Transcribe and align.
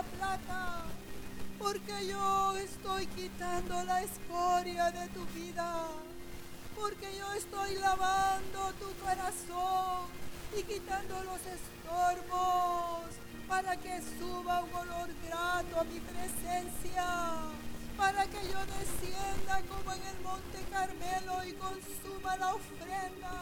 la 0.00 0.06
plata, 0.16 0.82
porque 1.58 2.06
yo 2.06 2.56
estoy 2.56 3.06
quitando 3.08 3.84
la 3.84 4.02
escoria 4.02 4.90
de 4.92 5.06
tu 5.08 5.26
vida, 5.38 5.88
porque 6.74 7.08
yo 7.18 7.30
estoy 7.34 7.74
lavando 7.74 8.72
tu 8.80 8.88
corazón 9.04 10.06
y 10.56 10.62
quitando 10.62 11.22
los 11.24 11.40
estorbos 11.58 13.10
para 13.46 13.76
que 13.76 14.00
suba 14.18 14.62
un 14.62 14.74
olor 14.74 15.10
grato 15.26 15.80
a 15.80 15.84
mi 15.84 16.00
presencia, 16.00 17.06
para 17.98 18.24
que 18.24 18.40
yo 18.52 18.60
descienda 18.78 19.60
como 19.68 19.92
en 19.92 20.02
el 20.02 20.20
monte 20.22 20.58
Carmelo 20.70 21.44
y 21.44 21.52
consuma 21.54 22.36
la 22.36 22.54
ofrenda, 22.54 23.34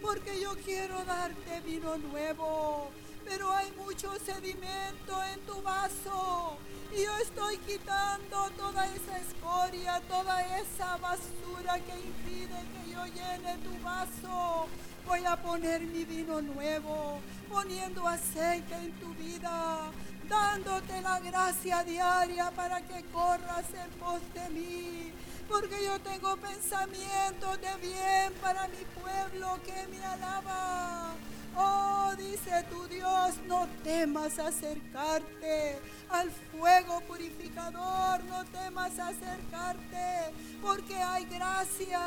porque 0.00 0.40
yo 0.40 0.54
quiero 0.64 1.04
darte 1.04 1.60
vino 1.62 1.96
nuevo, 1.96 2.92
pero 3.24 3.52
hay 3.52 3.70
mucho 3.72 4.12
sedimento 4.24 5.22
en 5.32 5.40
tu 5.40 5.60
vaso 5.62 6.58
y 6.94 7.04
yo 7.04 7.16
estoy 7.18 7.56
quitando 7.58 8.50
toda 8.50 8.84
esa 8.86 9.18
escoria, 9.18 10.00
toda 10.08 10.42
esa 10.58 10.98
basura 10.98 11.80
que 11.80 11.98
impide 11.98 12.58
que 12.72 12.90
yo 12.90 13.06
llene 13.06 13.56
tu 13.58 13.82
vaso. 13.82 14.66
Voy 15.06 15.24
a 15.24 15.36
poner 15.36 15.80
mi 15.80 16.04
vino 16.04 16.42
nuevo, 16.42 17.18
poniendo 17.50 18.06
aceite 18.06 18.74
en 18.74 18.92
tu 19.00 19.14
vida, 19.14 19.90
dándote 20.28 21.00
la 21.00 21.18
gracia 21.20 21.82
diaria 21.82 22.50
para 22.50 22.82
que 22.82 23.02
corras 23.06 23.66
en 23.72 23.90
pos 23.98 24.20
de 24.34 24.50
mí. 24.50 25.12
Porque 25.48 25.84
yo 25.84 25.98
tengo 26.00 26.36
pensamientos 26.36 27.58
de 27.60 27.88
bien 27.88 28.34
para 28.42 28.68
mi 28.68 28.84
pueblo 29.00 29.58
que 29.64 29.86
me 29.88 30.04
alaba. 30.04 31.14
Oh, 31.56 32.12
dice 32.16 32.64
tu 32.70 32.86
Dios, 32.88 33.34
no 33.46 33.66
temas 33.84 34.38
acercarte 34.38 35.78
al 36.08 36.30
fuego 36.30 37.00
purificador, 37.02 38.22
no 38.24 38.44
temas 38.46 38.98
acercarte, 38.98 40.32
porque 40.60 40.94
hay 40.94 41.24
gracia, 41.26 42.00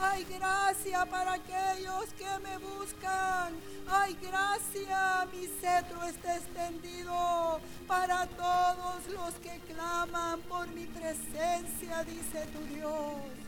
hay 0.00 0.24
gracia 0.24 1.06
para 1.06 1.34
aquellos 1.34 2.06
que 2.18 2.38
me 2.42 2.58
buscan, 2.58 3.54
hay 3.88 4.14
gracia, 4.14 5.26
mi 5.32 5.46
cetro 5.46 6.02
está 6.04 6.36
extendido 6.36 7.60
para 7.86 8.26
todos 8.26 9.06
los 9.08 9.34
que 9.34 9.58
claman 9.72 10.40
por 10.42 10.68
mi 10.68 10.86
presencia, 10.86 12.04
dice 12.04 12.46
tu 12.52 12.74
Dios. 12.74 13.41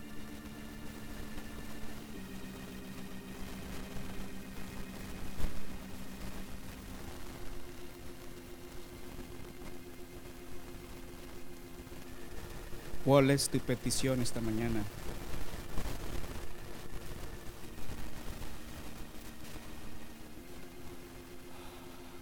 ¿Cuál 13.05 13.29
es 13.29 13.47
tu 13.47 13.59
petición 13.59 14.19
esta 14.19 14.41
mañana? 14.41 14.83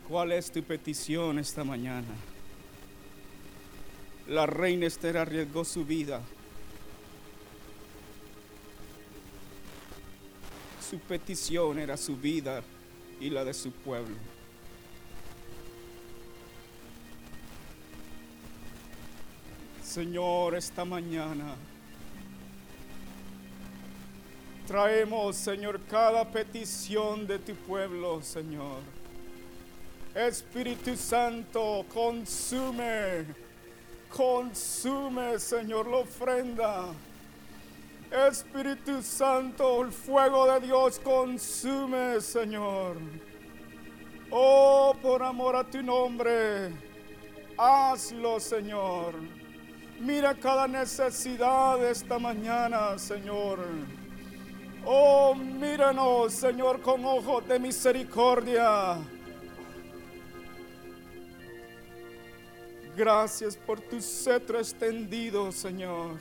¿Cuál 0.09 0.33
es 0.33 0.51
tu 0.51 0.61
petición 0.61 1.39
esta 1.39 1.63
mañana? 1.63 2.13
La 4.27 4.45
reina 4.45 4.85
Esther 4.85 5.15
arriesgó 5.15 5.63
su 5.63 5.85
vida. 5.85 6.19
Su 10.89 10.99
petición 10.99 11.79
era 11.79 11.95
su 11.95 12.17
vida 12.17 12.61
y 13.21 13.29
la 13.29 13.45
de 13.45 13.53
su 13.53 13.71
pueblo. 13.71 14.32
Señor, 19.93 20.55
esta 20.55 20.83
mañana 20.83 21.53
traemos, 24.65 25.35
Señor, 25.35 25.79
cada 25.81 26.25
petición 26.25 27.27
de 27.27 27.37
tu 27.37 27.53
pueblo, 27.53 28.19
Señor. 28.23 28.79
Espíritu 30.15 30.95
Santo, 30.95 31.85
consume, 31.93 33.25
consume, 34.09 35.37
Señor, 35.37 35.85
la 35.85 35.97
ofrenda. 35.97 36.85
Espíritu 38.09 38.99
Santo, 39.03 39.83
el 39.83 39.91
fuego 39.91 40.51
de 40.53 40.65
Dios 40.65 40.97
consume, 40.97 42.19
Señor. 42.19 42.95
Oh, 44.31 44.95
por 45.03 45.21
amor 45.21 45.55
a 45.55 45.63
tu 45.63 45.83
nombre, 45.83 46.71
hazlo, 47.55 48.39
Señor. 48.39 49.42
Mira 49.99 50.35
cada 50.35 50.67
necesidad 50.67 51.83
esta 51.89 52.19
mañana, 52.19 52.97
Señor. 52.97 53.59
Oh, 54.85 55.33
míranos, 55.33 56.33
Señor, 56.33 56.81
con 56.81 57.05
ojos 57.05 57.47
de 57.47 57.57
misericordia. 57.57 58.97
Gracias 62.95 63.55
por 63.55 63.79
tu 63.79 64.01
cetro 64.01 64.59
extendido, 64.59 65.51
Señor. 65.51 66.19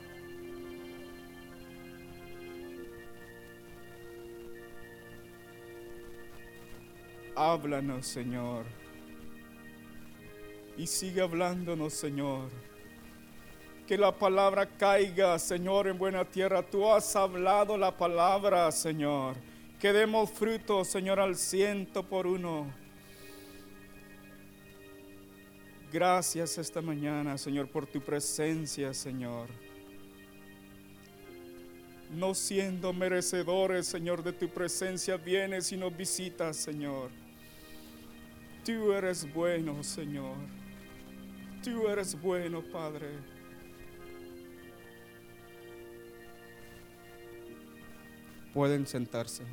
Háblanos, 7.35 8.07
Señor. 8.07 8.65
Y 10.77 10.87
sigue 10.87 11.21
hablándonos, 11.21 11.93
Señor. 11.93 12.49
Que 13.93 13.99
la 13.99 14.11
palabra 14.11 14.65
caiga, 14.65 15.39
Señor, 15.39 15.87
en 15.87 15.99
buena 15.99 16.25
tierra. 16.25 16.63
Tú 16.63 16.91
has 16.91 17.15
hablado 17.15 17.77
la 17.77 17.95
palabra, 17.95 18.73
Señor. 18.73 19.37
Que 19.79 19.93
demos 19.93 20.31
fruto, 20.31 20.83
Señor, 20.83 21.21
al 21.21 21.37
ciento 21.37 22.03
por 22.03 22.27
uno. 22.27 22.73
Gracias 25.93 26.57
esta 26.57 26.81
mañana, 26.81 27.37
Señor, 27.37 27.69
por 27.69 27.87
tu 27.87 28.01
presencia, 28.01 28.95
Señor. 28.95 29.51
No 32.15 32.33
siendo 32.33 32.95
merecedores, 32.95 33.89
Señor, 33.89 34.23
de 34.23 34.33
tu 34.33 34.49
presencia, 34.49 35.19
vienes 35.19 35.71
y 35.71 35.77
nos 35.77 35.95
visitas, 35.95 36.57
Señor. 36.57 37.11
Tú 38.65 38.91
eres 38.95 39.31
bueno, 39.35 39.85
Señor. 39.85 40.39
Tú 41.63 41.87
eres 41.89 42.19
bueno, 42.19 42.63
Padre. 42.73 43.32
Pueden 48.53 48.87
sentarse. 48.87 49.45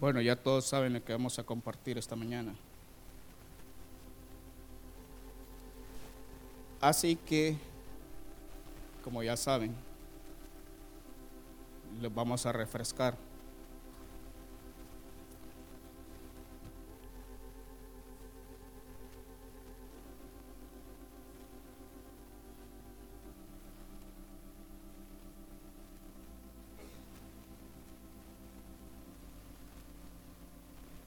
Bueno, 0.00 0.22
ya 0.22 0.34
todos 0.34 0.64
saben 0.64 0.94
lo 0.94 1.04
que 1.04 1.12
vamos 1.12 1.38
a 1.38 1.44
compartir 1.44 1.98
esta 1.98 2.16
mañana. 2.16 2.54
Así 6.80 7.16
que, 7.16 7.58
como 9.04 9.22
ya 9.22 9.36
saben, 9.36 9.74
les 12.00 12.14
vamos 12.14 12.46
a 12.46 12.52
refrescar. 12.52 13.29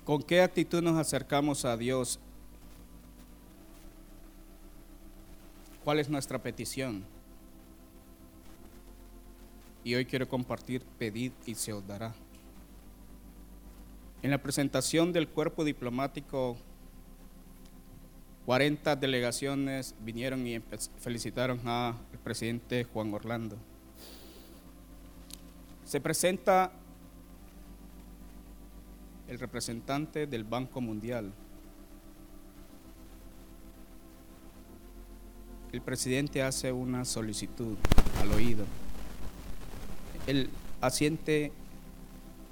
¿Con 0.05 0.21
qué 0.21 0.41
actitud 0.41 0.81
nos 0.81 0.97
acercamos 0.97 1.63
a 1.63 1.77
Dios? 1.77 2.19
¿Cuál 5.85 5.99
es 5.99 6.09
nuestra 6.09 6.43
petición? 6.43 7.05
Y 9.85 9.95
hoy 9.95 10.05
quiero 10.05 10.27
compartir, 10.27 10.83
pedid 10.99 11.31
y 11.45 11.55
se 11.55 11.71
os 11.71 11.87
dará. 11.87 12.13
En 14.21 14.31
la 14.31 14.39
presentación 14.39 15.13
del 15.13 15.29
cuerpo 15.29 15.63
diplomático, 15.63 16.57
40 18.45 18.97
delegaciones 18.97 19.95
vinieron 20.01 20.45
y 20.45 20.61
felicitaron 20.99 21.65
al 21.65 21.95
presidente 22.25 22.83
Juan 22.83 23.13
Orlando. 23.13 23.55
Se 25.85 26.01
presenta 26.01 26.73
el 29.33 29.39
representante 29.39 30.27
del 30.27 30.43
Banco 30.43 30.79
Mundial, 30.79 31.31
el 35.71 35.81
presidente 35.81 36.43
hace 36.43 36.71
una 36.71 37.03
solicitud 37.03 37.75
al 38.21 38.31
oído. 38.31 38.63
El 40.27 40.51
asiente 40.81 41.51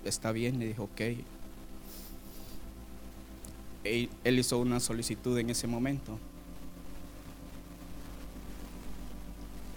está 0.03 0.31
bien, 0.31 0.57
le 0.57 0.69
dijo, 0.69 0.85
ok. 0.85 1.01
Él, 3.83 4.09
él 4.23 4.39
hizo 4.39 4.57
una 4.57 4.79
solicitud 4.79 5.37
en 5.37 5.51
ese 5.51 5.67
momento. 5.67 6.17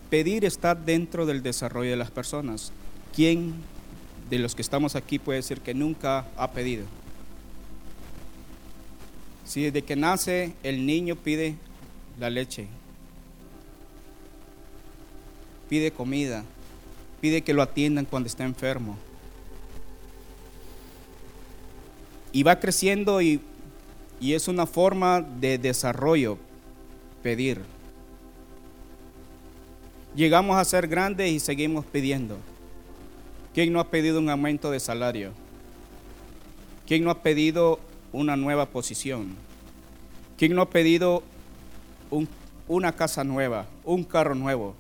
Pedir 0.09 0.47
está 0.47 0.75
dentro 0.75 1.27
del 1.27 1.43
desarrollo 1.43 1.91
de 1.91 1.97
las 1.97 2.11
personas. 2.11 2.73
¿Quién 3.15 3.53
de 4.31 4.39
los 4.39 4.55
que 4.55 4.63
estamos 4.63 4.97
aquí 4.97 5.19
puede 5.19 5.39
decir 5.39 5.61
que 5.61 5.75
nunca 5.75 6.27
ha 6.37 6.51
pedido? 6.53 6.87
Si 9.45 9.63
desde 9.63 9.83
que 9.83 9.97
nace 9.97 10.55
el 10.63 10.87
niño 10.87 11.17
pide 11.17 11.57
la 12.19 12.31
leche, 12.31 12.67
pide 15.69 15.91
comida, 15.91 16.45
pide 17.21 17.43
que 17.43 17.53
lo 17.53 17.63
atiendan 17.63 18.05
cuando 18.05 18.27
está 18.27 18.45
enfermo. 18.45 18.97
Y 22.33 22.43
va 22.43 22.59
creciendo 22.59 23.21
y, 23.21 23.41
y 24.21 24.33
es 24.33 24.49
una 24.49 24.67
forma 24.67 25.21
de 25.21 25.59
desarrollo 25.59 26.39
pedir. 27.23 27.61
Llegamos 30.17 30.57
a 30.57 30.65
ser 30.65 30.89
grandes 30.89 31.31
y 31.31 31.41
seguimos 31.41 31.85
pidiendo. 31.85 32.39
¿Quién 33.55 33.73
no 33.73 33.81
ha 33.81 33.89
pedido 33.89 34.19
un 34.19 34.29
aumento 34.29 34.71
de 34.71 34.81
salario? 34.81 35.33
¿Quién 36.87 37.05
no 37.05 37.11
ha 37.11 37.23
pedido 37.23 37.79
una 38.13 38.37
nueva 38.37 38.67
posición? 38.67 39.35
¿Quién 40.37 40.55
no 40.55 40.63
ha 40.63 40.71
pedido 40.71 41.23
un- 42.11 42.29
una 42.67 42.93
casa 42.93 43.23
nueva, 43.25 43.67
un 43.85 44.03
carro 44.05 44.35
nuevo? 44.35 44.75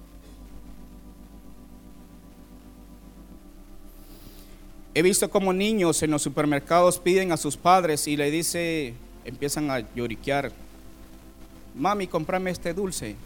He 4.94 5.02
visto 5.02 5.28
como 5.30 5.52
niños 5.52 6.02
en 6.02 6.10
los 6.10 6.22
supermercados 6.22 6.98
piden 6.98 7.32
a 7.32 7.36
sus 7.36 7.56
padres 7.56 8.06
y 8.06 8.16
le 8.16 8.30
dice, 8.30 8.94
empiezan 9.24 9.70
a 9.70 9.80
lloriquear, 9.94 10.52
mami, 11.74 12.06
comprame 12.06 12.50
este 12.50 12.74
dulce. 12.74 13.16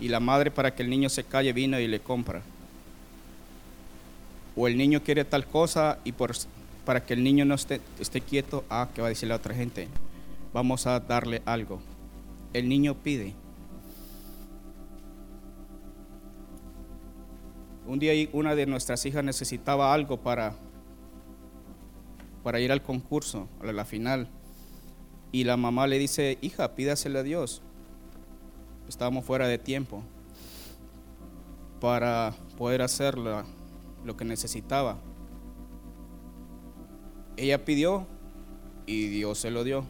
Y 0.00 0.08
la 0.08 0.20
madre 0.20 0.50
para 0.50 0.74
que 0.74 0.82
el 0.82 0.90
niño 0.90 1.08
se 1.08 1.24
calle 1.24 1.52
vino 1.52 1.80
y 1.80 1.88
le 1.88 2.00
compra. 2.00 2.42
O 4.56 4.66
el 4.66 4.76
niño 4.76 5.02
quiere 5.02 5.24
tal 5.24 5.46
cosa 5.46 5.98
y 6.04 6.12
por, 6.12 6.32
para 6.84 7.04
que 7.04 7.14
el 7.14 7.22
niño 7.22 7.44
no 7.44 7.54
esté, 7.54 7.80
esté 8.00 8.22
quieto, 8.22 8.64
ah, 8.70 8.88
¿qué 8.94 9.02
va 9.02 9.08
a 9.08 9.10
decir 9.10 9.28
la 9.28 9.36
otra 9.36 9.54
gente? 9.54 9.88
Vamos 10.52 10.86
a 10.86 10.98
darle 10.98 11.42
algo. 11.44 11.80
El 12.54 12.68
niño 12.68 12.94
pide. 12.94 13.34
Un 17.86 17.98
día 17.98 18.12
una 18.32 18.54
de 18.54 18.66
nuestras 18.66 19.04
hijas 19.06 19.22
necesitaba 19.22 19.92
algo 19.92 20.16
para, 20.16 20.54
para 22.42 22.58
ir 22.58 22.72
al 22.72 22.82
concurso, 22.82 23.48
a 23.62 23.70
la 23.72 23.84
final. 23.84 24.28
Y 25.32 25.44
la 25.44 25.56
mamá 25.56 25.86
le 25.86 25.98
dice, 25.98 26.38
hija, 26.40 26.74
pídasele 26.74 27.18
a 27.18 27.22
Dios. 27.22 27.62
Estábamos 28.88 29.24
fuera 29.24 29.46
de 29.46 29.58
tiempo 29.58 30.02
para 31.80 32.32
poder 32.56 32.80
hacer 32.82 33.18
la- 33.18 33.44
lo 34.06 34.16
que 34.16 34.24
necesitaba. 34.24 34.98
Ella 37.36 37.64
pidió 37.64 38.06
y 38.86 39.08
Dios 39.08 39.38
se 39.38 39.50
lo 39.50 39.64
dio. 39.64 39.84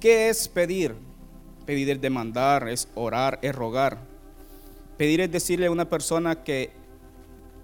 ¿Qué 0.00 0.28
es 0.28 0.48
pedir? 0.48 0.94
Pedir 1.66 1.90
es 1.90 2.00
demandar, 2.00 2.68
es 2.68 2.88
orar, 2.94 3.38
es 3.42 3.54
rogar. 3.54 3.98
Pedir 4.96 5.20
es 5.20 5.30
decirle 5.30 5.66
a 5.66 5.70
una 5.70 5.88
persona 5.88 6.42
que 6.42 6.70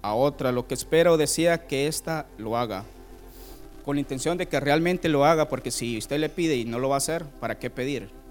a 0.01 0.13
otra 0.13 0.51
lo 0.51 0.67
que 0.67 0.73
espera 0.73 1.11
o 1.11 1.17
desea 1.17 1.67
que 1.67 1.87
ésta 1.87 2.27
lo 2.37 2.57
haga. 2.57 2.83
Con 3.85 3.95
la 3.95 4.01
intención 4.01 4.37
de 4.37 4.47
que 4.47 4.59
realmente 4.59 5.09
lo 5.09 5.25
haga, 5.25 5.49
porque 5.49 5.71
si 5.71 5.97
usted 5.97 6.19
le 6.19 6.29
pide 6.29 6.55
y 6.55 6.65
no 6.65 6.79
lo 6.79 6.89
va 6.89 6.95
a 6.95 6.97
hacer, 6.97 7.25
¿para 7.39 7.57
qué 7.59 7.69
pedir? 7.69 8.22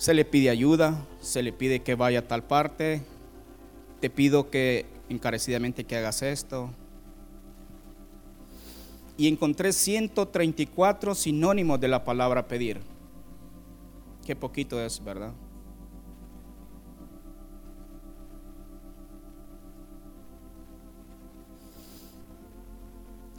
Se 0.00 0.14
le 0.14 0.24
pide 0.24 0.48
ayuda, 0.48 1.06
se 1.20 1.42
le 1.42 1.52
pide 1.52 1.82
que 1.82 1.94
vaya 1.94 2.20
a 2.20 2.26
tal 2.26 2.42
parte, 2.42 3.02
te 4.00 4.08
pido 4.08 4.48
que 4.48 4.86
encarecidamente 5.10 5.84
que 5.84 5.94
hagas 5.94 6.22
esto. 6.22 6.70
Y 9.18 9.28
encontré 9.28 9.74
134 9.74 11.14
sinónimos 11.14 11.78
de 11.80 11.88
la 11.88 12.02
palabra 12.02 12.48
pedir. 12.48 12.80
Qué 14.24 14.34
poquito 14.34 14.80
es, 14.80 15.04
¿verdad? 15.04 15.34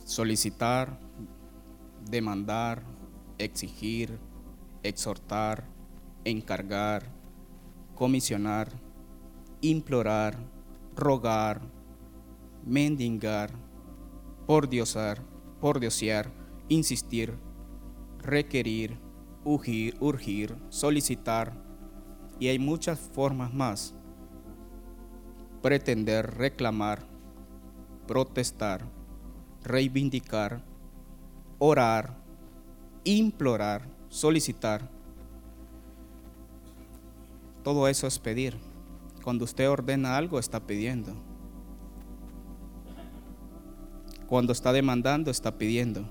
Solicitar, 0.05 0.99
demandar, 2.07 2.83
exigir, 3.39 4.19
exhortar, 4.83 5.70
encargar, 6.25 7.03
comisionar, 7.95 8.69
implorar, 9.61 10.37
rogar, 10.95 11.61
mendigar, 12.65 13.51
pordiosar, 14.45 15.21
pordiosear, 15.59 16.31
insistir, 16.67 17.37
requerir, 18.19 18.99
urgir, 19.43 19.95
urgir, 19.99 20.55
solicitar, 20.69 21.53
y 22.39 22.47
hay 22.47 22.59
muchas 22.59 22.99
formas 22.99 23.53
más. 23.53 23.93
Pretender, 25.61 26.35
reclamar, 26.37 27.05
protestar, 28.07 28.81
reivindicar, 29.63 30.63
orar, 31.59 32.17
implorar, 33.03 33.87
solicitar. 34.09 34.89
Todo 37.63 37.87
eso 37.87 38.07
es 38.07 38.17
pedir. 38.19 38.57
Cuando 39.23 39.45
usted 39.45 39.69
ordena 39.69 40.17
algo, 40.17 40.39
está 40.39 40.59
pidiendo. 40.61 41.13
Cuando 44.27 44.51
está 44.53 44.71
demandando, 44.73 45.29
está 45.29 45.57
pidiendo. 45.57 46.05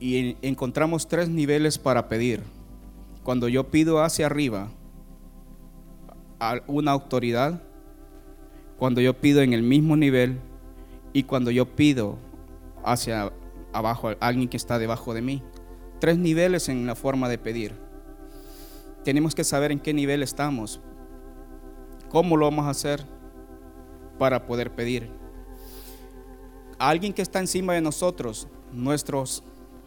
Y 0.00 0.16
en- 0.16 0.36
encontramos 0.42 1.06
tres 1.08 1.28
niveles 1.28 1.78
para 1.78 2.08
pedir. 2.08 2.42
Cuando 3.22 3.48
yo 3.48 3.70
pido 3.70 4.02
hacia 4.02 4.26
arriba 4.26 4.68
a 6.38 6.60
una 6.66 6.90
autoridad, 6.90 7.62
cuando 8.78 9.00
yo 9.00 9.14
pido 9.18 9.40
en 9.40 9.54
el 9.54 9.62
mismo 9.62 9.96
nivel 9.96 10.38
y 11.14 11.22
cuando 11.22 11.50
yo 11.50 11.64
pido 11.74 12.18
hacia 12.84 13.32
abajo 13.72 14.08
a 14.10 14.16
alguien 14.20 14.48
que 14.48 14.56
está 14.58 14.78
debajo 14.78 15.14
de 15.14 15.22
mí. 15.22 15.42
Tres 16.04 16.18
niveles 16.18 16.68
en 16.68 16.86
la 16.86 16.94
forma 16.94 17.30
de 17.30 17.38
pedir. 17.38 17.72
Tenemos 19.04 19.34
que 19.34 19.42
saber 19.42 19.72
en 19.72 19.80
qué 19.80 19.94
nivel 19.94 20.22
estamos. 20.22 20.78
¿Cómo 22.10 22.36
lo 22.36 22.44
vamos 22.44 22.66
a 22.66 22.72
hacer 22.72 23.06
para 24.18 24.44
poder 24.44 24.70
pedir? 24.74 25.08
Alguien 26.78 27.14
que 27.14 27.22
está 27.22 27.38
encima 27.38 27.72
de 27.72 27.80
nosotros, 27.80 28.48
nuestros 28.70 29.42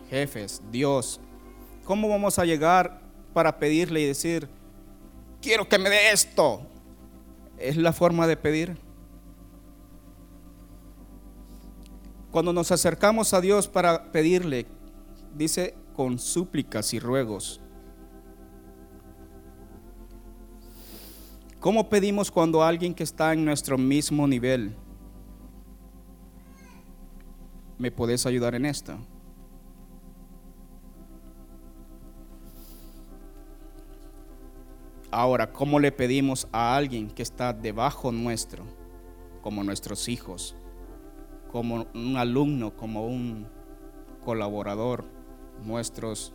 jefes, 0.09 0.63
Dios, 0.71 1.21
¿cómo 1.83 2.09
vamos 2.09 2.39
a 2.39 2.45
llegar 2.45 2.99
para 3.31 3.59
pedirle 3.59 4.01
y 4.01 4.07
decir, 4.07 4.49
quiero 5.39 5.69
que 5.69 5.77
me 5.77 5.91
dé 5.91 6.09
esto? 6.11 6.63
¿Es 7.59 7.77
la 7.77 7.93
forma 7.93 8.25
de 8.25 8.37
pedir? 8.37 8.75
Cuando 12.31 12.53
nos 12.53 12.71
acercamos 12.71 13.35
a 13.35 13.39
Dios 13.39 13.67
para 13.67 14.11
pedirle, 14.11 14.65
dice 15.35 15.75
con 15.97 16.19
súplicas 16.19 16.93
y 16.93 16.99
ruegos. 16.99 17.59
¿Cómo 21.59 21.89
pedimos 21.89 22.29
cuando 22.29 22.61
alguien 22.61 22.93
que 22.93 23.01
está 23.01 23.33
en 23.33 23.43
nuestro 23.43 23.79
mismo 23.79 24.27
nivel? 24.27 24.75
¿Me 27.79 27.89
podés 27.89 28.27
ayudar 28.27 28.53
en 28.53 28.65
esto? 28.65 28.99
Ahora, 35.09 35.51
¿cómo 35.51 35.79
le 35.79 35.91
pedimos 35.91 36.47
a 36.51 36.75
alguien 36.75 37.09
que 37.09 37.23
está 37.23 37.53
debajo 37.53 38.11
nuestro, 38.11 38.65
como 39.41 39.63
nuestros 39.63 40.07
hijos, 40.09 40.55
como 41.51 41.87
un 41.95 42.17
alumno, 42.17 42.75
como 42.75 43.07
un 43.07 43.47
colaborador, 44.23 45.16
nuestros 45.63 46.33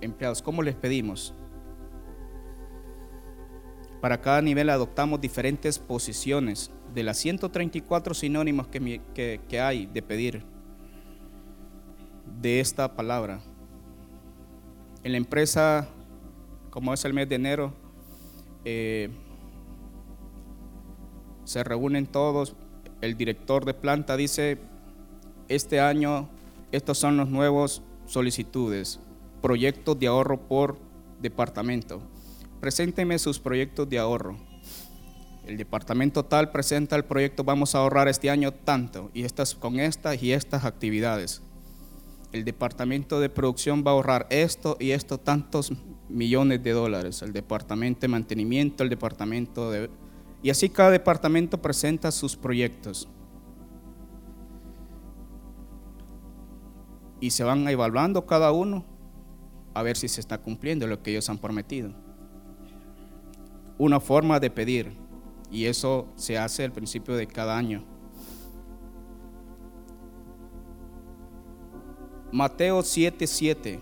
empleados? 0.00 0.42
¿Cómo 0.42 0.62
les 0.62 0.74
pedimos? 0.74 1.34
Para 4.00 4.20
cada 4.20 4.42
nivel 4.42 4.68
adoptamos 4.70 5.20
diferentes 5.20 5.78
posiciones 5.78 6.70
de 6.92 7.04
las 7.04 7.18
134 7.18 8.14
sinónimos 8.14 8.66
que, 8.66 9.00
que, 9.14 9.40
que 9.48 9.60
hay 9.60 9.86
de 9.86 10.02
pedir 10.02 10.44
de 12.40 12.60
esta 12.60 12.94
palabra. 12.94 13.40
En 15.04 15.12
la 15.12 15.18
empresa, 15.18 15.88
como 16.70 16.92
es 16.92 17.04
el 17.04 17.14
mes 17.14 17.28
de 17.28 17.34
enero, 17.36 17.72
eh, 18.64 19.10
se 21.44 21.64
reúnen 21.64 22.06
todos. 22.06 22.54
El 23.00 23.16
director 23.16 23.64
de 23.64 23.74
planta 23.74 24.16
dice, 24.16 24.58
este 25.48 25.80
año 25.80 26.28
estos 26.72 26.98
son 26.98 27.16
los 27.16 27.28
nuevos 27.28 27.82
solicitudes, 28.06 28.98
proyectos 29.40 29.98
de 29.98 30.06
ahorro 30.08 30.48
por 30.48 30.78
departamento. 31.20 32.02
Presénteme 32.60 33.18
sus 33.18 33.38
proyectos 33.38 33.88
de 33.88 33.98
ahorro. 33.98 34.36
El 35.46 35.56
departamento 35.56 36.24
tal 36.24 36.50
presenta 36.50 36.96
el 36.96 37.04
proyecto, 37.04 37.44
vamos 37.44 37.74
a 37.74 37.78
ahorrar 37.78 38.08
este 38.08 38.30
año 38.30 38.52
tanto, 38.52 39.10
y 39.12 39.24
estas 39.24 39.54
con 39.54 39.80
estas 39.80 40.22
y 40.22 40.32
estas 40.32 40.64
actividades. 40.64 41.42
El 42.32 42.44
departamento 42.44 43.20
de 43.20 43.28
producción 43.28 43.84
va 43.86 43.90
a 43.90 43.94
ahorrar 43.94 44.26
esto 44.30 44.76
y 44.80 44.92
esto 44.92 45.18
tantos 45.18 45.72
millones 46.08 46.62
de 46.62 46.70
dólares. 46.70 47.20
El 47.20 47.32
departamento 47.32 48.00
de 48.00 48.08
mantenimiento, 48.08 48.82
el 48.82 48.88
departamento 48.88 49.70
de 49.70 49.90
y 50.42 50.50
así 50.50 50.68
cada 50.68 50.90
departamento 50.90 51.62
presenta 51.62 52.10
sus 52.10 52.36
proyectos. 52.36 53.08
Y 57.22 57.30
se 57.30 57.44
van 57.44 57.68
evaluando 57.68 58.26
cada 58.26 58.50
uno 58.50 58.84
a 59.74 59.82
ver 59.84 59.96
si 59.96 60.08
se 60.08 60.20
está 60.20 60.38
cumpliendo 60.38 60.88
lo 60.88 61.04
que 61.04 61.12
ellos 61.12 61.30
han 61.30 61.38
prometido. 61.38 61.92
Una 63.78 64.00
forma 64.00 64.40
de 64.40 64.50
pedir. 64.50 64.92
Y 65.48 65.66
eso 65.66 66.08
se 66.16 66.36
hace 66.36 66.64
al 66.64 66.72
principio 66.72 67.14
de 67.14 67.28
cada 67.28 67.56
año. 67.56 67.84
Mateo 72.32 72.80
7:7. 72.80 73.80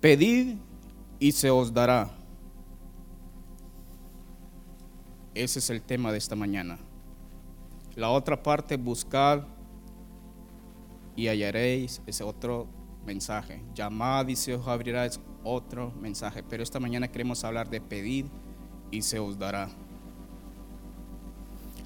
Pedid 0.00 0.56
y 1.18 1.32
se 1.32 1.50
os 1.50 1.72
dará. 1.72 2.10
Ese 5.34 5.58
es 5.58 5.70
el 5.70 5.82
tema 5.82 6.10
de 6.10 6.18
esta 6.18 6.34
mañana. 6.34 6.78
La 7.96 8.10
otra 8.10 8.42
parte, 8.42 8.76
buscar 8.76 9.46
y 11.16 11.28
hallaréis, 11.28 12.00
ese 12.06 12.24
otro 12.24 12.66
mensaje. 13.04 13.62
Llamad 13.74 14.28
y 14.28 14.36
se 14.36 14.54
os 14.54 14.66
abrirá, 14.66 15.04
es 15.04 15.20
otro 15.44 15.92
mensaje. 16.00 16.42
Pero 16.42 16.62
esta 16.62 16.80
mañana 16.80 17.08
queremos 17.08 17.44
hablar 17.44 17.68
de 17.68 17.80
pedir 17.80 18.26
y 18.90 19.02
se 19.02 19.18
os 19.18 19.38
dará. 19.38 19.68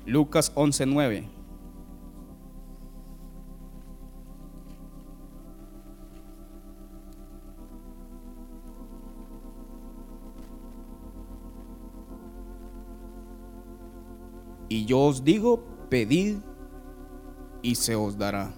Lucas 0.06 0.52
11:9. 0.54 1.26
Y 14.68 14.86
yo 14.86 15.00
os 15.00 15.24
digo, 15.24 15.62
pedid 15.88 16.38
y 17.62 17.74
se 17.74 17.94
os 17.94 18.16
dará. 18.16 18.54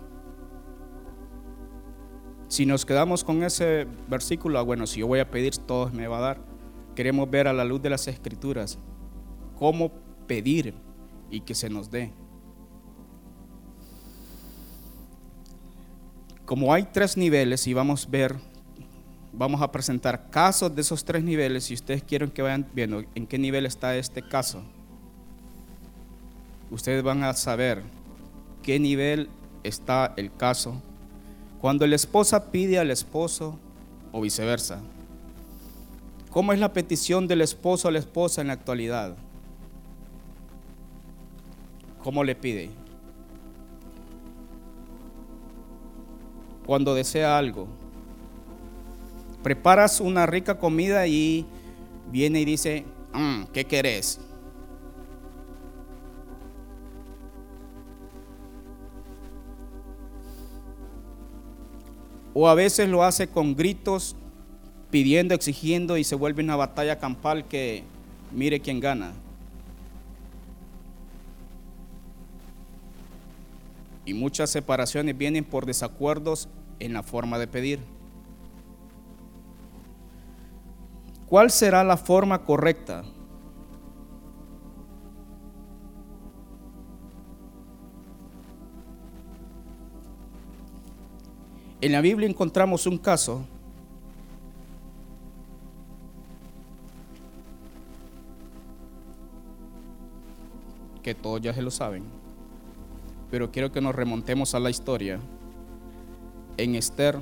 Si 2.48 2.64
nos 2.64 2.86
quedamos 2.86 3.24
con 3.24 3.42
ese 3.42 3.86
versículo, 4.08 4.58
ah, 4.58 4.62
bueno, 4.62 4.86
si 4.86 5.00
yo 5.00 5.06
voy 5.06 5.18
a 5.18 5.30
pedir, 5.30 5.56
todo 5.56 5.90
me 5.90 6.06
va 6.06 6.18
a 6.18 6.20
dar. 6.20 6.40
Queremos 6.94 7.28
ver 7.28 7.48
a 7.48 7.52
la 7.52 7.64
luz 7.64 7.82
de 7.82 7.90
las 7.90 8.06
escrituras 8.06 8.78
cómo 9.56 9.90
pedir 10.26 10.74
y 11.30 11.40
que 11.40 11.54
se 11.54 11.68
nos 11.68 11.90
dé. 11.90 12.12
Como 16.44 16.72
hay 16.72 16.84
tres 16.84 17.16
niveles 17.16 17.66
y 17.66 17.74
vamos 17.74 18.06
a 18.06 18.10
ver, 18.10 18.36
vamos 19.32 19.60
a 19.60 19.72
presentar 19.72 20.30
casos 20.30 20.74
de 20.74 20.82
esos 20.82 21.04
tres 21.04 21.24
niveles, 21.24 21.64
si 21.64 21.74
ustedes 21.74 22.04
quieren 22.04 22.30
que 22.30 22.42
vayan 22.42 22.70
viendo 22.72 23.02
en 23.16 23.26
qué 23.26 23.36
nivel 23.36 23.66
está 23.66 23.96
este 23.96 24.22
caso 24.22 24.62
ustedes 26.70 27.02
van 27.02 27.24
a 27.24 27.32
saber 27.34 27.82
qué 28.62 28.78
nivel 28.78 29.28
está 29.62 30.12
el 30.16 30.34
caso 30.34 30.80
cuando 31.60 31.86
la 31.86 31.96
esposa 31.96 32.50
pide 32.50 32.78
al 32.78 32.90
esposo 32.90 33.58
o 34.12 34.20
viceversa. 34.20 34.80
¿Cómo 36.30 36.52
es 36.52 36.58
la 36.58 36.72
petición 36.72 37.26
del 37.26 37.40
esposo 37.40 37.88
a 37.88 37.90
la 37.90 37.98
esposa 37.98 38.40
en 38.40 38.48
la 38.48 38.52
actualidad? 38.52 39.16
¿Cómo 42.02 42.22
le 42.22 42.34
pide? 42.34 42.70
Cuando 46.66 46.94
desea 46.94 47.38
algo. 47.38 47.68
Preparas 49.42 50.00
una 50.00 50.26
rica 50.26 50.58
comida 50.58 51.06
y 51.06 51.46
viene 52.10 52.40
y 52.40 52.44
dice, 52.44 52.84
mm, 53.14 53.44
¿qué 53.52 53.64
querés? 53.64 54.20
O 62.38 62.50
a 62.50 62.54
veces 62.54 62.86
lo 62.90 63.02
hace 63.02 63.28
con 63.28 63.56
gritos, 63.56 64.14
pidiendo, 64.90 65.34
exigiendo 65.34 65.96
y 65.96 66.04
se 66.04 66.14
vuelve 66.14 66.42
una 66.42 66.54
batalla 66.54 66.98
campal 66.98 67.48
que 67.48 67.82
mire 68.30 68.60
quién 68.60 68.78
gana. 68.78 69.14
Y 74.04 74.12
muchas 74.12 74.50
separaciones 74.50 75.16
vienen 75.16 75.46
por 75.46 75.64
desacuerdos 75.64 76.50
en 76.78 76.92
la 76.92 77.02
forma 77.02 77.38
de 77.38 77.46
pedir. 77.46 77.80
¿Cuál 81.30 81.50
será 81.50 81.84
la 81.84 81.96
forma 81.96 82.44
correcta? 82.44 83.02
En 91.80 91.92
la 91.92 92.00
Biblia 92.00 92.28
encontramos 92.28 92.86
un 92.86 92.96
caso 92.96 93.44
que 101.02 101.14
todos 101.14 101.40
ya 101.42 101.52
se 101.52 101.60
lo 101.60 101.70
saben, 101.70 102.02
pero 103.30 103.52
quiero 103.52 103.70
que 103.72 103.82
nos 103.82 103.94
remontemos 103.94 104.54
a 104.54 104.60
la 104.60 104.70
historia. 104.70 105.20
En 106.56 106.74
Esther, 106.74 107.18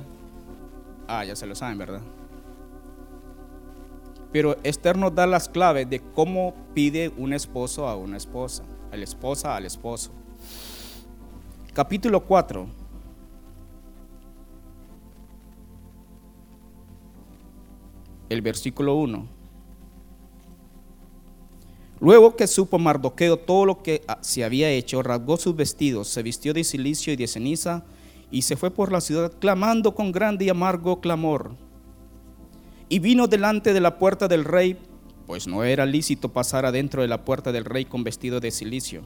ah, 1.09 1.25
ya 1.25 1.35
se 1.35 1.45
lo 1.45 1.53
saben, 1.53 1.77
¿verdad? 1.77 2.01
Pero 4.31 4.55
Esther 4.63 4.97
nos 4.97 5.13
da 5.13 5.27
las 5.27 5.49
claves 5.49 5.89
de 5.89 5.99
cómo 5.99 6.55
pide 6.73 7.11
un 7.17 7.33
esposo 7.33 7.89
a 7.89 7.97
una 7.97 8.15
esposa, 8.15 8.63
a 8.91 8.95
la 8.95 9.03
esposa 9.03 9.57
al 9.57 9.65
esposo. 9.65 10.11
Capítulo 11.73 12.23
4 12.23 12.84
el 18.29 18.41
versículo 18.41 18.95
1. 18.95 19.35
Luego 21.99 22.35
que 22.35 22.47
supo 22.47 22.77
Mardoqueo 22.77 23.37
todo 23.37 23.65
lo 23.65 23.81
que 23.81 24.01
ah, 24.07 24.17
se 24.21 24.43
había 24.43 24.69
hecho, 24.69 25.01
rasgó 25.01 25.37
sus 25.37 25.55
vestidos, 25.55 26.07
se 26.09 26.23
vistió 26.23 26.53
de 26.53 26.63
silicio 26.63 27.13
y 27.13 27.15
de 27.15 27.27
ceniza 27.27 27.85
y 28.31 28.41
se 28.41 28.57
fue 28.57 28.69
por 28.69 28.91
la 28.91 29.01
ciudad 29.01 29.31
clamando 29.39 29.95
con 29.95 30.11
grande 30.11 30.45
y 30.45 30.49
amargo 30.49 30.99
clamor. 30.99 31.55
Y 32.89 32.99
vino 32.99 33.27
delante 33.27 33.73
de 33.73 33.79
la 33.79 33.97
puerta 33.97 34.27
del 34.27 34.43
rey, 34.43 34.77
pues 35.25 35.47
no 35.47 35.63
era 35.63 35.85
lícito 35.85 36.29
pasar 36.29 36.65
adentro 36.65 37.01
de 37.01 37.07
la 37.07 37.23
puerta 37.23 37.51
del 37.51 37.65
rey 37.65 37.85
con 37.85 38.03
vestido 38.03 38.39
de 38.39 38.51
silicio. 38.51 39.03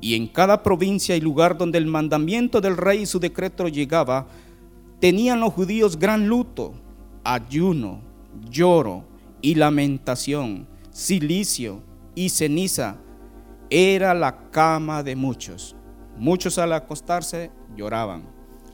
Y 0.00 0.14
en 0.14 0.28
cada 0.28 0.62
provincia 0.62 1.16
y 1.16 1.20
lugar 1.20 1.58
donde 1.58 1.78
el 1.78 1.86
mandamiento 1.86 2.60
del 2.60 2.76
rey 2.76 3.00
y 3.00 3.06
su 3.06 3.18
decreto 3.18 3.66
llegaba, 3.66 4.28
tenían 5.00 5.40
los 5.40 5.52
judíos 5.52 5.98
gran 5.98 6.28
luto 6.28 6.74
ayuno, 7.28 8.00
lloro 8.48 9.04
y 9.42 9.54
lamentación, 9.54 10.66
silicio 10.90 11.82
y 12.14 12.30
ceniza, 12.30 12.96
era 13.68 14.14
la 14.14 14.50
cama 14.50 15.02
de 15.02 15.14
muchos. 15.14 15.76
Muchos 16.16 16.56
al 16.56 16.72
acostarse 16.72 17.50
lloraban, 17.76 18.22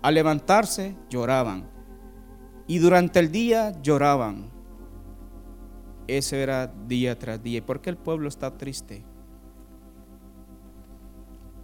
al 0.03 0.15
levantarse 0.15 0.97
lloraban 1.11 1.69
y 2.69 2.79
durante 2.79 3.19
el 3.19 3.33
día 3.33 3.73
lloraban. 3.83 4.51
Eso 6.07 6.37
era 6.37 6.73
día 6.87 7.19
tras 7.19 7.43
día. 7.43 7.59
¿Y 7.59 7.63
por 7.63 7.81
qué 7.81 7.91
el 7.91 7.97
pueblo 7.97 8.29
está 8.29 8.57
triste? 8.57 9.03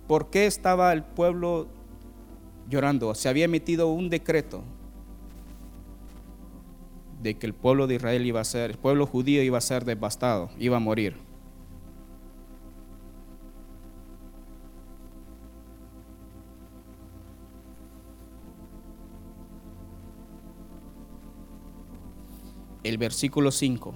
¿Por 0.09 0.29
qué 0.29 0.47
estaba 0.47 0.93
el 0.93 1.05
pueblo 1.05 1.69
llorando? 2.69 3.15
Se 3.15 3.29
había 3.29 3.45
emitido 3.45 3.89
un 3.93 4.11
decreto 4.11 4.65
de 7.23 7.35
que 7.35 7.47
el 7.47 7.55
pueblo 7.55 7.87
de 7.87 7.97
Israel 7.97 8.27
iba 8.27 8.41
a 8.41 8.45
ser, 8.45 8.71
el 8.71 8.79
pueblo 8.79 9.07
judío 9.07 9.43
iba 9.43 9.59
a 9.59 9.61
ser 9.61 9.85
devastado, 9.85 10.51
iba 10.59 10.77
a 10.77 10.81
morir. 10.81 11.17
El 22.83 22.97
versículo 22.97 23.51
5. 23.51 23.95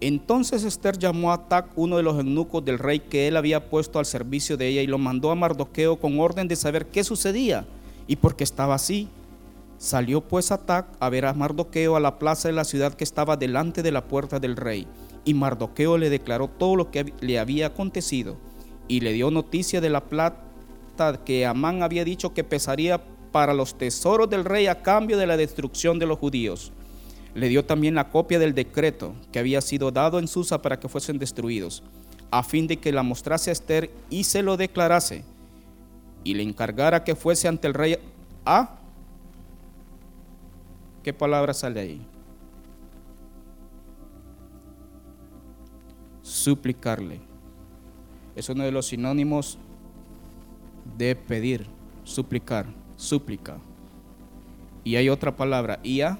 Entonces 0.00 0.62
Esther 0.64 0.98
llamó 0.98 1.32
a 1.32 1.48
Tac, 1.48 1.72
uno 1.74 1.96
de 1.96 2.02
los 2.02 2.16
eunucos 2.16 2.64
del 2.64 2.78
rey 2.78 3.00
que 3.00 3.26
él 3.26 3.36
había 3.36 3.68
puesto 3.68 3.98
al 3.98 4.06
servicio 4.06 4.56
de 4.56 4.68
ella, 4.68 4.82
y 4.82 4.86
lo 4.86 4.98
mandó 4.98 5.30
a 5.30 5.34
Mardoqueo 5.34 5.96
con 5.96 6.20
orden 6.20 6.46
de 6.46 6.56
saber 6.56 6.86
qué 6.86 7.02
sucedía 7.02 7.66
y 8.06 8.16
por 8.16 8.36
qué 8.36 8.44
estaba 8.44 8.74
así. 8.74 9.08
Salió 9.78 10.20
pues 10.20 10.50
a 10.50 10.66
Tac 10.66 10.88
a 10.98 11.08
ver 11.08 11.24
a 11.24 11.34
Mardoqueo 11.34 11.94
a 11.94 12.00
la 12.00 12.18
plaza 12.18 12.48
de 12.48 12.54
la 12.54 12.64
ciudad 12.64 12.94
que 12.94 13.04
estaba 13.04 13.36
delante 13.36 13.82
de 13.82 13.92
la 13.92 14.08
puerta 14.08 14.40
del 14.40 14.56
rey. 14.56 14.88
Y 15.24 15.34
Mardoqueo 15.34 15.98
le 15.98 16.10
declaró 16.10 16.48
todo 16.48 16.74
lo 16.74 16.90
que 16.90 17.14
le 17.20 17.38
había 17.38 17.68
acontecido 17.68 18.36
y 18.88 19.00
le 19.00 19.12
dio 19.12 19.30
noticia 19.30 19.80
de 19.80 19.90
la 19.90 20.04
plata 20.04 20.42
que 21.24 21.46
Amán 21.46 21.82
había 21.82 22.04
dicho 22.04 22.34
que 22.34 22.42
pesaría 22.42 23.00
para 23.30 23.54
los 23.54 23.78
tesoros 23.78 24.28
del 24.28 24.44
rey 24.44 24.66
a 24.66 24.82
cambio 24.82 25.16
de 25.16 25.26
la 25.26 25.36
destrucción 25.36 25.98
de 26.00 26.06
los 26.06 26.18
judíos. 26.18 26.72
Le 27.34 27.48
dio 27.48 27.64
también 27.64 27.94
la 27.94 28.08
copia 28.08 28.40
del 28.40 28.54
decreto 28.54 29.14
que 29.30 29.38
había 29.38 29.60
sido 29.60 29.92
dado 29.92 30.18
en 30.18 30.26
Susa 30.26 30.60
para 30.60 30.80
que 30.80 30.88
fuesen 30.88 31.18
destruidos, 31.18 31.84
a 32.32 32.42
fin 32.42 32.66
de 32.66 32.78
que 32.78 32.90
la 32.90 33.04
mostrase 33.04 33.50
a 33.50 33.52
Esther 33.52 33.90
y 34.10 34.24
se 34.24 34.42
lo 34.42 34.56
declarase, 34.56 35.24
y 36.24 36.34
le 36.34 36.42
encargara 36.42 37.04
que 37.04 37.14
fuese 37.14 37.46
ante 37.46 37.68
el 37.68 37.74
rey. 37.74 37.96
¿Qué 41.02 41.12
palabra 41.12 41.54
sale 41.54 41.80
ahí? 41.80 42.06
Suplicarle. 46.22 47.20
Es 48.36 48.48
uno 48.48 48.64
de 48.64 48.72
los 48.72 48.86
sinónimos 48.86 49.58
de 50.96 51.16
pedir, 51.16 51.66
suplicar, 52.04 52.66
súplica. 52.96 53.58
Y 54.84 54.96
hay 54.96 55.08
otra 55.08 55.36
palabra, 55.36 55.80
y 55.82 56.00
a 56.02 56.18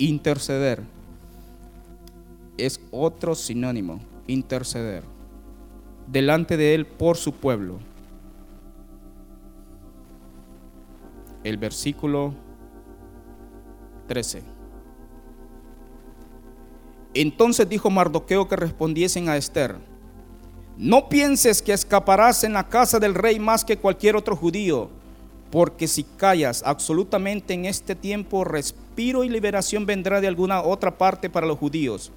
Interceder 0.00 0.82
es 2.56 2.80
otro 2.90 3.34
sinónimo, 3.34 4.00
interceder, 4.26 5.04
delante 6.06 6.56
de 6.56 6.74
Él 6.74 6.86
por 6.86 7.18
su 7.18 7.34
pueblo. 7.34 7.78
El 11.44 11.58
versículo 11.58 12.32
13. 14.10 14.42
Entonces 17.14 17.68
dijo 17.68 17.90
Mardoqueo 17.90 18.48
que 18.48 18.56
respondiesen 18.56 19.28
a 19.28 19.36
Esther, 19.36 19.76
no 20.76 21.08
pienses 21.08 21.62
que 21.62 21.72
escaparás 21.72 22.42
en 22.42 22.54
la 22.54 22.68
casa 22.68 22.98
del 22.98 23.14
rey 23.14 23.38
más 23.38 23.64
que 23.64 23.76
cualquier 23.76 24.16
otro 24.16 24.34
judío 24.34 24.90
porque 25.50 25.88
si 25.88 26.04
callas 26.04 26.62
absolutamente 26.64 27.54
en 27.54 27.64
este 27.64 27.94
tiempo, 27.94 28.44
respiro 28.44 29.24
y 29.24 29.28
liberación 29.28 29.84
vendrá 29.84 30.20
de 30.20 30.28
alguna 30.28 30.62
otra 30.62 30.96
parte 30.96 31.28
para 31.28 31.46
los 31.46 31.58
judíos. 31.58 32.12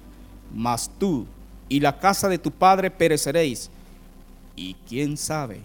Mas 0.52 0.90
tú 0.98 1.26
y 1.68 1.80
la 1.80 1.98
casa 1.98 2.28
de 2.28 2.38
tu 2.38 2.50
padre 2.52 2.90
pereceréis. 2.90 3.70
Y 4.56 4.74
quién 4.88 5.16
sabe 5.16 5.60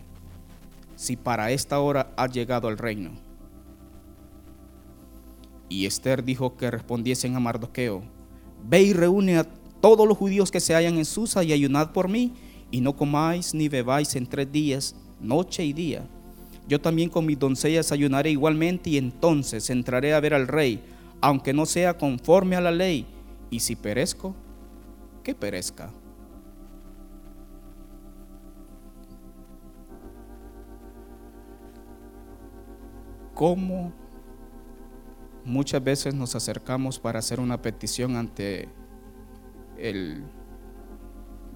si 0.96 1.16
para 1.16 1.52
esta 1.52 1.80
hora 1.80 2.12
ha 2.18 2.26
llegado 2.28 2.70
el 2.70 2.78
reino. 2.78 3.29
Y 5.70 5.86
Esther 5.86 6.24
dijo 6.24 6.58
que 6.58 6.72
respondiesen 6.72 7.36
a 7.36 7.40
Mardoqueo, 7.40 8.02
ve 8.68 8.82
y 8.82 8.94
reúne 8.94 9.38
a 9.38 9.44
todos 9.80 10.08
los 10.08 10.18
judíos 10.18 10.52
que 10.52 10.60
se 10.60 10.74
hallan 10.74 10.98
en 10.98 11.06
Susa 11.06 11.44
y 11.44 11.54
ayunad 11.54 11.92
por 11.92 12.10
mí, 12.10 12.34
y 12.72 12.82
no 12.82 12.96
comáis 12.96 13.54
ni 13.54 13.70
bebáis 13.70 14.16
en 14.16 14.26
tres 14.26 14.52
días, 14.52 14.96
noche 15.22 15.64
y 15.64 15.74
día 15.74 16.08
yo 16.70 16.80
también 16.80 17.10
con 17.10 17.26
mis 17.26 17.40
doncellas 17.40 17.92
ayunaré 17.92 18.30
igualmente 18.30 18.92
y 18.92 18.98
entonces 18.98 19.72
entraré 19.72 20.14
a 20.14 20.20
ver 20.20 20.36
al 20.36 20.48
rey, 20.48 20.80
aunque 21.20 21.52
no 21.52 21.66
sea 21.66 21.98
conforme 21.98 22.56
a 22.56 22.62
la 22.62 22.72
ley. 22.72 23.08
Y 23.50 23.60
si 23.62 23.76
perezco, 23.76 24.36
que 25.24 25.34
perezca. 25.34 25.92
¿Cómo 33.34 33.92
muchas 35.50 35.84
veces 35.84 36.16
nos 36.16 36.36
acercamos 36.36 37.00
para 37.00 37.20
hacer 37.20 37.40
una 37.40 37.62
petición 37.62 38.16
ante 38.16 38.70
el 39.78 40.24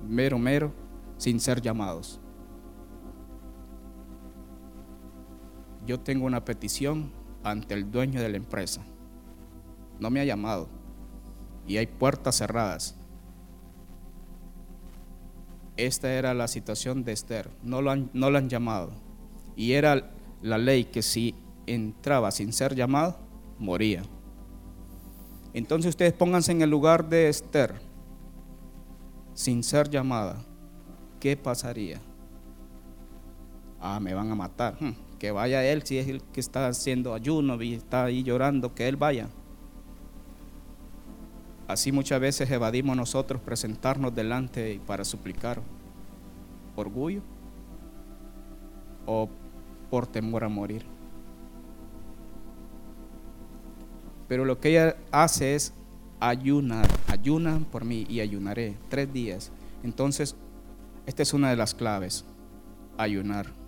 mero 0.08 0.38
mero 0.38 0.73
sin 1.17 1.39
ser 1.39 1.62
llamados? 1.62 2.19
yo 5.86 5.99
tengo 5.99 6.25
una 6.25 6.45
petición 6.45 7.12
ante 7.43 7.73
el 7.73 7.91
dueño 7.91 8.21
de 8.21 8.29
la 8.29 8.38
empresa. 8.38 8.84
No 9.99 10.10
me 10.10 10.19
ha 10.19 10.25
llamado 10.25 10.69
y 11.67 11.77
hay 11.77 11.88
puertas 11.88 12.38
cerradas. 12.38 12.95
Esta 15.75 16.13
era 16.13 16.34
la 16.34 16.47
situación 16.47 17.03
de 17.03 17.13
Esther. 17.13 17.49
No 17.63 17.82
lo 17.82 17.91
han, 17.91 18.10
no 18.13 18.27
han 18.27 18.49
llamado. 18.49 18.91
Y 19.56 19.73
era 19.73 20.12
la 20.41 20.58
ley 20.58 20.86
que 20.86 21.01
si 21.01 21.36
entraba 21.65 22.32
sin 22.32 22.53
ser 22.53 22.75
llamado, 22.75 23.17
moría. 23.63 24.04
Entonces 25.54 25.89
ustedes 25.89 26.13
pónganse 26.13 26.52
en 26.52 26.62
el 26.62 26.69
lugar 26.69 27.10
de 27.10 27.30
Esther, 27.30 27.73
sin 29.34 29.63
ser 29.63 29.89
llamada. 29.89 30.43
¿Qué 31.19 31.38
pasaría? 31.38 32.02
Ah, 33.80 33.99
me 33.99 34.13
van 34.13 34.32
a 34.32 34.36
matar. 34.36 34.78
Hmm 34.80 35.13
que 35.23 35.32
vaya 35.32 35.63
él, 35.63 35.84
si 35.84 35.97
es 35.97 36.10
el 36.10 36.21
que 36.21 36.41
está 36.41 36.67
haciendo 36.67 37.13
ayuno 37.13 37.62
y 37.62 37.76
está 37.76 38.04
ahí 38.04 38.23
llorando, 38.23 38.76
que 38.76 38.89
él 38.89 38.97
vaya. 38.97 39.30
Así 41.65 41.93
muchas 41.93 42.19
veces 42.19 42.52
evadimos 42.52 42.97
nosotros 42.97 43.41
presentarnos 43.41 44.13
delante 44.13 44.82
para 44.86 45.06
suplicar. 45.06 45.62
Orgullo 46.76 47.21
o 49.06 49.30
por 49.89 50.08
temor 50.08 50.43
a 50.43 50.49
morir. 50.49 50.86
Pero 54.27 54.45
lo 54.45 54.59
que 54.59 54.69
ella 54.69 54.95
hace 55.12 55.55
es 55.55 55.73
ayunar, 56.19 56.88
ayunan 57.07 57.65
por 57.65 57.86
mí 57.86 58.05
y 58.09 58.19
ayunaré 58.19 58.77
tres 58.89 59.12
días. 59.12 59.51
Entonces, 59.83 60.36
esta 61.05 61.23
es 61.23 61.33
una 61.33 61.49
de 61.49 61.55
las 61.55 61.73
claves, 61.73 62.25
ayunar 62.97 63.63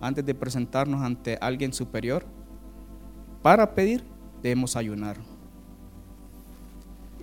antes 0.00 0.24
de 0.24 0.34
presentarnos 0.34 1.02
ante 1.02 1.36
alguien 1.40 1.72
superior, 1.72 2.24
para 3.42 3.74
pedir 3.74 4.02
debemos 4.42 4.76
ayunar. 4.76 5.18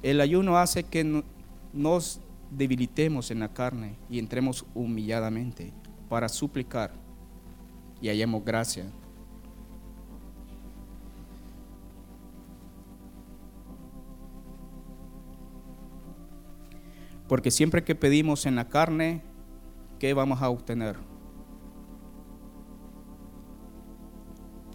El 0.03 0.21
ayuno 0.21 0.57
hace 0.57 0.83
que 0.83 1.23
nos 1.73 2.21
debilitemos 2.51 3.31
en 3.31 3.39
la 3.39 3.51
carne 3.51 3.95
y 4.09 4.19
entremos 4.19 4.65
humilladamente 4.75 5.73
para 6.07 6.29
suplicar 6.29 6.93
y 7.99 8.09
hallemos 8.09 8.45
gracia. 8.45 8.85
Porque 17.27 17.51
siempre 17.51 17.83
que 17.83 17.95
pedimos 17.95 18.45
en 18.45 18.55
la 18.55 18.69
carne, 18.69 19.21
¿qué 19.99 20.13
vamos 20.13 20.41
a 20.41 20.49
obtener? 20.49 20.97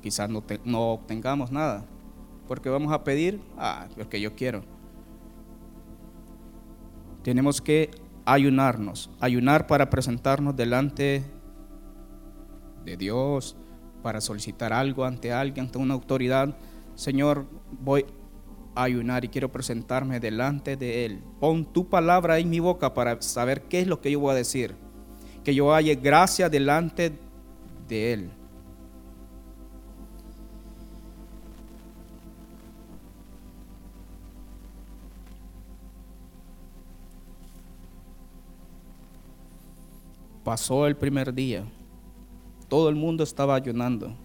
quizás 0.03 0.29
no, 0.29 0.45
no 0.65 0.93
obtengamos 0.93 1.51
nada, 1.51 1.87
porque 2.49 2.69
vamos 2.69 2.93
a 2.93 3.05
pedir, 3.05 3.41
ah, 3.57 3.87
lo 3.97 4.09
que 4.11 4.21
yo 4.21 4.35
quiero. 4.35 4.63
Tenemos 7.23 7.63
que 7.63 7.91
ayunarnos, 8.27 9.11
ayunar 9.21 9.67
para 9.67 9.89
presentarnos 9.89 10.55
delante 10.57 11.23
de 12.85 12.97
Dios, 12.97 13.57
para 14.03 14.21
solicitar 14.21 14.73
algo 14.73 15.05
ante 15.05 15.33
alguien, 15.33 15.67
ante 15.67 15.79
una 15.79 15.95
autoridad. 15.95 16.57
Señor, 16.97 17.47
voy 17.81 18.05
ayunar 18.75 19.25
y 19.25 19.29
quiero 19.29 19.51
presentarme 19.51 20.21
delante 20.21 20.77
de 20.77 21.05
Él. 21.05 21.21
Pon 21.41 21.65
tu 21.65 21.89
palabra 21.89 22.39
en 22.39 22.51
mi 22.51 22.61
boca 22.61 22.95
para 22.95 23.21
saber 23.21 23.63
qué 23.63 23.81
es 23.81 23.87
lo 23.87 24.01
que 24.01 24.11
yo 24.11 24.21
voy 24.21 24.33
a 24.33 24.37
decir. 24.37 24.75
Que 25.45 25.55
yo 25.55 25.75
haya 25.75 25.95
gracia 25.95 26.49
delante 26.49 27.13
de 27.89 28.13
Él. 28.13 28.31
Pasó 40.45 40.87
el 40.87 40.97
primer 40.97 41.33
día. 41.33 41.65
Todo 42.69 42.89
el 42.89 42.97
mundo 42.97 43.23
estaba 43.23 43.55
ayunando. 43.55 44.17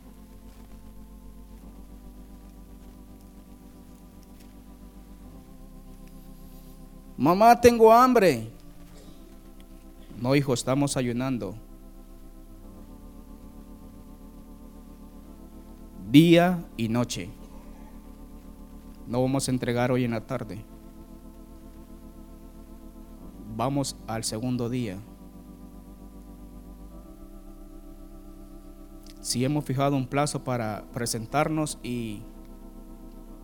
Mamá, 7.17 7.59
tengo 7.59 7.91
hambre. 7.91 8.47
No, 10.21 10.35
hijo, 10.35 10.53
estamos 10.53 10.95
ayunando. 10.97 11.55
Día 16.11 16.63
y 16.77 16.89
noche. 16.89 17.31
No 19.07 19.21
vamos 19.23 19.47
a 19.47 19.51
entregar 19.51 19.91
hoy 19.91 20.03
en 20.03 20.11
la 20.11 20.27
tarde. 20.27 20.63
Vamos 23.55 23.97
al 24.05 24.23
segundo 24.23 24.69
día. 24.69 24.99
Si 29.21 29.43
hemos 29.43 29.65
fijado 29.65 29.95
un 29.95 30.05
plazo 30.05 30.43
para 30.43 30.85
presentarnos 30.93 31.79
y 31.81 32.21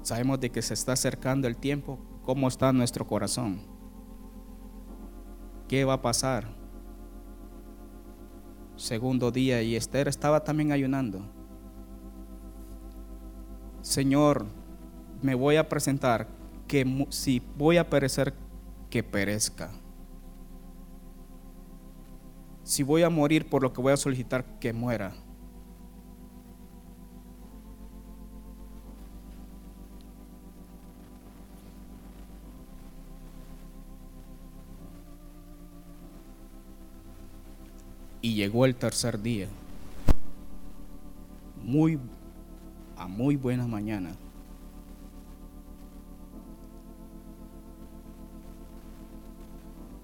sabemos 0.03 0.39
de 0.39 0.51
que 0.51 0.61
se 0.61 0.75
está 0.75 0.93
acercando 0.93 1.47
el 1.47 1.57
tiempo, 1.57 1.97
¿cómo 2.23 2.47
está 2.47 2.71
nuestro 2.73 3.05
corazón? 3.05 3.61
¿Qué 5.67 5.85
va 5.85 5.93
a 5.93 6.01
pasar? 6.01 6.47
Segundo 8.75 9.31
día 9.31 9.61
y 9.61 9.75
Esther 9.75 10.07
estaba 10.07 10.43
también 10.43 10.71
ayunando. 10.71 11.21
Señor, 13.81 14.45
me 15.21 15.35
voy 15.35 15.57
a 15.57 15.69
presentar 15.69 16.27
que 16.67 17.07
si 17.09 17.41
voy 17.57 17.77
a 17.77 17.89
perecer, 17.89 18.33
que 18.89 19.03
perezca. 19.03 19.71
Si 22.63 22.83
voy 22.83 23.03
a 23.03 23.09
morir 23.09 23.49
por 23.49 23.61
lo 23.61 23.73
que 23.73 23.81
voy 23.81 23.93
a 23.93 23.97
solicitar, 23.97 24.59
que 24.59 24.73
muera. 24.73 25.13
Y 38.23 38.35
llegó 38.35 38.65
el 38.65 38.73
tercer 38.73 39.21
día, 39.21 39.49
muy 41.61 41.99
a 42.95 43.05
muy 43.05 43.35
buena 43.35 43.67
mañana. 43.67 44.15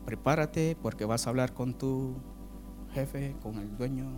Prepárate 0.05 0.75
porque 0.81 1.05
vas 1.05 1.25
a 1.25 1.29
hablar 1.29 1.53
con 1.53 1.73
tu 1.73 2.15
jefe, 2.93 3.37
con 3.41 3.57
el 3.57 3.77
dueño. 3.77 4.09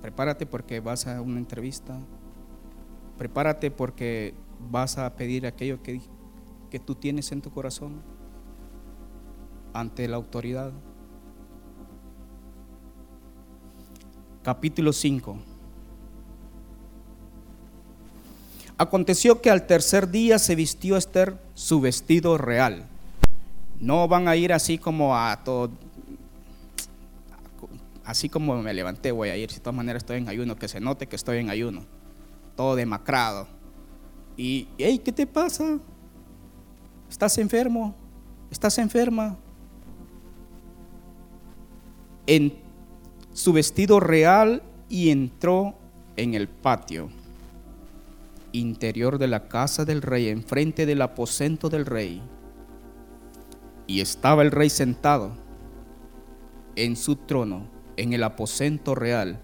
Prepárate 0.00 0.46
porque 0.46 0.80
vas 0.80 1.06
a 1.06 1.20
una 1.20 1.38
entrevista. 1.38 2.00
Prepárate 3.18 3.70
porque 3.70 4.32
vas 4.70 4.96
a 4.96 5.14
pedir 5.14 5.46
aquello 5.46 5.82
que, 5.82 6.00
que 6.70 6.78
tú 6.78 6.94
tienes 6.94 7.32
en 7.32 7.42
tu 7.42 7.50
corazón 7.50 8.00
ante 9.74 10.08
la 10.08 10.16
autoridad. 10.16 10.72
Capítulo 14.48 14.94
5. 14.94 15.36
Aconteció 18.78 19.42
que 19.42 19.50
al 19.50 19.66
tercer 19.66 20.08
día 20.10 20.38
se 20.38 20.54
vistió 20.54 20.96
Esther 20.96 21.36
su 21.52 21.82
vestido 21.82 22.38
real. 22.38 22.86
No 23.78 24.08
van 24.08 24.26
a 24.26 24.36
ir 24.36 24.54
así 24.54 24.78
como 24.78 25.14
a 25.14 25.44
todo, 25.44 25.70
así 28.06 28.30
como 28.30 28.62
me 28.62 28.72
levanté 28.72 29.12
voy 29.12 29.28
a 29.28 29.36
ir. 29.36 29.50
De 29.50 29.60
todas 29.60 29.76
maneras 29.76 30.02
estoy 30.02 30.16
en 30.16 30.30
ayuno, 30.30 30.56
que 30.56 30.66
se 30.66 30.80
note 30.80 31.06
que 31.06 31.16
estoy 31.16 31.36
en 31.36 31.50
ayuno. 31.50 31.84
Todo 32.56 32.74
demacrado. 32.74 33.46
Y, 34.34 34.66
hey, 34.78 34.98
¿qué 35.04 35.12
te 35.12 35.26
pasa? 35.26 35.78
¿Estás 37.10 37.36
enfermo? 37.36 37.94
¿Estás 38.50 38.78
enferma? 38.78 39.36
En 42.26 42.66
su 43.38 43.52
vestido 43.52 44.00
real 44.00 44.64
y 44.88 45.10
entró 45.10 45.76
en 46.16 46.34
el 46.34 46.48
patio 46.48 47.08
interior 48.50 49.16
de 49.18 49.28
la 49.28 49.46
casa 49.46 49.84
del 49.84 50.02
rey, 50.02 50.28
enfrente 50.28 50.86
del 50.86 51.00
aposento 51.02 51.68
del 51.68 51.86
rey. 51.86 52.20
Y 53.86 54.00
estaba 54.00 54.42
el 54.42 54.50
rey 54.50 54.70
sentado 54.70 55.34
en 56.74 56.96
su 56.96 57.14
trono, 57.14 57.68
en 57.96 58.12
el 58.12 58.24
aposento 58.24 58.96
real, 58.96 59.40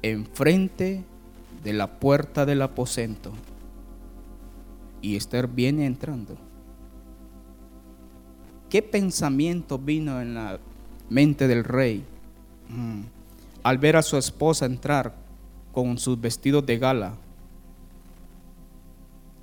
enfrente 0.00 1.04
de 1.62 1.72
la 1.74 2.00
puerta 2.00 2.46
del 2.46 2.62
aposento. 2.62 3.30
Y 5.02 5.16
Esther 5.16 5.48
viene 5.48 5.84
entrando. 5.84 6.38
¿Qué 8.70 8.80
pensamiento 8.80 9.78
vino 9.78 10.18
en 10.22 10.32
la 10.32 10.58
mente 11.10 11.46
del 11.46 11.62
rey? 11.62 12.06
Mm 12.70 13.13
al 13.64 13.78
ver 13.78 13.96
a 13.96 14.02
su 14.02 14.18
esposa 14.18 14.66
entrar 14.66 15.14
con 15.72 15.96
sus 15.96 16.20
vestidos 16.20 16.64
de 16.66 16.78
gala, 16.78 17.14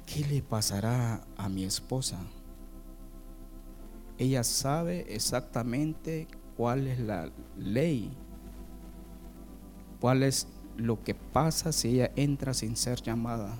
¿qué 0.05 0.23
le 0.27 0.43
pasará 0.43 1.25
a 1.35 1.49
mi 1.49 1.63
esposa? 1.63 2.19
Ella 4.19 4.43
sabe 4.43 5.07
exactamente 5.09 6.27
cuál 6.55 6.85
es 6.85 6.99
la 6.99 7.31
ley, 7.57 8.11
cuál 9.99 10.21
es 10.21 10.47
lo 10.77 11.03
que 11.03 11.15
pasa 11.15 11.71
si 11.71 11.95
ella 11.95 12.11
entra 12.15 12.53
sin 12.53 12.77
ser 12.77 13.01
llamada. 13.01 13.57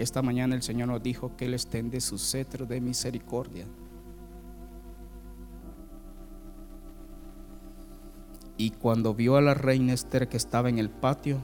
Esta 0.00 0.20
mañana 0.20 0.56
el 0.56 0.62
Señor 0.62 0.88
nos 0.88 1.02
dijo 1.02 1.36
que 1.36 1.44
Él 1.44 1.54
extiende 1.54 2.00
su 2.00 2.18
cetro 2.18 2.66
de 2.66 2.80
misericordia 2.80 3.66
Y 8.58 8.70
cuando 8.70 9.14
vio 9.14 9.36
a 9.36 9.40
la 9.40 9.54
reina 9.54 9.94
Esther 9.94 10.28
que 10.28 10.36
estaba 10.36 10.68
en 10.68 10.78
el 10.78 10.90
patio, 10.90 11.38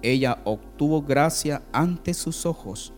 ella 0.00 0.40
obtuvo 0.44 1.02
gracia 1.02 1.62
ante 1.72 2.14
sus 2.14 2.46
ojos. 2.46 2.92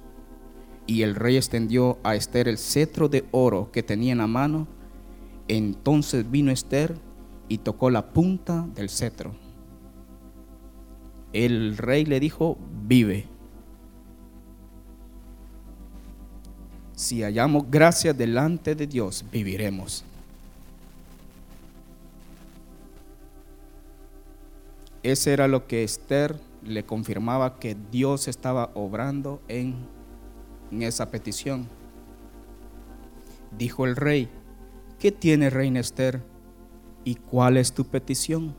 Y 0.87 1.03
el 1.03 1.15
rey 1.15 1.37
extendió 1.37 1.99
a 2.05 2.15
Esther 2.15 2.47
el 2.47 2.59
cetro 2.59 3.09
de 3.09 3.25
oro 3.33 3.73
que 3.73 3.83
tenía 3.83 4.13
en 4.13 4.19
la 4.19 4.27
mano. 4.27 4.69
Entonces 5.49 6.31
vino 6.31 6.53
Esther 6.53 6.95
y 7.49 7.59
tocó 7.59 7.89
la 7.91 8.13
punta 8.13 8.69
del 8.75 8.91
cetro. 8.91 9.35
El 11.33 11.79
rey 11.79 12.05
le 12.05 12.21
dijo, 12.21 12.59
vive. 12.87 13.27
Si 16.95 17.23
hallamos 17.23 17.71
gracia 17.71 18.13
delante 18.13 18.75
de 18.75 18.87
Dios, 18.87 19.25
viviremos. 19.33 20.05
Ese 25.07 25.33
era 25.33 25.47
lo 25.47 25.69
que 25.69 25.85
Esther 25.85 26.35
le 26.65 26.85
confirmaba 26.85 27.61
que 27.61 27.77
Dios 27.93 28.27
estaba 28.27 28.73
obrando 28.75 29.41
en, 29.47 29.87
esa 30.81 31.13
petición. 31.13 31.69
Dijo 33.57 33.85
el 33.87 33.95
rey, 33.95 34.29
¿qué 34.99 35.13
tiene 35.13 35.49
reina 35.49 35.79
Esther? 35.79 36.25
¿Y 37.05 37.15
cuál 37.15 37.57
es 37.57 37.73
tu 37.73 37.85
petición? 37.85 38.57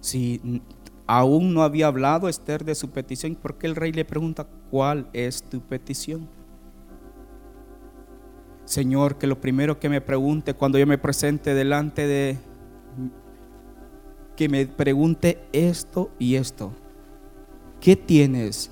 Si 0.00 0.62
aún 1.06 1.52
no 1.52 1.62
había 1.62 1.88
hablado 1.88 2.30
Esther 2.30 2.64
de 2.64 2.74
su 2.74 2.88
petición, 2.88 3.34
¿por 3.34 3.58
qué 3.58 3.66
el 3.66 3.76
rey 3.76 3.92
le 3.92 4.06
pregunta, 4.06 4.46
¿cuál 4.70 5.10
es 5.12 5.42
tu 5.42 5.60
petición? 5.60 6.26
Señor, 8.64 9.18
que 9.18 9.26
lo 9.26 9.42
primero 9.42 9.78
que 9.78 9.90
me 9.90 10.00
pregunte 10.00 10.54
cuando 10.54 10.78
yo 10.78 10.86
me 10.86 10.96
presente 10.96 11.52
delante 11.52 12.06
de 12.06 12.38
que 14.36 14.48
me 14.48 14.66
pregunte 14.66 15.46
esto 15.52 16.10
y 16.18 16.34
esto. 16.34 16.72
¿Qué 17.80 17.96
tienes? 17.96 18.70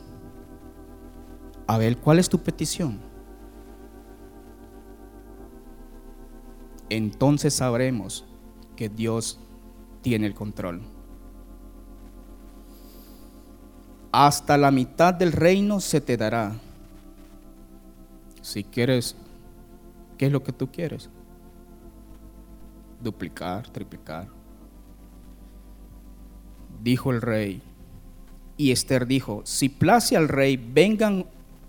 A 1.66 1.78
ver, 1.78 1.98
¿cuál 1.98 2.18
es 2.18 2.28
tu 2.28 2.38
petición? 2.38 3.00
Entonces 6.88 7.54
sabremos 7.54 8.24
que 8.76 8.88
Dios 8.88 9.38
tiene 10.02 10.26
el 10.26 10.34
control. 10.34 10.82
Hasta 14.10 14.58
la 14.58 14.70
mitad 14.70 15.14
del 15.14 15.32
reino 15.32 15.80
se 15.80 16.00
te 16.00 16.16
dará. 16.16 16.52
Si 18.42 18.64
quieres, 18.64 19.16
¿qué 20.18 20.26
es 20.26 20.32
lo 20.32 20.42
que 20.42 20.52
tú 20.52 20.70
quieres? 20.70 21.08
Duplicar, 23.00 23.70
triplicar 23.70 24.41
dijo 26.82 27.10
el 27.10 27.20
rey. 27.20 27.62
Y 28.56 28.72
Esther 28.72 29.06
dijo, 29.06 29.42
si 29.44 29.68
place 29.68 30.16
al 30.16 30.28
rey, 30.28 30.56
vengan 30.56 31.26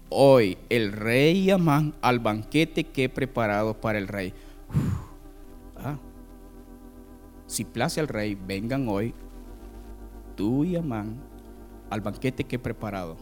hoy 0.10 0.58
el 0.70 0.92
rey 0.92 1.40
y 1.40 1.52
Amán 1.52 1.94
al 2.02 2.20
banquete 2.20 2.84
que 2.84 3.06
he 3.06 3.10
preparado 3.10 3.80
para 3.80 3.98
el 3.98 4.08
rey. 4.08 4.34
Ah, 5.78 5.98
si 7.48 7.66
place 7.66 8.00
al 8.00 8.08
rey, 8.08 8.36
vengan 8.36 8.88
hoy 8.88 9.14
tú 10.36 10.64
y 10.64 10.76
Amán 10.76 11.18
al 11.90 12.02
banquete 12.02 12.44
que 12.44 12.58
he 12.58 12.60
preparado. 12.60 13.18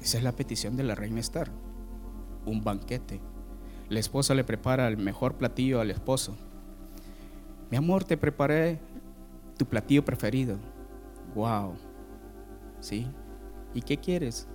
esa 0.00 0.18
es 0.18 0.24
la 0.24 0.32
petición 0.32 0.76
de 0.76 0.84
la 0.84 0.94
reina 0.94 1.20
Esther, 1.20 1.50
un 2.46 2.62
banquete. 2.62 3.20
La 3.88 4.00
esposa 4.00 4.34
le 4.34 4.44
prepara 4.44 4.88
el 4.88 4.96
mejor 4.96 5.34
platillo 5.34 5.80
al 5.80 5.90
esposo. 5.90 6.36
Mi 7.70 7.76
amor, 7.76 8.04
te 8.04 8.16
preparé 8.16 8.78
tu 9.58 9.66
platillo 9.66 10.02
preferido. 10.02 10.56
Wow. 11.34 11.74
¿Sí? 12.80 13.06
¿Y 13.74 13.82
qué 13.82 13.98
quieres? 13.98 14.48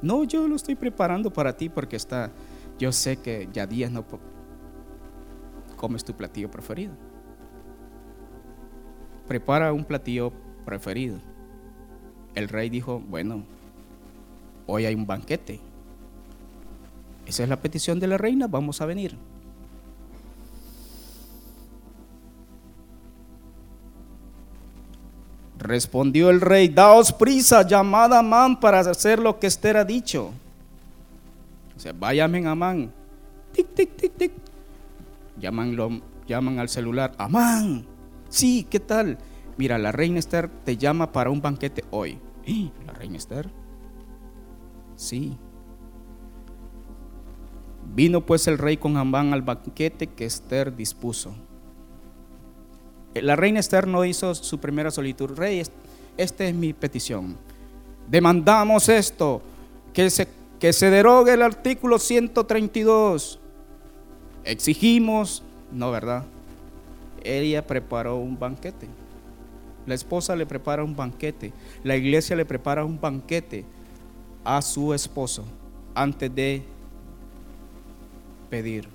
No, 0.00 0.22
yo 0.24 0.46
lo 0.46 0.54
estoy 0.54 0.74
preparando 0.74 1.32
para 1.32 1.56
ti 1.56 1.68
porque 1.68 1.96
está, 1.96 2.30
yo 2.78 2.92
sé 2.92 3.16
que 3.16 3.48
ya 3.52 3.66
días 3.66 3.90
no 3.90 4.04
comes 5.76 6.04
tu 6.04 6.14
platillo 6.14 6.50
preferido. 6.50 6.92
Prepara 9.26 9.72
un 9.72 9.84
platillo 9.84 10.32
preferido. 10.66 11.18
El 12.34 12.48
rey 12.48 12.68
dijo, 12.68 13.00
bueno, 13.00 13.44
hoy 14.66 14.84
hay 14.84 14.94
un 14.94 15.06
banquete. 15.06 15.60
Esa 17.24 17.44
es 17.44 17.48
la 17.48 17.60
petición 17.60 17.98
de 17.98 18.06
la 18.06 18.18
reina, 18.18 18.46
vamos 18.46 18.82
a 18.82 18.86
venir. 18.86 19.16
Respondió 25.64 26.28
el 26.28 26.42
rey, 26.42 26.68
daos 26.68 27.10
prisa, 27.10 27.66
llamad 27.66 28.12
a 28.12 28.18
Amán 28.18 28.60
para 28.60 28.80
hacer 28.80 29.18
lo 29.18 29.38
que 29.38 29.46
Esther 29.46 29.78
ha 29.78 29.84
dicho. 29.86 30.30
O 31.74 31.80
sea, 31.80 31.94
váyanme 31.98 32.46
a 32.46 32.50
Amán. 32.50 32.92
Tic, 33.50 33.74
tic, 33.74 33.96
tic, 33.96 34.12
tic. 34.14 34.32
Llaman, 35.40 36.02
llaman 36.28 36.58
al 36.58 36.68
celular, 36.68 37.12
Amán. 37.16 37.86
Sí, 38.28 38.66
¿qué 38.68 38.78
tal? 38.78 39.16
Mira, 39.56 39.78
la 39.78 39.90
reina 39.90 40.18
Esther 40.18 40.50
te 40.50 40.76
llama 40.76 41.10
para 41.10 41.30
un 41.30 41.40
banquete 41.40 41.82
hoy. 41.90 42.18
¿La 42.86 42.92
reina 42.92 43.16
Esther? 43.16 43.48
Sí. 44.96 45.34
Vino 47.94 48.20
pues 48.26 48.46
el 48.48 48.58
rey 48.58 48.76
con 48.76 48.98
Amán 48.98 49.32
al 49.32 49.40
banquete 49.40 50.08
que 50.08 50.26
Esther 50.26 50.76
dispuso. 50.76 51.34
La 53.14 53.36
reina 53.36 53.60
Esther 53.60 53.86
no 53.86 54.04
hizo 54.04 54.34
su 54.34 54.58
primera 54.58 54.90
solitud. 54.90 55.30
Rey, 55.36 55.62
esta 56.16 56.44
es 56.44 56.54
mi 56.54 56.72
petición. 56.72 57.36
Demandamos 58.08 58.88
esto, 58.88 59.40
que 59.92 60.10
se, 60.10 60.28
que 60.58 60.72
se 60.72 60.90
derogue 60.90 61.32
el 61.32 61.42
artículo 61.42 61.98
132. 61.98 63.38
Exigimos, 64.44 65.42
no, 65.72 65.90
¿verdad? 65.90 66.24
Ella 67.22 67.66
preparó 67.66 68.16
un 68.16 68.38
banquete. 68.38 68.88
La 69.86 69.94
esposa 69.94 70.34
le 70.34 70.46
prepara 70.46 70.82
un 70.82 70.96
banquete. 70.96 71.52
La 71.82 71.96
iglesia 71.96 72.36
le 72.36 72.44
prepara 72.44 72.84
un 72.84 73.00
banquete 73.00 73.64
a 74.44 74.60
su 74.60 74.92
esposo 74.92 75.44
antes 75.94 76.34
de 76.34 76.62
pedir. 78.50 78.88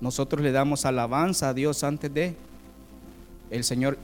Nosotros 0.00 0.42
le 0.42 0.52
damos 0.52 0.84
alabanza 0.84 1.48
a 1.48 1.54
Dios 1.54 1.82
antes 1.84 2.12
de 2.12 2.36
el 3.50 3.64
Señor 3.64 3.98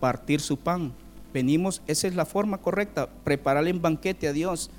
partir 0.00 0.40
su 0.40 0.58
pan. 0.58 0.92
Venimos, 1.32 1.82
esa 1.86 2.06
es 2.06 2.14
la 2.14 2.24
forma 2.24 2.58
correcta, 2.58 3.08
prepararle 3.24 3.72
un 3.72 3.82
banquete 3.82 4.28
a 4.28 4.32
Dios. 4.32 4.70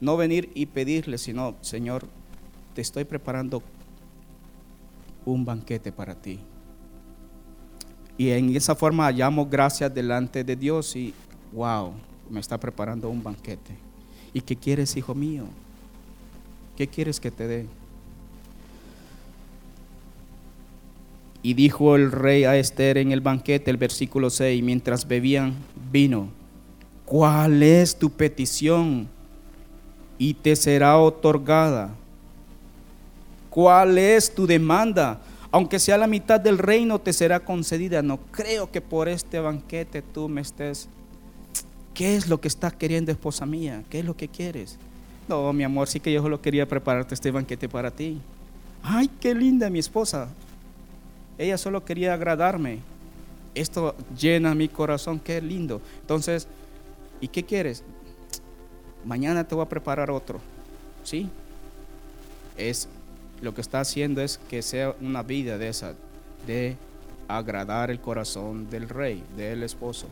No 0.00 0.16
venir 0.16 0.50
y 0.54 0.66
pedirle, 0.66 1.18
sino, 1.18 1.56
Señor, 1.60 2.06
te 2.74 2.80
estoy 2.80 3.04
preparando 3.04 3.62
un 5.26 5.44
banquete 5.44 5.92
para 5.92 6.14
ti. 6.14 6.40
Y 8.16 8.30
en 8.30 8.54
esa 8.56 8.74
forma 8.74 9.06
hallamos 9.06 9.48
gracias 9.48 9.92
delante 9.92 10.44
de 10.44 10.56
Dios 10.56 10.94
y, 10.96 11.14
wow, 11.52 11.92
me 12.30 12.40
está 12.40 12.58
preparando 12.58 13.10
un 13.10 13.22
banquete. 13.22 13.76
¿Y 14.32 14.40
qué 14.40 14.56
quieres, 14.56 14.96
hijo 14.96 15.14
mío? 15.14 15.44
¿Qué 16.76 16.86
quieres 16.86 17.20
que 17.20 17.30
te 17.30 17.46
dé? 17.46 17.66
Y 21.42 21.54
dijo 21.54 21.96
el 21.96 22.12
rey 22.12 22.44
a 22.44 22.56
Esther 22.56 22.98
en 22.98 23.12
el 23.12 23.20
banquete, 23.20 23.70
el 23.70 23.78
versículo 23.78 24.28
6, 24.28 24.62
mientras 24.62 25.08
bebían 25.08 25.54
vino, 25.90 26.28
¿cuál 27.06 27.62
es 27.62 27.98
tu 27.98 28.10
petición? 28.10 29.08
Y 30.18 30.34
te 30.34 30.54
será 30.54 30.98
otorgada. 30.98 31.94
¿Cuál 33.48 33.96
es 33.96 34.34
tu 34.34 34.46
demanda? 34.46 35.20
Aunque 35.50 35.78
sea 35.78 35.98
la 35.98 36.06
mitad 36.06 36.38
del 36.38 36.58
reino, 36.58 36.98
te 36.98 37.12
será 37.12 37.40
concedida. 37.40 38.02
No 38.02 38.18
creo 38.30 38.70
que 38.70 38.80
por 38.80 39.08
este 39.08 39.40
banquete 39.40 40.02
tú 40.02 40.28
me 40.28 40.42
estés... 40.42 40.88
¿Qué 41.94 42.16
es 42.16 42.28
lo 42.28 42.40
que 42.40 42.48
estás 42.48 42.72
queriendo, 42.72 43.10
esposa 43.10 43.44
mía? 43.44 43.82
¿Qué 43.90 43.98
es 43.98 44.04
lo 44.04 44.16
que 44.16 44.28
quieres? 44.28 44.78
No, 45.28 45.52
mi 45.52 45.64
amor, 45.64 45.88
sí 45.88 46.00
que 46.00 46.12
yo 46.12 46.22
solo 46.22 46.40
quería 46.40 46.66
prepararte 46.66 47.14
este 47.14 47.30
banquete 47.30 47.68
para 47.68 47.90
ti. 47.90 48.20
Ay, 48.82 49.10
qué 49.20 49.34
linda 49.34 49.68
mi 49.68 49.80
esposa. 49.80 50.28
Ella 51.40 51.56
solo 51.56 51.86
quería 51.86 52.12
agradarme. 52.12 52.80
Esto 53.54 53.96
llena 54.14 54.54
mi 54.54 54.68
corazón, 54.68 55.18
qué 55.18 55.40
lindo. 55.40 55.80
Entonces, 56.02 56.46
¿y 57.18 57.28
qué 57.28 57.42
quieres? 57.44 57.82
Mañana 59.06 59.48
te 59.48 59.54
voy 59.54 59.64
a 59.64 59.68
preparar 59.68 60.10
otro. 60.10 60.38
¿Sí? 61.02 61.30
Es 62.58 62.88
lo 63.40 63.54
que 63.54 63.62
está 63.62 63.80
haciendo 63.80 64.20
es 64.20 64.38
que 64.50 64.60
sea 64.60 64.94
una 65.00 65.22
vida 65.22 65.56
de 65.56 65.68
esa, 65.68 65.94
de 66.46 66.76
agradar 67.26 67.90
el 67.90 68.00
corazón 68.00 68.68
del 68.68 68.86
rey, 68.86 69.24
del 69.34 69.62
esposo. 69.62 70.08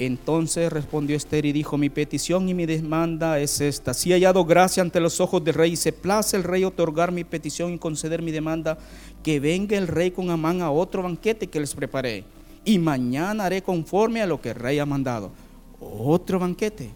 Entonces 0.00 0.72
respondió 0.72 1.14
Esther 1.14 1.44
y 1.44 1.52
dijo, 1.52 1.76
mi 1.76 1.90
petición 1.90 2.48
y 2.48 2.54
mi 2.54 2.64
demanda 2.64 3.38
es 3.38 3.60
esta. 3.60 3.92
Si 3.92 4.10
he 4.10 4.14
hallado 4.14 4.46
gracia 4.46 4.82
ante 4.82 4.98
los 4.98 5.20
ojos 5.20 5.44
del 5.44 5.52
rey 5.52 5.72
y 5.72 5.76
se 5.76 5.92
place 5.92 6.38
el 6.38 6.42
rey 6.42 6.64
otorgar 6.64 7.12
mi 7.12 7.22
petición 7.22 7.74
y 7.74 7.78
conceder 7.78 8.22
mi 8.22 8.30
demanda, 8.30 8.78
que 9.22 9.38
venga 9.40 9.76
el 9.76 9.86
rey 9.86 10.10
con 10.10 10.30
Amán 10.30 10.62
a 10.62 10.70
otro 10.70 11.02
banquete 11.02 11.48
que 11.48 11.60
les 11.60 11.74
preparé. 11.74 12.24
Y 12.64 12.78
mañana 12.78 13.44
haré 13.44 13.62
conforme 13.62 14.22
a 14.22 14.26
lo 14.26 14.40
que 14.40 14.48
el 14.48 14.54
rey 14.54 14.78
ha 14.78 14.86
mandado. 14.86 15.32
Otro 15.78 16.38
banquete. 16.38 16.88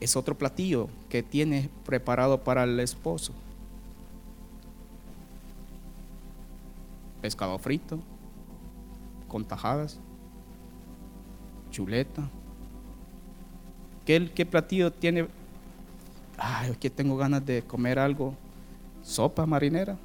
Es 0.00 0.16
otro 0.16 0.36
platillo 0.36 0.88
que 1.08 1.22
tiene 1.22 1.70
preparado 1.86 2.42
para 2.42 2.64
el 2.64 2.80
esposo. 2.80 3.32
Pescado 7.22 7.56
frito, 7.60 8.00
con 9.28 9.44
tajadas 9.44 10.00
chuleta. 11.70 12.28
¿Qué, 14.04 14.30
qué 14.34 14.46
platillo 14.46 14.92
tiene? 14.92 15.26
Ay, 16.36 16.74
que 16.80 16.90
tengo 16.90 17.16
ganas 17.16 17.44
de 17.44 17.62
comer 17.62 17.98
algo. 17.98 18.34
Sopa 19.02 19.46
marinera. 19.46 19.96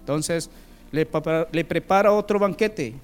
Entonces 0.00 0.50
le, 0.90 1.06
le 1.52 1.64
prepara 1.64 2.12
otro 2.12 2.38
banquete. 2.38 2.94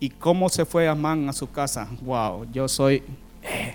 ¿Y 0.00 0.10
cómo 0.10 0.48
se 0.48 0.64
fue 0.64 0.88
Amán 0.88 1.28
a 1.28 1.32
su 1.32 1.50
casa? 1.50 1.88
Wow, 2.02 2.50
yo 2.50 2.66
soy, 2.68 3.04
eh, 3.42 3.74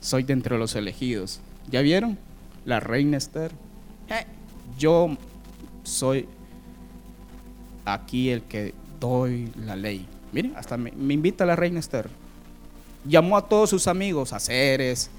soy 0.00 0.22
de 0.22 0.32
entre 0.32 0.56
los 0.56 0.76
elegidos. 0.76 1.40
¿Ya 1.68 1.80
vieron? 1.80 2.16
La 2.64 2.78
reina 2.78 3.16
Esther. 3.16 3.50
Eh, 4.08 4.24
yo 4.78 5.16
soy 5.82 6.28
aquí 7.84 8.30
el 8.30 8.42
que 8.42 8.74
doy 9.00 9.52
la 9.64 9.76
ley. 9.76 10.06
Miren, 10.32 10.54
hasta 10.56 10.76
me, 10.76 10.90
invita 10.90 11.46
la 11.46 11.56
reina 11.56 11.80
Esther. 11.80 12.08
Llamó 13.04 13.36
a 13.36 13.48
todos 13.48 13.70
sus 13.70 13.86
amigos, 13.86 14.32
a 14.32 14.40
Ceres. 14.40 15.10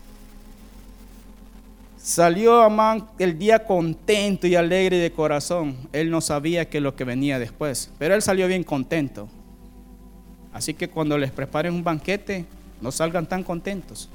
Salió 1.97 2.61
Amán 2.61 3.07
el 3.19 3.37
día 3.37 3.65
contento 3.65 4.47
y 4.47 4.55
alegre 4.55 4.97
de 4.97 5.11
corazón. 5.11 5.75
Él 5.91 6.09
no 6.09 6.21
sabía 6.21 6.69
que 6.69 6.79
lo 6.79 6.95
que 6.95 7.03
venía 7.03 7.39
después, 7.39 7.91
pero 7.97 8.15
él 8.15 8.21
salió 8.21 8.47
bien 8.47 8.63
contento. 8.63 9.27
Así 10.53 10.73
que 10.73 10.89
cuando 10.89 11.17
les 11.17 11.31
preparen 11.31 11.73
un 11.73 11.83
banquete, 11.83 12.45
no 12.81 12.91
salgan 12.91 13.27
tan 13.27 13.43
contentos. 13.43 14.09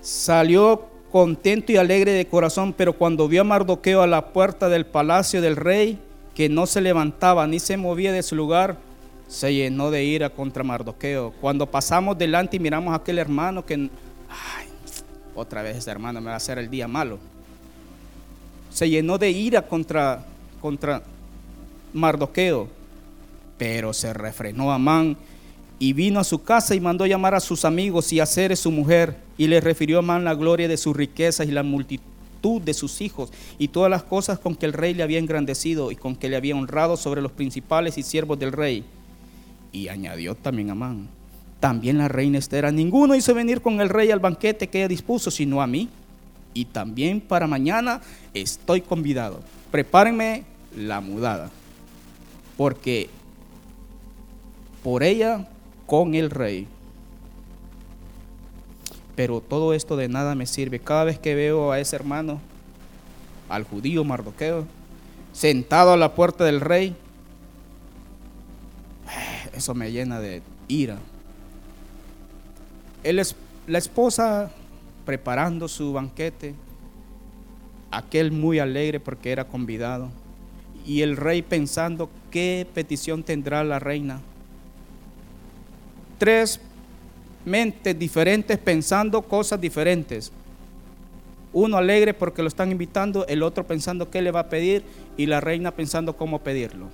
Salió 0.00 0.97
contento 1.10 1.72
y 1.72 1.76
alegre 1.76 2.12
de 2.12 2.26
corazón, 2.26 2.72
pero 2.72 2.92
cuando 2.92 3.28
vio 3.28 3.42
a 3.42 3.44
Mardoqueo 3.44 4.02
a 4.02 4.06
la 4.06 4.32
puerta 4.32 4.68
del 4.68 4.86
palacio 4.86 5.40
del 5.40 5.56
rey, 5.56 5.98
que 6.34 6.48
no 6.48 6.66
se 6.66 6.80
levantaba 6.80 7.46
ni 7.46 7.58
se 7.58 7.76
movía 7.76 8.12
de 8.12 8.22
su 8.22 8.36
lugar, 8.36 8.76
se 9.26 9.52
llenó 9.52 9.90
de 9.90 10.04
ira 10.04 10.30
contra 10.30 10.64
Mardoqueo. 10.64 11.32
Cuando 11.40 11.66
pasamos 11.66 12.16
delante 12.16 12.56
y 12.56 12.60
miramos 12.60 12.92
a 12.92 12.96
aquel 12.96 13.18
hermano 13.18 13.64
que, 13.64 13.74
ay, 13.74 14.68
otra 15.34 15.62
vez 15.62 15.76
ese 15.76 15.90
hermano 15.90 16.20
me 16.20 16.28
va 16.28 16.34
a 16.34 16.36
hacer 16.36 16.58
el 16.58 16.70
día 16.70 16.88
malo, 16.88 17.18
se 18.70 18.88
llenó 18.88 19.18
de 19.18 19.30
ira 19.30 19.62
contra, 19.62 20.24
contra 20.60 21.02
Mardoqueo, 21.92 22.68
pero 23.56 23.92
se 23.92 24.12
refrenó 24.12 24.70
Amán 24.70 25.16
Y 25.78 25.92
vino 25.92 26.18
a 26.18 26.24
su 26.24 26.42
casa 26.42 26.74
y 26.74 26.80
mandó 26.80 27.06
llamar 27.06 27.34
a 27.34 27.40
sus 27.40 27.64
amigos 27.64 28.12
y 28.12 28.20
a 28.20 28.26
Ceres 28.26 28.60
su 28.60 28.70
mujer, 28.70 29.16
y 29.36 29.46
le 29.46 29.60
refirió 29.60 29.96
a 29.96 30.00
Amán 30.00 30.24
la 30.24 30.34
gloria 30.34 30.66
de 30.66 30.76
sus 30.76 30.96
riquezas 30.96 31.46
y 31.46 31.52
la 31.52 31.62
multitud 31.62 32.60
de 32.62 32.74
sus 32.74 33.00
hijos, 33.00 33.30
y 33.58 33.68
todas 33.68 33.90
las 33.90 34.02
cosas 34.02 34.38
con 34.38 34.54
que 34.56 34.66
el 34.66 34.72
rey 34.72 34.94
le 34.94 35.02
había 35.02 35.18
engrandecido 35.18 35.90
y 35.90 35.96
con 35.96 36.16
que 36.16 36.28
le 36.28 36.36
había 36.36 36.56
honrado 36.56 36.96
sobre 36.96 37.22
los 37.22 37.32
principales 37.32 37.98
y 37.98 38.02
siervos 38.02 38.38
del 38.38 38.52
rey. 38.52 38.84
Y 39.72 39.88
añadió 39.88 40.34
también 40.34 40.70
Amán, 40.70 41.08
también 41.60 41.98
la 41.98 42.08
reina 42.08 42.38
Esther, 42.38 42.66
a 42.66 42.72
ninguno 42.72 43.14
hizo 43.14 43.34
venir 43.34 43.60
con 43.60 43.80
el 43.80 43.88
rey 43.88 44.10
al 44.10 44.20
banquete 44.20 44.68
que 44.68 44.78
ella 44.78 44.88
dispuso, 44.88 45.30
sino 45.30 45.60
a 45.60 45.66
mí. 45.66 45.88
Y 46.54 46.64
también 46.64 47.20
para 47.20 47.46
mañana 47.46 48.00
estoy 48.32 48.80
convidado. 48.80 49.40
Prepárenme 49.70 50.44
la 50.76 51.00
mudada, 51.00 51.50
porque 52.56 53.10
por 54.82 55.02
ella 55.02 55.46
con 55.88 56.14
el 56.14 56.30
rey. 56.30 56.68
Pero 59.16 59.40
todo 59.40 59.72
esto 59.72 59.96
de 59.96 60.06
nada 60.06 60.34
me 60.34 60.44
sirve. 60.44 60.78
Cada 60.78 61.04
vez 61.04 61.18
que 61.18 61.34
veo 61.34 61.72
a 61.72 61.80
ese 61.80 61.96
hermano, 61.96 62.40
al 63.48 63.64
judío 63.64 64.04
Mardoqueo, 64.04 64.66
sentado 65.32 65.94
a 65.94 65.96
la 65.96 66.14
puerta 66.14 66.44
del 66.44 66.60
rey, 66.60 66.94
eso 69.56 69.74
me 69.74 69.90
llena 69.90 70.20
de 70.20 70.42
ira. 70.68 70.98
Es, 73.02 73.34
la 73.66 73.78
esposa 73.78 74.50
preparando 75.06 75.68
su 75.68 75.94
banquete, 75.94 76.54
aquel 77.90 78.30
muy 78.30 78.58
alegre 78.58 79.00
porque 79.00 79.32
era 79.32 79.46
convidado, 79.46 80.10
y 80.86 81.00
el 81.00 81.16
rey 81.16 81.40
pensando 81.40 82.10
qué 82.30 82.66
petición 82.74 83.22
tendrá 83.22 83.64
la 83.64 83.78
reina 83.78 84.20
tres 86.18 86.60
mentes 87.44 87.98
diferentes 87.98 88.58
pensando 88.58 89.22
cosas 89.22 89.60
diferentes. 89.60 90.30
Uno 91.52 91.78
alegre 91.78 92.12
porque 92.12 92.42
lo 92.42 92.48
están 92.48 92.70
invitando, 92.70 93.26
el 93.26 93.42
otro 93.42 93.66
pensando 93.66 94.10
qué 94.10 94.20
le 94.20 94.30
va 94.30 94.40
a 94.40 94.48
pedir 94.48 94.84
y 95.16 95.26
la 95.26 95.40
reina 95.40 95.70
pensando 95.70 96.16
cómo 96.16 96.40
pedirlo. 96.40 96.88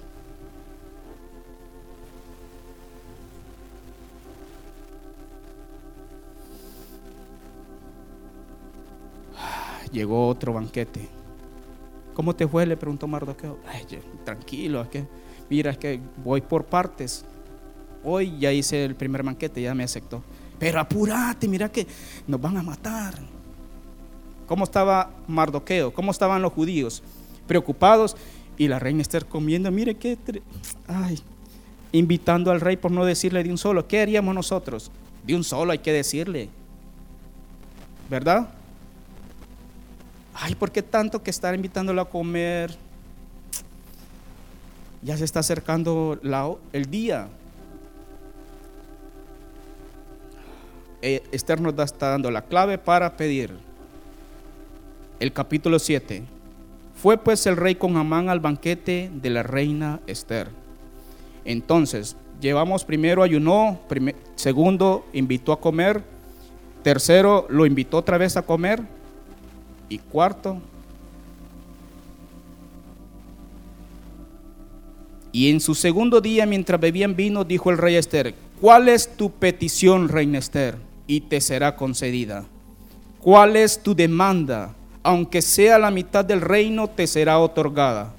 Llegó 9.90 10.28
otro 10.28 10.52
banquete. 10.52 11.08
¿Cómo 12.14 12.34
te 12.34 12.46
fue? 12.46 12.66
Le 12.66 12.76
preguntó 12.76 13.06
Mardoqueo. 13.06 13.58
tranquilo, 14.24 14.82
es 14.82 14.88
que, 14.88 15.04
mira, 15.50 15.72
es 15.72 15.78
que 15.78 16.00
voy 16.24 16.40
por 16.40 16.64
partes 16.64 17.24
hoy 18.04 18.38
ya 18.38 18.52
hice 18.52 18.84
el 18.84 18.94
primer 18.94 19.22
banquete, 19.22 19.62
ya 19.62 19.74
me 19.74 19.84
aceptó. 19.84 20.22
Pero 20.58 20.80
apúrate, 20.80 21.48
mira 21.48 21.70
que 21.70 21.86
nos 22.26 22.40
van 22.40 22.56
a 22.56 22.62
matar. 22.62 23.14
¿Cómo 24.46 24.64
estaba 24.64 25.10
Mardoqueo? 25.26 25.92
¿Cómo 25.92 26.10
estaban 26.10 26.42
los 26.42 26.52
judíos? 26.52 27.02
Preocupados. 27.46 28.16
Y 28.56 28.68
la 28.68 28.78
reina 28.78 29.02
Esther 29.02 29.26
comiendo, 29.26 29.70
mire 29.70 29.96
qué... 29.96 30.16
Ay, 30.86 31.18
invitando 31.92 32.50
al 32.50 32.60
rey 32.60 32.76
por 32.76 32.90
no 32.90 33.04
decirle 33.04 33.42
de 33.42 33.50
un 33.50 33.58
solo. 33.58 33.88
¿Qué 33.88 34.00
haríamos 34.00 34.34
nosotros? 34.34 34.90
De 35.26 35.34
un 35.34 35.42
solo 35.42 35.72
hay 35.72 35.78
que 35.78 35.92
decirle. 35.92 36.50
¿Verdad? 38.08 38.48
Ay, 40.34 40.54
¿por 40.54 40.70
qué 40.70 40.82
tanto 40.82 41.22
que 41.22 41.30
estar 41.30 41.54
invitándolo 41.54 42.00
a 42.00 42.08
comer? 42.08 42.76
Ya 45.02 45.16
se 45.16 45.24
está 45.24 45.40
acercando 45.40 46.18
el 46.72 46.90
día. 46.90 47.28
Esther 51.32 51.60
nos 51.60 51.78
está 51.78 52.10
dando 52.10 52.30
la 52.30 52.42
clave 52.42 52.78
para 52.78 53.16
pedir. 53.16 53.50
El 55.20 55.32
capítulo 55.32 55.78
7. 55.78 56.22
Fue 57.00 57.18
pues 57.18 57.46
el 57.46 57.56
rey 57.56 57.74
con 57.74 57.96
Amán 57.96 58.28
al 58.28 58.40
banquete 58.40 59.10
de 59.12 59.30
la 59.30 59.42
reina 59.42 60.00
Esther. 60.06 60.48
Entonces, 61.44 62.16
llevamos 62.40 62.84
primero 62.84 63.22
ayunó, 63.22 63.80
segundo 64.34 65.06
invitó 65.12 65.52
a 65.52 65.60
comer, 65.60 66.02
tercero 66.82 67.46
lo 67.50 67.66
invitó 67.66 67.98
otra 67.98 68.16
vez 68.16 68.36
a 68.36 68.42
comer 68.42 68.82
y 69.88 69.98
cuarto 69.98 70.60
Y 75.34 75.50
en 75.50 75.58
su 75.58 75.74
segundo 75.74 76.20
día, 76.20 76.46
mientras 76.46 76.80
bebían 76.80 77.16
vino, 77.16 77.42
dijo 77.42 77.72
el 77.72 77.76
rey 77.76 77.96
Esther, 77.96 78.36
¿cuál 78.60 78.88
es 78.88 79.16
tu 79.16 79.32
petición, 79.32 80.08
reina 80.08 80.38
Esther? 80.38 80.76
Y 81.06 81.20
te 81.20 81.40
será 81.40 81.76
concedida. 81.76 82.44
¿Cuál 83.20 83.56
es 83.56 83.82
tu 83.82 83.94
demanda? 83.94 84.74
Aunque 85.02 85.42
sea 85.42 85.78
la 85.78 85.90
mitad 85.90 86.24
del 86.24 86.40
reino, 86.40 86.88
te 86.88 87.06
será 87.06 87.38
otorgada. 87.38 88.12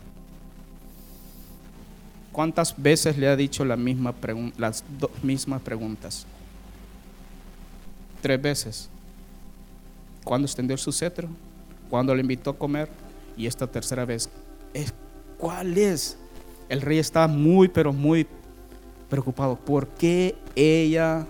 ¿Cuántas 2.32 2.76
veces 2.76 3.18
le 3.18 3.28
ha 3.28 3.36
dicho 3.36 3.64
las 3.64 4.84
dos 5.00 5.12
mismas 5.24 5.62
preguntas? 5.62 6.26
Tres 8.22 8.42
veces. 8.42 8.90
¿Cuándo 10.24 10.46
extendió 10.46 10.76
su 10.78 10.92
cetro? 10.92 11.30
¿Cuándo 11.90 12.14
le 12.14 12.22
invitó 12.22 12.50
a 12.50 12.58
comer? 12.58 12.90
Y 13.38 13.48
esta 13.48 13.68
tercera 13.68 14.06
vez. 14.06 14.30
¿Cuál 15.38 15.78
es? 15.78 16.18
El 16.68 16.82
rey 16.82 16.98
está 16.98 17.28
muy, 17.28 17.68
pero 17.68 17.94
muy 17.94 18.28
preocupado. 19.10 19.56
¿Por 19.56 19.88
qué 19.88 20.36
ella 20.56 21.26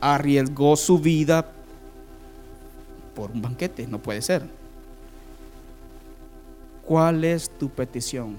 arriesgó 0.00 0.76
su 0.76 0.98
vida 0.98 1.52
por 3.14 3.30
un 3.30 3.42
banquete, 3.42 3.86
no 3.86 3.98
puede 3.98 4.22
ser. 4.22 4.42
¿Cuál 6.86 7.24
es 7.24 7.50
tu 7.50 7.68
petición? 7.68 8.36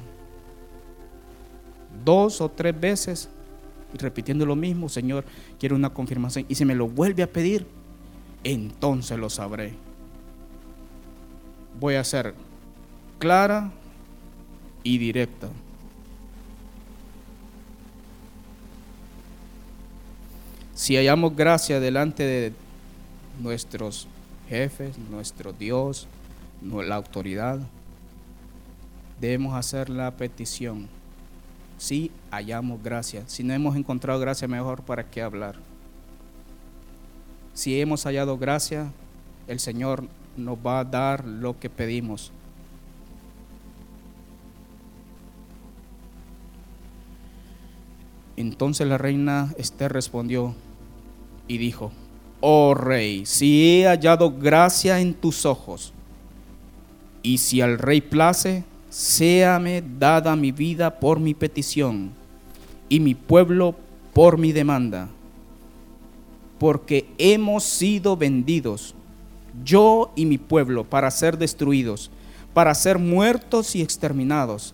Dos 2.04 2.42
o 2.42 2.50
tres 2.50 2.78
veces 2.80 3.30
repitiendo 3.98 4.46
lo 4.46 4.56
mismo, 4.56 4.90
Señor, 4.90 5.26
quiero 5.60 5.76
una 5.76 5.90
confirmación. 5.90 6.46
Y 6.48 6.56
si 6.56 6.66
me 6.66 6.76
lo 6.76 6.88
vuelve 6.88 7.24
a 7.24 7.28
pedir, 7.28 7.66
entonces 8.44 9.18
lo 9.18 9.30
sabré. 9.30 9.74
Voy 11.80 11.96
a 11.96 12.04
ser 12.04 12.34
clara 13.20 13.72
y 14.84 14.98
directa. 14.98 15.50
Si 20.82 20.96
hallamos 20.96 21.36
gracia 21.36 21.80
delante 21.80 22.24
de 22.24 22.54
nuestros 23.40 24.08
jefes, 24.50 24.98
nuestro 25.12 25.54
Dios, 25.54 26.08
la 26.64 26.96
autoridad, 26.96 27.60
debemos 29.20 29.54
hacer 29.54 29.92
la 29.92 30.10
petición. 30.10 30.88
Si 31.78 32.10
hallamos 32.32 32.82
gracia, 32.82 33.22
si 33.28 33.44
no 33.44 33.54
hemos 33.54 33.76
encontrado 33.76 34.20
gracia, 34.20 34.48
mejor 34.48 34.82
para 34.82 35.08
qué 35.08 35.22
hablar. 35.22 35.58
Si 37.54 37.80
hemos 37.80 38.04
hallado 38.06 38.40
gracia, 38.40 38.92
el 39.48 39.60
Señor 39.60 40.06
nos 40.36 40.58
va 40.58 40.80
a 40.80 40.84
dar 40.84 41.26
lo 41.26 41.60
que 41.60 41.70
pedimos. 41.70 42.32
Entonces 48.36 48.88
la 48.88 48.98
reina 48.98 49.54
Esther 49.60 49.94
respondió, 49.94 50.56
y 51.48 51.58
dijo, 51.58 51.92
oh 52.40 52.74
rey, 52.74 53.26
si 53.26 53.82
he 53.82 53.88
hallado 53.88 54.32
gracia 54.32 55.00
en 55.00 55.14
tus 55.14 55.46
ojos, 55.46 55.94
y 57.24 57.38
si 57.38 57.62
al 57.62 57.78
rey 57.78 58.02
place, 58.02 58.64
séame 58.90 59.84
dada 60.00 60.36
mi 60.36 60.52
vida 60.52 61.00
por 61.00 61.20
mi 61.20 61.34
petición, 61.34 62.12
y 62.90 63.00
mi 63.00 63.16
pueblo 63.16 63.76
por 64.14 64.38
mi 64.38 64.52
demanda, 64.52 65.10
porque 66.60 67.08
hemos 67.18 67.64
sido 67.64 68.18
vendidos, 68.18 68.96
yo 69.64 70.12
y 70.16 70.26
mi 70.26 70.38
pueblo, 70.38 70.84
para 70.84 71.12
ser 71.12 71.38
destruidos, 71.38 72.12
para 72.54 72.74
ser 72.76 72.98
muertos 72.98 73.76
y 73.76 73.82
exterminados. 73.82 74.74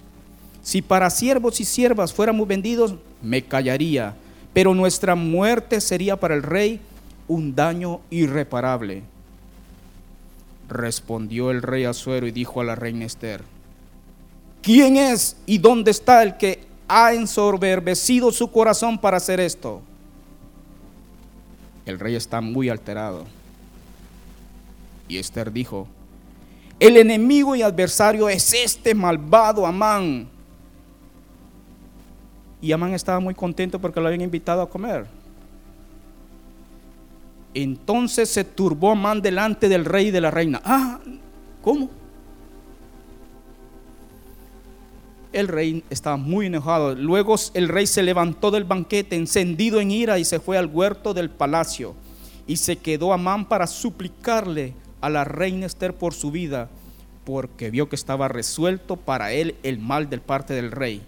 Si 0.62 0.82
para 0.82 1.10
siervos 1.10 1.62
y 1.62 1.66
siervas 1.66 2.14
fuéramos 2.14 2.48
vendidos, 2.48 2.96
me 3.22 3.42
callaría 3.42 4.16
pero 4.54 4.74
nuestra 4.74 5.16
muerte 5.16 5.82
sería 5.82 6.16
para 6.16 6.36
el 6.36 6.44
rey 6.44 6.80
un 7.28 7.56
daño 7.56 8.02
irreparable. 8.10 9.04
Respondió 10.70 11.52
el 11.52 11.62
rey 11.62 11.86
Azuero 11.86 12.28
y 12.28 12.32
dijo 12.32 12.62
a 12.62 12.64
la 12.64 12.76
reina 12.76 13.06
Esther, 13.06 13.44
¿quién 14.62 14.98
es 14.98 15.38
y 15.46 15.58
dónde 15.58 15.92
está 15.92 16.24
el 16.24 16.38
que 16.38 16.66
ha 16.88 17.14
ensoberbecido 17.14 18.32
su 18.32 18.52
corazón 18.52 18.98
para 18.98 19.18
hacer 19.18 19.40
esto? 19.40 19.82
El 21.86 22.00
rey 22.00 22.16
está 22.16 22.42
muy 22.42 22.70
alterado. 22.70 23.26
Y 25.08 25.18
Esther 25.18 25.54
dijo, 25.54 25.88
el 26.80 26.98
enemigo 26.98 27.56
y 27.56 27.62
adversario 27.62 28.28
es 28.30 28.54
este 28.54 28.94
malvado 28.94 29.66
Amán 29.66 30.28
y 32.62 32.72
Amán 32.72 32.94
estaba 32.94 33.20
muy 33.20 33.34
contento 33.34 33.80
porque 33.80 34.00
lo 34.00 34.08
habían 34.08 34.22
invitado 34.22 34.62
a 34.62 34.70
comer. 34.70 35.06
Entonces 37.54 38.30
se 38.30 38.44
turbó 38.44 38.92
Amán 38.92 39.22
delante 39.22 39.70
del 39.70 39.86
rey 39.86 40.08
y 40.08 40.12
de 40.12 40.22
la 40.22 40.32
reina. 40.32 40.62
Ah, 40.64 41.00
¿cómo? 41.62 41.90
El 45.34 45.48
rey 45.48 45.84
estaba 45.90 46.18
muy 46.18 46.48
enojado. 46.48 46.96
Luego 46.96 47.36
el 47.54 47.68
rey 47.68 47.86
se 47.86 48.04
levantó 48.04 48.50
del 48.52 48.64
banquete 48.64 49.16
encendido 49.16 49.80
en 49.80 49.92
ira 49.92 50.18
y 50.20 50.26
se 50.26 50.40
fue 50.40 50.58
al 50.58 50.68
huerto 50.68 51.14
del 51.14 51.30
palacio. 51.30 51.96
Y 52.48 52.58
se 52.58 52.78
quedó 52.78 53.14
Amán 53.14 53.48
para 53.48 53.68
suplicarle 53.68 54.74
a 55.02 55.10
la 55.10 55.24
reina 55.24 55.66
Esther 55.66 55.94
por 55.94 56.14
su 56.14 56.32
vida, 56.32 56.70
porque 57.26 57.70
vio 57.70 57.90
que 57.90 57.96
estaba 57.96 58.28
resuelto 58.28 58.96
para 58.96 59.32
él 59.34 59.56
el 59.64 59.80
mal 59.80 60.10
del 60.10 60.22
parte 60.22 60.54
del 60.54 60.72
rey. 60.72 61.02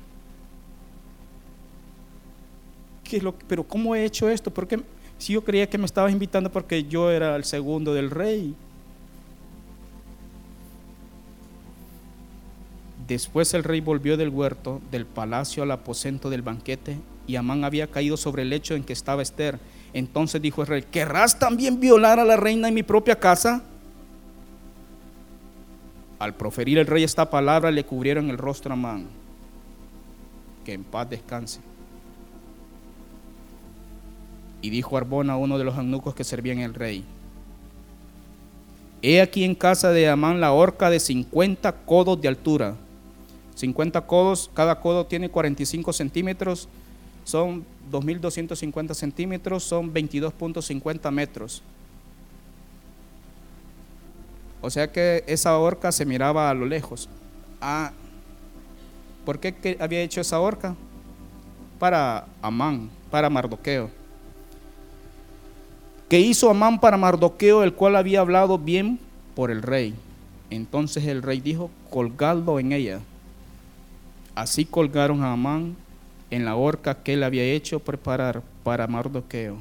¿Qué 3.09 3.17
es 3.17 3.23
lo 3.23 3.33
pero 3.33 3.63
¿cómo 3.63 3.95
he 3.95 4.05
hecho 4.05 4.29
esto? 4.29 4.51
Porque 4.51 4.79
si 5.17 5.33
yo 5.33 5.43
creía 5.43 5.67
que 5.67 5.79
me 5.79 5.85
estabas 5.85 6.11
invitando 6.11 6.51
porque 6.51 6.83
yo 6.83 7.09
era 7.09 7.35
el 7.35 7.43
segundo 7.43 7.93
del 7.95 8.11
rey. 8.11 8.53
Después 13.07 13.55
el 13.55 13.63
rey 13.63 13.81
volvió 13.81 14.15
del 14.15 14.29
huerto, 14.29 14.79
del 14.91 15.07
palacio 15.07 15.63
al 15.63 15.71
aposento 15.71 16.29
del 16.29 16.43
banquete, 16.43 16.97
y 17.25 17.35
Amán 17.37 17.63
había 17.63 17.87
caído 17.87 18.15
sobre 18.15 18.43
el 18.43 18.49
lecho 18.49 18.75
en 18.75 18.83
que 18.83 18.93
estaba 18.93 19.23
Esther. 19.23 19.59
Entonces 19.93 20.39
dijo 20.39 20.61
el 20.61 20.67
rey, 20.67 20.83
¿querrás 20.83 21.39
también 21.39 21.79
violar 21.79 22.19
a 22.19 22.25
la 22.25 22.37
reina 22.37 22.67
en 22.67 22.75
mi 22.75 22.83
propia 22.83 23.17
casa? 23.17 23.63
Al 26.19 26.35
proferir 26.35 26.77
el 26.77 26.85
rey 26.85 27.03
esta 27.03 27.27
palabra, 27.27 27.71
le 27.71 27.83
cubrieron 27.83 28.29
el 28.29 28.37
rostro 28.37 28.71
a 28.71 28.73
Amán. 28.73 29.07
Que 30.63 30.73
en 30.73 30.83
paz 30.83 31.09
descanse. 31.09 31.68
Y 34.61 34.69
dijo 34.69 34.97
Arbona, 34.97 35.37
uno 35.37 35.57
de 35.57 35.63
los 35.63 35.77
eunucos 35.77 36.13
que 36.15 36.23
servían 36.23 36.59
el 36.59 36.73
rey, 36.73 37.05
He 39.01 39.21
aquí 39.21 39.45
en 39.45 39.55
casa 39.55 39.91
de 39.91 40.09
Amán 40.09 40.41
la 40.41 40.51
horca 40.51 40.89
de 40.89 40.99
50 40.99 41.71
codos 41.85 42.19
de 42.19 42.27
altura. 42.27 42.75
50 43.55 44.01
codos, 44.01 44.51
cada 44.53 44.79
codo 44.79 45.05
tiene 45.05 45.29
45 45.29 45.93
centímetros, 45.93 46.67
son 47.23 47.65
2.250 47.91 48.93
centímetros, 48.93 49.63
son 49.63 49.93
22.50 49.93 51.11
metros. 51.11 51.61
O 54.61 54.69
sea 54.69 54.91
que 54.91 55.23
esa 55.27 55.57
horca 55.57 55.91
se 55.91 56.05
miraba 56.05 56.49
a 56.49 56.53
lo 56.53 56.65
lejos. 56.65 57.07
Ah, 57.61 57.91
¿Por 59.25 59.39
qué 59.39 59.77
había 59.79 60.01
hecho 60.01 60.19
esa 60.19 60.39
horca? 60.39 60.75
Para 61.79 62.27
Amán, 62.41 62.89
para 63.09 63.29
Mardoqueo. 63.29 63.98
¿Qué 66.09 66.19
hizo 66.19 66.49
Amán 66.49 66.79
para 66.79 66.97
Mardoqueo, 66.97 67.61
el 67.61 67.73
cual 67.73 67.95
había 67.95 68.21
hablado 68.21 68.57
bien 68.57 68.99
por 69.35 69.51
el 69.51 69.61
rey? 69.61 69.93
Entonces 70.49 71.05
el 71.05 71.21
rey 71.21 71.39
dijo, 71.39 71.69
colgadlo 71.91 72.59
en 72.59 72.71
ella. 72.71 72.99
Así 74.33 74.65
colgaron 74.65 75.23
a 75.23 75.33
Amán 75.33 75.75
en 76.31 76.45
la 76.45 76.55
horca 76.55 77.03
que 77.03 77.13
él 77.13 77.23
había 77.23 77.43
hecho 77.43 77.79
preparar 77.79 78.41
para 78.63 78.87
Mardoqueo. 78.87 79.57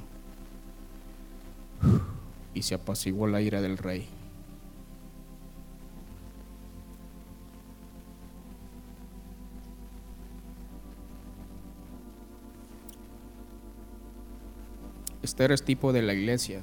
Y 2.54 2.62
se 2.62 2.74
apaciguó 2.74 3.26
la 3.26 3.42
ira 3.42 3.60
del 3.60 3.76
rey. 3.76 4.08
Esther 15.28 15.52
es 15.52 15.62
tipo 15.62 15.92
de 15.92 16.00
la 16.00 16.14
iglesia. 16.14 16.62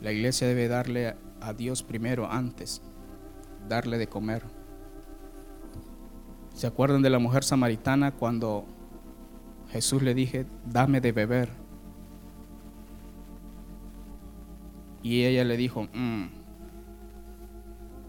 La 0.00 0.12
iglesia 0.12 0.46
debe 0.46 0.68
darle 0.68 1.16
a 1.40 1.52
Dios 1.52 1.82
primero 1.82 2.30
antes, 2.30 2.80
darle 3.68 3.98
de 3.98 4.06
comer. 4.06 4.44
¿Se 6.54 6.68
acuerdan 6.68 7.02
de 7.02 7.10
la 7.10 7.18
mujer 7.18 7.42
samaritana 7.42 8.12
cuando 8.12 8.66
Jesús 9.72 10.00
le 10.00 10.14
dije, 10.14 10.46
dame 10.64 11.00
de 11.00 11.10
beber? 11.10 11.48
Y 15.02 15.24
ella 15.24 15.42
le 15.42 15.56
dijo, 15.56 15.88
mm, 15.92 16.26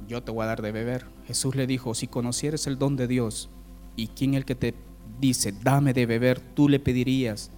yo 0.07 0.21
te 0.21 0.31
voy 0.31 0.43
a 0.43 0.47
dar 0.47 0.61
de 0.61 0.71
beber. 0.71 1.07
Jesús 1.25 1.55
le 1.55 1.65
dijo, 1.65 1.95
si 1.95 2.05
conocieres 2.05 2.67
el 2.67 2.77
don 2.77 2.95
de 2.95 3.07
Dios 3.07 3.49
y 3.95 4.09
quién 4.09 4.35
el 4.35 4.45
que 4.45 4.53
te 4.53 4.75
dice, 5.19 5.51
dame 5.51 5.93
de 5.93 6.05
beber, 6.05 6.39
tú 6.39 6.69
le 6.69 6.79
pedirías 6.79 7.51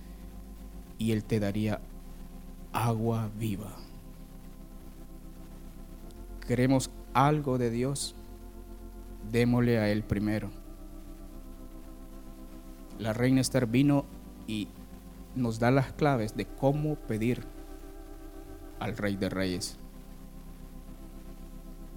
y 0.98 1.12
él 1.12 1.24
te 1.24 1.40
daría 1.40 1.80
agua 2.74 3.30
viva. 3.38 3.72
Queremos 6.48 6.90
algo 7.14 7.58
de 7.58 7.70
Dios, 7.70 8.16
démosle 9.32 9.80
a 9.80 9.90
él 9.90 10.04
primero. 10.04 10.50
La 13.00 13.14
reina 13.14 13.42
Esther 13.42 13.68
vino 13.68 14.06
y 14.48 14.68
nos 15.36 15.60
da 15.60 15.72
las 15.72 15.94
claves 15.94 16.36
de 16.36 16.46
cómo 16.46 16.96
pedir 16.96 17.44
al 18.80 18.96
rey 18.98 19.16
de 19.18 19.30
reyes 19.30 19.78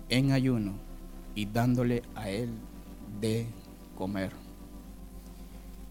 en 0.09 0.33
ayuno 0.33 0.75
y 1.35 1.47
dándole 1.47 2.03
a 2.15 2.29
él 2.29 2.51
de 3.21 3.47
comer 3.97 4.33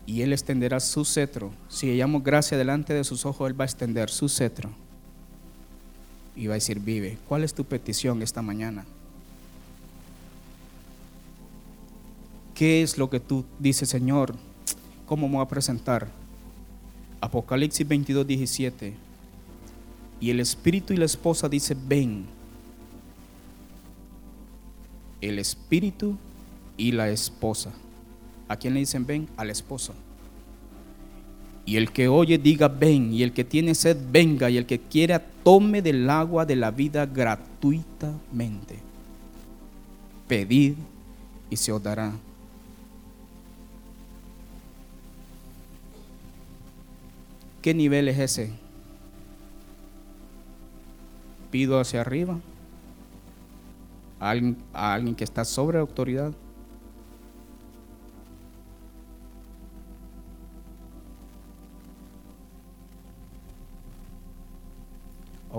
y 0.09 0.23
Él 0.23 0.33
extenderá 0.33 0.79
su 0.79 1.05
cetro. 1.05 1.51
Si 1.67 1.87
hallamos 1.87 2.23
gracia 2.23 2.57
delante 2.57 2.95
de 2.95 3.03
sus 3.03 3.27
ojos, 3.27 3.47
Él 3.47 3.59
va 3.59 3.65
a 3.65 3.67
extender 3.67 4.09
su 4.09 4.27
cetro 4.27 4.71
y 6.35 6.47
va 6.47 6.53
a 6.53 6.55
decir, 6.55 6.79
vive. 6.79 7.19
¿Cuál 7.27 7.43
es 7.43 7.53
tu 7.53 7.63
petición 7.63 8.23
esta 8.23 8.41
mañana? 8.41 8.85
¿Qué 12.55 12.81
es 12.81 12.97
lo 12.97 13.11
que 13.11 13.19
tú 13.19 13.45
dices, 13.59 13.87
Señor? 13.87 14.33
¿Cómo 15.05 15.27
me 15.27 15.35
voy 15.35 15.45
a 15.45 15.47
presentar? 15.47 16.07
Apocalipsis 17.21 17.87
22, 17.87 18.25
17. 18.25 18.95
Y 20.21 20.31
el 20.31 20.39
espíritu 20.39 20.91
y 20.93 20.97
la 20.97 21.05
esposa 21.05 21.47
dice, 21.47 21.77
ven. 21.79 22.25
El 25.21 25.37
espíritu 25.37 26.17
y 26.77 26.93
la 26.93 27.11
esposa. 27.11 27.71
¿A 28.49 28.57
quién 28.57 28.73
le 28.73 28.81
dicen 28.81 29.05
ven? 29.05 29.29
Al 29.37 29.49
esposo. 29.51 29.93
Y 31.65 31.77
el 31.77 31.91
que 31.91 32.07
oye 32.07 32.39
diga 32.39 32.67
ven, 32.67 33.13
y 33.13 33.21
el 33.21 33.31
que 33.31 33.43
tiene 33.43 33.75
sed 33.75 33.95
venga, 34.11 34.49
y 34.49 34.57
el 34.57 34.65
que 34.65 34.79
quiera 34.79 35.23
tome 35.43 35.83
del 35.83 36.09
agua 36.09 36.45
de 36.45 36.55
la 36.55 36.71
vida 36.71 37.05
gratuitamente. 37.05 38.79
Pedid 40.27 40.73
y 41.49 41.55
se 41.55 41.71
os 41.71 41.81
dará. 41.81 42.11
¿Qué 47.61 47.73
nivel 47.75 48.07
es 48.07 48.17
ese? 48.17 48.51
Pido 51.51 51.79
hacia 51.79 52.01
arriba 52.01 52.39
a 54.19 54.29
alguien, 54.31 54.57
a 54.73 54.93
alguien 54.95 55.13
que 55.13 55.23
está 55.23 55.45
sobre 55.45 55.77
autoridad. 55.77 56.33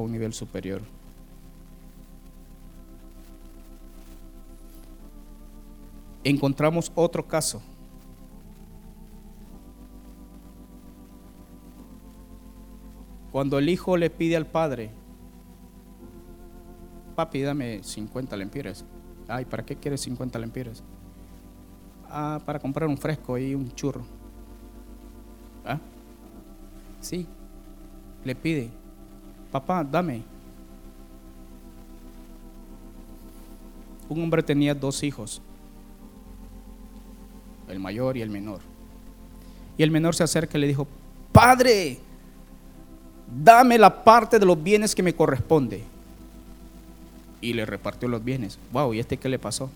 A 0.01 0.05
un 0.05 0.13
nivel 0.13 0.33
superior. 0.33 0.83
Encontramos 6.23 6.93
otro 6.95 7.27
caso. 7.27 7.63
Cuando 13.33 13.59
el 13.59 13.69
hijo 13.69 13.97
le 13.97 14.11
pide 14.11 14.37
al 14.37 14.47
padre, 14.47 14.91
papi, 17.15 17.43
dame 17.43 17.83
50 17.83 18.37
lempiras. 18.37 18.85
Ay, 19.29 19.45
¿para 19.45 19.65
qué 19.65 19.77
quieres 19.77 20.01
50 20.01 20.39
lempiras? 20.39 20.83
Ah, 22.09 22.41
para 22.45 22.59
comprar 22.59 22.89
un 22.89 22.99
fresco 22.99 23.39
y 23.39 23.55
un 23.55 23.73
churro. 23.75 24.03
¿Ah? 25.65 25.79
Sí, 27.01 27.27
le 28.25 28.35
pide 28.35 28.80
papá, 29.51 29.85
dame. 29.85 30.23
Un 34.09 34.23
hombre 34.23 34.43
tenía 34.43 34.75
dos 34.75 35.03
hijos, 35.03 35.41
el 37.69 37.79
mayor 37.79 38.17
y 38.17 38.23
el 38.23 38.31
menor. 38.31 38.61
Y 39.79 39.83
el 39.83 39.91
menor 39.91 40.15
se 40.15 40.25
acerca 40.25 40.59
y 40.59 40.61
le 40.61 40.67
dijo, 40.67 40.87
Padre, 41.33 41.99
dame 43.43 43.79
la 43.79 44.03
parte 44.03 44.39
de 44.39 44.47
los 44.47 44.61
bienes 44.61 44.95
que 44.95 45.03
me 45.03 45.15
corresponde. 45.15 45.85
Y 47.41 47.53
le 47.53 47.65
repartió 47.65 48.09
los 48.09 48.23
bienes. 48.23 48.59
Wow, 48.73 48.93
¿y 48.95 48.99
este 48.99 49.17
qué 49.17 49.29
le 49.29 49.39
pasó? 49.39 49.71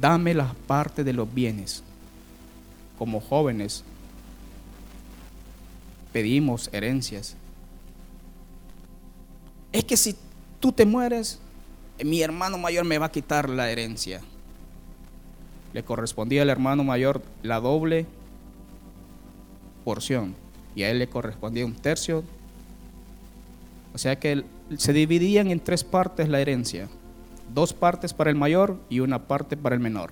Dame 0.00 0.34
la 0.34 0.54
parte 0.66 1.02
de 1.02 1.12
los 1.12 1.32
bienes. 1.32 1.82
Como 2.98 3.20
jóvenes, 3.20 3.82
pedimos 6.12 6.70
herencias. 6.72 7.36
Es 9.76 9.84
que 9.84 9.98
si 9.98 10.16
tú 10.58 10.72
te 10.72 10.86
mueres, 10.86 11.38
mi 12.02 12.22
hermano 12.22 12.56
mayor 12.56 12.86
me 12.86 12.96
va 12.96 13.06
a 13.06 13.12
quitar 13.12 13.50
la 13.50 13.70
herencia. 13.70 14.22
Le 15.74 15.82
correspondía 15.82 16.40
al 16.40 16.48
hermano 16.48 16.82
mayor 16.82 17.20
la 17.42 17.60
doble 17.60 18.06
porción 19.84 20.34
y 20.74 20.84
a 20.84 20.90
él 20.90 20.98
le 20.98 21.10
correspondía 21.10 21.66
un 21.66 21.74
tercio. 21.74 22.24
O 23.92 23.98
sea 23.98 24.18
que 24.18 24.44
se 24.78 24.94
dividían 24.94 25.50
en 25.50 25.60
tres 25.60 25.84
partes 25.84 26.30
la 26.30 26.40
herencia, 26.40 26.88
dos 27.52 27.74
partes 27.74 28.14
para 28.14 28.30
el 28.30 28.36
mayor 28.36 28.78
y 28.88 29.00
una 29.00 29.24
parte 29.24 29.58
para 29.58 29.74
el 29.74 29.82
menor. 29.82 30.10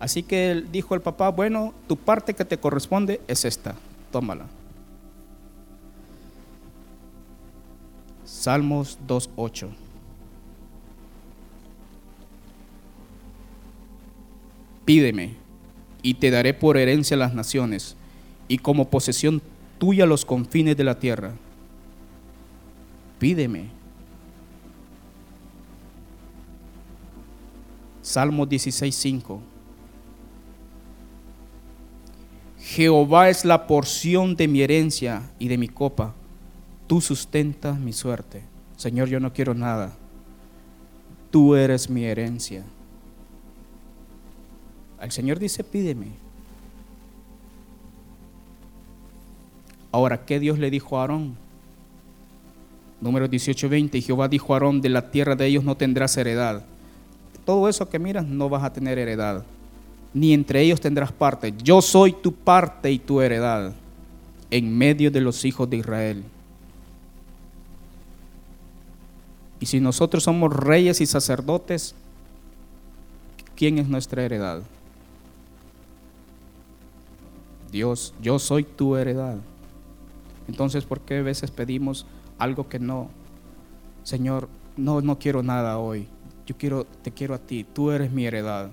Así 0.00 0.24
que 0.24 0.64
dijo 0.72 0.94
al 0.94 1.02
papá, 1.02 1.28
bueno, 1.28 1.72
tu 1.86 1.96
parte 1.96 2.34
que 2.34 2.44
te 2.44 2.58
corresponde 2.58 3.20
es 3.28 3.44
esta, 3.44 3.76
tómala. 4.10 4.46
Salmos 8.44 8.98
2.8. 9.08 9.70
Pídeme 14.84 15.36
y 16.02 16.12
te 16.12 16.30
daré 16.30 16.52
por 16.52 16.76
herencia 16.76 17.16
las 17.16 17.32
naciones 17.32 17.96
y 18.46 18.58
como 18.58 18.90
posesión 18.90 19.40
tuya 19.78 20.04
los 20.04 20.26
confines 20.26 20.76
de 20.76 20.84
la 20.84 20.98
tierra. 20.98 21.32
Pídeme. 23.18 23.70
Salmo 28.02 28.46
16.5. 28.46 29.40
Jehová 32.58 33.30
es 33.30 33.46
la 33.46 33.66
porción 33.66 34.36
de 34.36 34.48
mi 34.48 34.60
herencia 34.60 35.30
y 35.38 35.48
de 35.48 35.56
mi 35.56 35.68
copa. 35.68 36.14
Tú 36.86 37.00
sustentas 37.00 37.78
mi 37.78 37.92
suerte. 37.92 38.42
Señor, 38.76 39.08
yo 39.08 39.20
no 39.20 39.32
quiero 39.32 39.54
nada. 39.54 39.92
Tú 41.30 41.54
eres 41.54 41.88
mi 41.88 42.04
herencia. 42.04 42.64
El 45.00 45.10
Señor 45.10 45.38
dice, 45.38 45.64
pídeme. 45.64 46.08
Ahora, 49.92 50.24
¿qué 50.24 50.40
Dios 50.40 50.58
le 50.58 50.70
dijo 50.70 50.98
a 50.98 51.02
Aarón? 51.02 51.36
Número 53.00 53.28
18, 53.28 53.68
20. 53.68 53.98
Y 53.98 54.02
Jehová 54.02 54.28
dijo 54.28 54.52
a 54.52 54.56
Aarón, 54.56 54.80
de 54.80 54.88
la 54.88 55.10
tierra 55.10 55.36
de 55.36 55.46
ellos 55.46 55.64
no 55.64 55.76
tendrás 55.76 56.16
heredad. 56.16 56.64
Todo 57.44 57.68
eso 57.68 57.88
que 57.88 57.98
miras 57.98 58.26
no 58.26 58.48
vas 58.48 58.64
a 58.64 58.72
tener 58.72 58.98
heredad. 58.98 59.44
Ni 60.12 60.32
entre 60.32 60.62
ellos 60.62 60.80
tendrás 60.80 61.12
parte. 61.12 61.52
Yo 61.62 61.82
soy 61.82 62.12
tu 62.12 62.32
parte 62.32 62.90
y 62.90 62.98
tu 62.98 63.20
heredad 63.20 63.72
en 64.50 64.76
medio 64.76 65.10
de 65.10 65.20
los 65.20 65.44
hijos 65.44 65.68
de 65.68 65.78
Israel. 65.78 66.24
Y 69.64 69.66
si 69.66 69.80
nosotros 69.80 70.24
somos 70.24 70.54
reyes 70.54 71.00
y 71.00 71.06
sacerdotes, 71.06 71.94
¿quién 73.56 73.78
es 73.78 73.88
nuestra 73.88 74.22
heredad? 74.22 74.60
Dios, 77.72 78.12
yo 78.20 78.38
soy 78.38 78.64
tu 78.64 78.94
heredad. 78.94 79.38
Entonces, 80.48 80.84
¿por 80.84 81.00
qué 81.00 81.16
a 81.16 81.22
veces 81.22 81.50
pedimos 81.50 82.04
algo 82.36 82.68
que 82.68 82.78
no? 82.78 83.08
Señor, 84.02 84.50
no, 84.76 85.00
no 85.00 85.18
quiero 85.18 85.42
nada 85.42 85.78
hoy. 85.78 86.08
Yo 86.44 86.54
quiero, 86.58 86.84
te 86.84 87.10
quiero 87.10 87.32
a 87.32 87.38
ti. 87.38 87.64
Tú 87.64 87.90
eres 87.90 88.12
mi 88.12 88.26
heredad. 88.26 88.70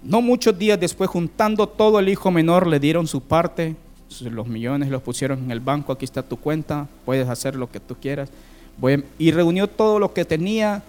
No 0.00 0.22
muchos 0.22 0.56
días 0.56 0.78
después, 0.78 1.10
juntando 1.10 1.68
todo 1.68 1.98
el 1.98 2.08
hijo 2.08 2.30
menor, 2.30 2.68
le 2.68 2.78
dieron 2.78 3.08
su 3.08 3.20
parte, 3.20 3.74
los 4.22 4.46
millones 4.46 4.88
los 4.90 5.02
pusieron 5.02 5.44
en 5.44 5.50
el 5.50 5.60
banco, 5.60 5.92
aquí 5.92 6.04
está 6.04 6.22
tu 6.22 6.36
cuenta, 6.36 6.86
puedes 7.04 7.28
hacer 7.28 7.54
lo 7.56 7.70
que 7.70 7.80
tú 7.80 7.96
quieras. 7.96 8.30
y 9.18 9.30
reunió 9.30 9.68
todo 9.68 9.98
lo 9.98 10.12
que 10.12 10.24
tenía. 10.24 10.82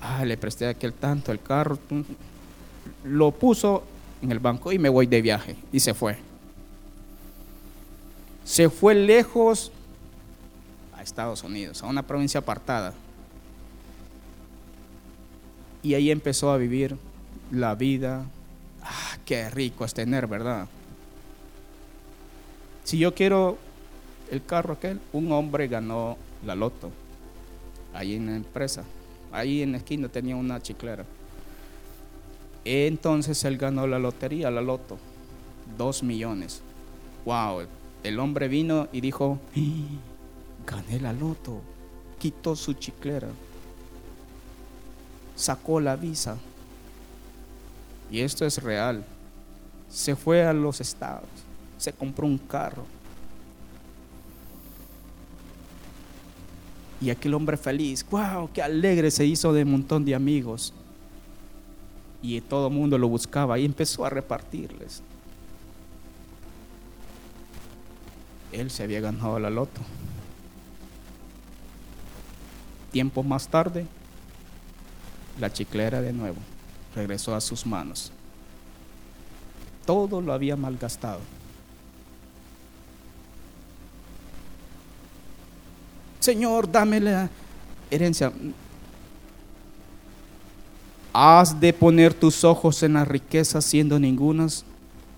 Ah, 0.00 0.24
le 0.24 0.36
presté 0.36 0.66
aquel 0.66 0.92
tanto, 0.92 1.32
el 1.32 1.40
carro 1.40 1.78
lo 3.04 3.30
puso 3.32 3.84
en 4.20 4.32
el 4.32 4.38
banco 4.38 4.72
y 4.72 4.78
me 4.78 4.88
voy 4.88 5.06
de 5.06 5.22
viaje. 5.22 5.56
Y 5.72 5.80
se 5.80 5.94
fue. 5.94 6.16
Se 8.44 8.68
fue 8.70 8.94
lejos 8.94 9.70
a 10.96 11.02
Estados 11.02 11.42
Unidos, 11.42 11.82
a 11.82 11.86
una 11.86 12.02
provincia 12.02 12.40
apartada. 12.40 12.94
Y 15.82 15.94
ahí 15.94 16.10
empezó 16.10 16.50
a 16.50 16.56
vivir 16.56 16.96
la 17.50 17.74
vida. 17.74 18.24
Ah, 18.82 19.16
qué 19.24 19.50
rico 19.50 19.84
es 19.84 19.94
tener, 19.94 20.26
¿verdad? 20.26 20.68
Si 22.84 22.98
yo 22.98 23.14
quiero 23.14 23.58
el 24.30 24.44
carro 24.44 24.74
aquel, 24.74 25.00
un 25.12 25.30
hombre 25.32 25.68
ganó 25.68 26.16
la 26.44 26.54
loto 26.54 26.90
ahí 27.94 28.14
en 28.14 28.26
la 28.26 28.36
empresa. 28.36 28.84
Ahí 29.30 29.62
en 29.62 29.72
la 29.72 29.78
esquina 29.78 30.08
tenía 30.08 30.36
una 30.36 30.60
chiclera. 30.60 31.04
Entonces 32.64 33.42
él 33.44 33.58
ganó 33.58 33.86
la 33.86 33.98
lotería, 33.98 34.50
la 34.50 34.60
loto, 34.60 34.98
dos 35.76 36.02
millones. 36.02 36.62
Wow, 37.24 37.66
el 38.02 38.18
hombre 38.18 38.48
vino 38.48 38.88
y 38.92 39.00
dijo, 39.00 39.38
gané 40.66 41.00
la 41.00 41.12
loto, 41.12 41.60
quitó 42.18 42.54
su 42.54 42.74
chiclera, 42.74 43.28
sacó 45.34 45.80
la 45.80 45.96
visa. 45.96 46.36
Y 48.10 48.20
esto 48.20 48.44
es 48.44 48.62
real. 48.62 49.04
Se 49.88 50.14
fue 50.14 50.44
a 50.44 50.52
los 50.52 50.80
estados, 50.80 51.28
se 51.82 51.92
compró 51.92 52.26
un 52.26 52.38
carro. 52.38 52.84
Y 57.00 57.10
aquel 57.10 57.34
hombre 57.34 57.56
feliz, 57.56 58.06
wow, 58.08 58.48
qué 58.52 58.62
alegre 58.62 59.10
se 59.10 59.26
hizo 59.26 59.52
de 59.52 59.64
un 59.64 59.72
montón 59.72 60.04
de 60.04 60.14
amigos 60.14 60.72
y 62.22 62.40
todo 62.40 62.68
el 62.68 62.74
mundo 62.74 62.96
lo 62.96 63.08
buscaba 63.08 63.58
y 63.58 63.64
empezó 63.64 64.04
a 64.04 64.10
repartirles. 64.10 65.02
Él 68.52 68.70
se 68.70 68.84
había 68.84 69.00
ganado 69.00 69.40
la 69.40 69.50
loto. 69.50 69.80
Tiempo 72.92 73.24
más 73.24 73.48
tarde, 73.48 73.86
la 75.40 75.52
chiclera 75.52 76.00
de 76.00 76.12
nuevo 76.12 76.36
regresó 76.94 77.34
a 77.34 77.40
sus 77.40 77.66
manos. 77.66 78.12
Todo 79.84 80.20
lo 80.20 80.32
había 80.32 80.54
malgastado. 80.54 81.41
Señor, 86.22 86.70
dame 86.70 87.00
la 87.00 87.28
herencia. 87.90 88.32
Has 91.12 91.58
de 91.58 91.72
poner 91.72 92.14
tus 92.14 92.44
ojos 92.44 92.84
en 92.84 92.92
las 92.92 93.08
riquezas 93.08 93.64
siendo 93.64 93.98
ningunas, 93.98 94.64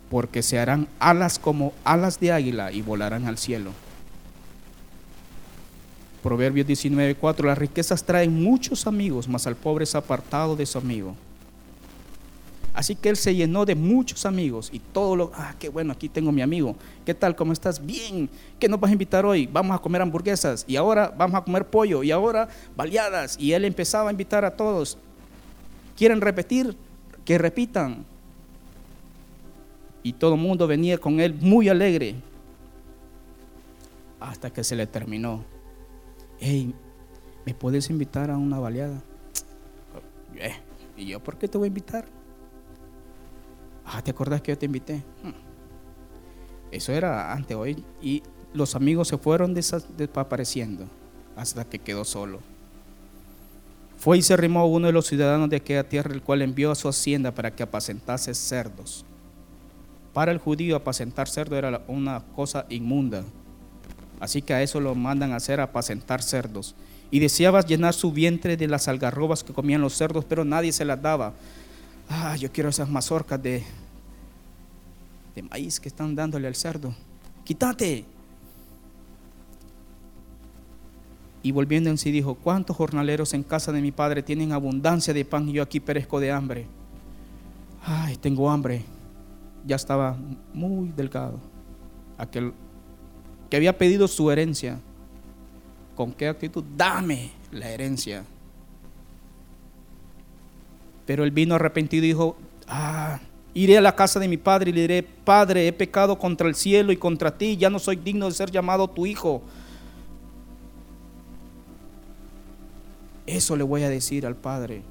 porque 0.09 0.43
se 0.43 0.59
harán 0.59 0.89
alas 0.99 1.39
como 1.39 1.75
alas 1.85 2.19
de 2.21 2.33
águila 2.33 2.73
y 2.73 2.81
volarán 2.81 3.27
al 3.27 3.37
cielo. 3.37 3.73
Proverbios 6.23 6.67
19:4 6.67 7.45
Las 7.45 7.59
riquezas 7.59 8.03
traen 8.03 8.43
muchos 8.43 8.87
amigos, 8.87 9.29
mas 9.29 9.47
al 9.47 9.57
pobre 9.57 9.85
es 9.85 9.95
apartado 9.95 10.57
de 10.57 10.65
su 10.65 10.79
amigo. 10.79 11.15
Así 12.75 12.97
que 12.97 13.09
él 13.09 13.17
se 13.17 13.35
llenó 13.35 13.65
de 13.65 13.77
muchos 13.77 14.27
amigos 14.27 14.69
y 14.73 14.81
todo 14.81 15.17
lo, 15.17 15.33
ah, 15.35 15.55
qué 15.59 15.69
bueno, 15.69 15.93
aquí 15.93 16.09
tengo 16.09 16.33
mi 16.33 16.43
amigo. 16.43 16.77
¿Qué 17.07 17.15
tal? 17.15 17.37
¿Cómo 17.37 17.53
estás? 17.53 17.85
Bien. 17.85 18.29
¿Qué 18.59 18.69
nos 18.69 18.81
vas 18.81 18.91
a 18.91 18.93
invitar 18.93 19.25
hoy? 19.25 19.47
Vamos 19.47 19.77
a 19.77 19.79
comer 19.81 20.03
hamburguesas 20.03 20.65
y 20.67 20.75
ahora 20.75 21.15
vamos 21.17 21.41
a 21.41 21.45
comer 21.45 21.67
pollo 21.67 22.03
y 22.03 22.11
ahora 22.11 22.49
baleadas. 22.77 23.37
Y 23.39 23.53
él 23.53 23.65
empezaba 23.65 24.11
a 24.11 24.13
invitar 24.13 24.45
a 24.45 24.51
todos 24.57 24.99
quieren 25.97 26.21
repetir, 26.21 26.77
que 27.25 27.39
repitan. 27.39 28.05
Y 30.03 30.13
todo 30.13 30.35
el 30.35 30.41
mundo 30.41 30.67
venía 30.67 30.99
con 30.99 31.21
él 31.21 31.35
muy 31.41 31.69
alegre. 31.69 32.17
Hasta 34.21 34.51
que 34.51 34.63
se 34.65 34.77
le 34.77 34.87
terminó. 34.87 35.45
Hey, 36.39 36.75
¿me 37.47 37.55
puedes 37.55 37.89
invitar 37.91 38.31
a 38.31 38.37
una 38.37 38.59
baleada? 38.59 39.03
Eh, 40.37 40.55
¿Y 40.97 41.07
yo 41.07 41.21
por 41.21 41.39
qué 41.39 41.49
te 41.49 41.57
voy 41.57 41.67
a 41.67 41.69
invitar? 41.69 42.05
Ah, 43.85 44.03
¿te 44.03 44.11
acordás 44.11 44.41
que 44.41 44.53
yo 44.53 44.59
te 44.59 44.67
invité? 44.67 45.03
Hmm. 45.23 45.33
Eso 46.71 46.93
era 46.93 47.33
antes 47.33 47.57
hoy. 47.57 47.85
Y 48.03 48.23
los 48.53 48.75
amigos 48.75 49.09
se 49.09 49.19
fueron 49.19 49.55
desapareciendo 49.55 50.87
hasta 51.37 51.65
que 51.65 51.79
quedó 51.79 52.05
solo. 52.05 52.41
Fue 53.99 54.19
y 54.19 54.23
se 54.23 54.35
arrimó 54.35 54.67
uno 54.67 54.87
de 54.87 54.93
los 54.93 55.07
ciudadanos 55.07 55.49
de 55.49 55.57
aquella 55.57 55.89
tierra, 55.89 56.13
el 56.13 56.23
cual 56.23 56.43
envió 56.43 56.71
a 56.71 56.75
su 56.75 56.89
hacienda 56.89 57.33
para 57.33 57.55
que 57.55 57.63
apacentase 57.63 58.35
cerdos. 58.35 59.05
Para 60.13 60.31
el 60.31 60.39
judío 60.39 60.77
apacentar 60.77 61.29
cerdo 61.29 61.57
era 61.57 61.83
una 61.89 62.23
cosa 62.37 62.67
inmunda. 62.69 63.25
Así 64.21 64.43
que 64.43 64.55
a 64.55 64.63
eso 64.63 64.81
lo 64.81 64.95
mandan 64.95 65.33
a 65.33 65.37
hacer 65.37 65.61
apacentar 65.61 66.23
cerdos. 66.23 66.75
Y 67.11 67.19
deseaba 67.19 67.63
llenar 67.63 67.95
su 67.95 68.13
vientre 68.13 68.57
de 68.57 68.69
las 68.69 68.89
algarrobas 68.89 69.43
que 69.43 69.53
comían 69.53 69.81
los 69.81 69.95
cerdos, 69.95 70.25
pero 70.25 70.45
nadie 70.45 70.73
se 70.73 70.85
las 70.85 71.01
daba. 71.01 71.33
Ah, 72.09 72.37
yo 72.37 72.51
quiero 72.51 72.69
esas 72.69 72.89
mazorcas 72.89 73.43
de, 73.43 73.65
de 75.35 75.43
maíz 75.43 75.81
que 75.81 75.89
están 75.89 76.15
dándole 76.15 76.47
al 76.47 76.55
cerdo. 76.55 76.95
Quítate. 77.45 78.05
Y 81.43 81.53
volviendo 81.53 81.91
en 81.91 81.99
sí 81.99 82.11
dijo, 82.11 82.35
¿cuántos 82.35 82.77
jornaleros 82.77 83.35
en 83.35 83.43
casa 83.43 83.71
de 83.71 83.83
mi 83.83 83.93
padre 83.93 84.23
tienen 84.23 84.53
abundancia 84.53 85.13
de 85.13 85.25
pan 85.25 85.49
y 85.49 85.53
yo 85.53 85.63
aquí 85.63 85.79
perezco 85.79 86.19
de 86.19 86.33
hambre? 86.33 86.67
Ay, 87.85 88.17
tengo 88.17 88.51
hambre. 88.51 88.83
Ya 89.67 89.77
estaba 89.77 90.17
muy 90.55 90.89
delgado. 90.97 91.39
Aquel 92.17 92.55
que 93.51 93.57
había 93.57 93.77
pedido 93.77 94.09
su 94.09 94.31
herencia. 94.31 94.81
¿Con 95.95 96.13
qué 96.13 96.29
actitud? 96.29 96.65
Dame 96.77 97.31
la 97.53 97.69
herencia. 97.69 98.25
Pero 101.07 101.25
él 101.25 101.31
vino 101.31 101.55
arrepentido 101.55 102.05
y 102.05 102.09
dijo, 102.09 102.37
ah, 102.67 103.21
iré 103.53 103.79
a 103.79 103.81
la 103.81 103.95
casa 103.95 104.19
de 104.19 104.29
mi 104.29 104.37
padre 104.37 104.71
y 104.71 104.73
le 104.73 104.81
diré, 104.83 105.03
Padre, 105.03 105.67
he 105.67 105.73
pecado 105.73 106.19
contra 106.19 106.49
el 106.49 106.55
cielo 106.55 106.93
y 106.93 106.97
contra 106.97 107.37
ti, 107.37 107.57
ya 107.57 107.71
no 107.71 107.79
soy 107.79 107.97
digno 107.97 108.27
de 108.27 108.33
ser 108.33 108.51
llamado 108.51 108.89
tu 108.89 109.07
hijo. 109.07 109.43
Eso 113.27 113.57
le 113.57 113.65
voy 113.65 113.83
a 113.83 113.89
decir 113.89 114.27
al 114.27 114.37
padre. 114.37 114.83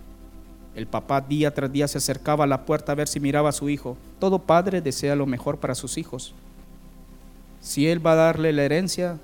El 0.75 0.87
papá 0.87 1.21
día 1.21 1.53
tras 1.53 1.71
día 1.71 1.87
se 1.87 1.99
acercaba 1.99 2.45
a 2.45 2.47
la 2.47 2.65
puerta 2.65 2.91
a 2.91 2.95
ver 2.95 3.07
si 3.07 3.19
miraba 3.19 3.49
a 3.49 3.53
su 3.53 3.69
hijo. 3.69 3.95
Todo 4.19 4.39
padre 4.39 4.81
desea 4.81 5.15
lo 5.15 5.27
mejor 5.27 5.59
para 5.59 5.75
sus 5.75 5.99
hijos. 5.99 6.33
Si 7.61 7.87
él 7.87 8.05
va 8.05 8.13
a 8.13 8.15
darle 8.15 8.51
la 8.53 8.63
herencia, 8.63 9.19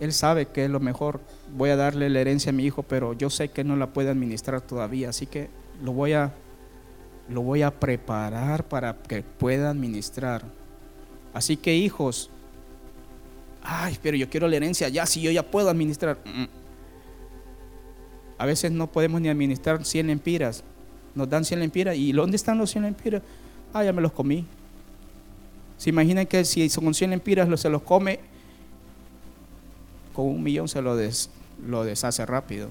él 0.00 0.12
sabe 0.12 0.46
que 0.46 0.64
es 0.64 0.70
lo 0.70 0.80
mejor. 0.80 1.20
Voy 1.54 1.68
a 1.70 1.76
darle 1.76 2.08
la 2.08 2.20
herencia 2.20 2.50
a 2.50 2.54
mi 2.54 2.64
hijo, 2.64 2.82
pero 2.82 3.12
yo 3.12 3.28
sé 3.28 3.48
que 3.50 3.62
no 3.62 3.76
la 3.76 3.88
puede 3.88 4.10
administrar 4.10 4.62
todavía, 4.62 5.10
así 5.10 5.26
que 5.26 5.50
lo 5.82 5.92
voy 5.92 6.12
a 6.12 6.32
lo 7.28 7.42
voy 7.42 7.62
a 7.62 7.70
preparar 7.70 8.64
para 8.64 8.94
que 8.94 9.22
pueda 9.22 9.70
administrar. 9.70 10.44
Así 11.34 11.56
que 11.56 11.74
hijos, 11.74 12.30
ay, 13.62 13.98
pero 14.02 14.16
yo 14.16 14.28
quiero 14.30 14.48
la 14.48 14.56
herencia 14.56 14.88
ya, 14.88 15.06
si 15.06 15.20
yo 15.20 15.30
ya 15.30 15.42
puedo 15.42 15.68
administrar. 15.68 16.18
Mm. 16.24 16.44
A 18.38 18.46
veces 18.46 18.70
no 18.70 18.86
podemos 18.86 19.20
ni 19.20 19.28
administrar 19.28 19.84
100 19.84 20.06
lempiras. 20.06 20.62
Nos 21.14 21.28
dan 21.28 21.44
100 21.44 21.60
lempiras. 21.60 21.96
¿Y 21.96 22.12
dónde 22.12 22.36
están 22.36 22.58
los 22.58 22.70
100 22.70 22.84
lempiras? 22.84 23.22
Ah, 23.72 23.82
ya 23.82 23.92
me 23.92 24.02
los 24.02 24.12
comí. 24.12 24.44
Se 25.78 25.90
imaginan 25.90 26.26
que 26.26 26.44
si 26.44 26.68
son 26.68 26.94
100 26.94 27.10
lempiras 27.10 27.60
se 27.60 27.68
los 27.68 27.82
come, 27.82 28.20
con 30.12 30.26
un 30.26 30.42
millón 30.42 30.68
se 30.68 30.80
lo, 30.80 30.96
lo 31.66 31.84
deshace 31.84 32.24
rápido. 32.24 32.68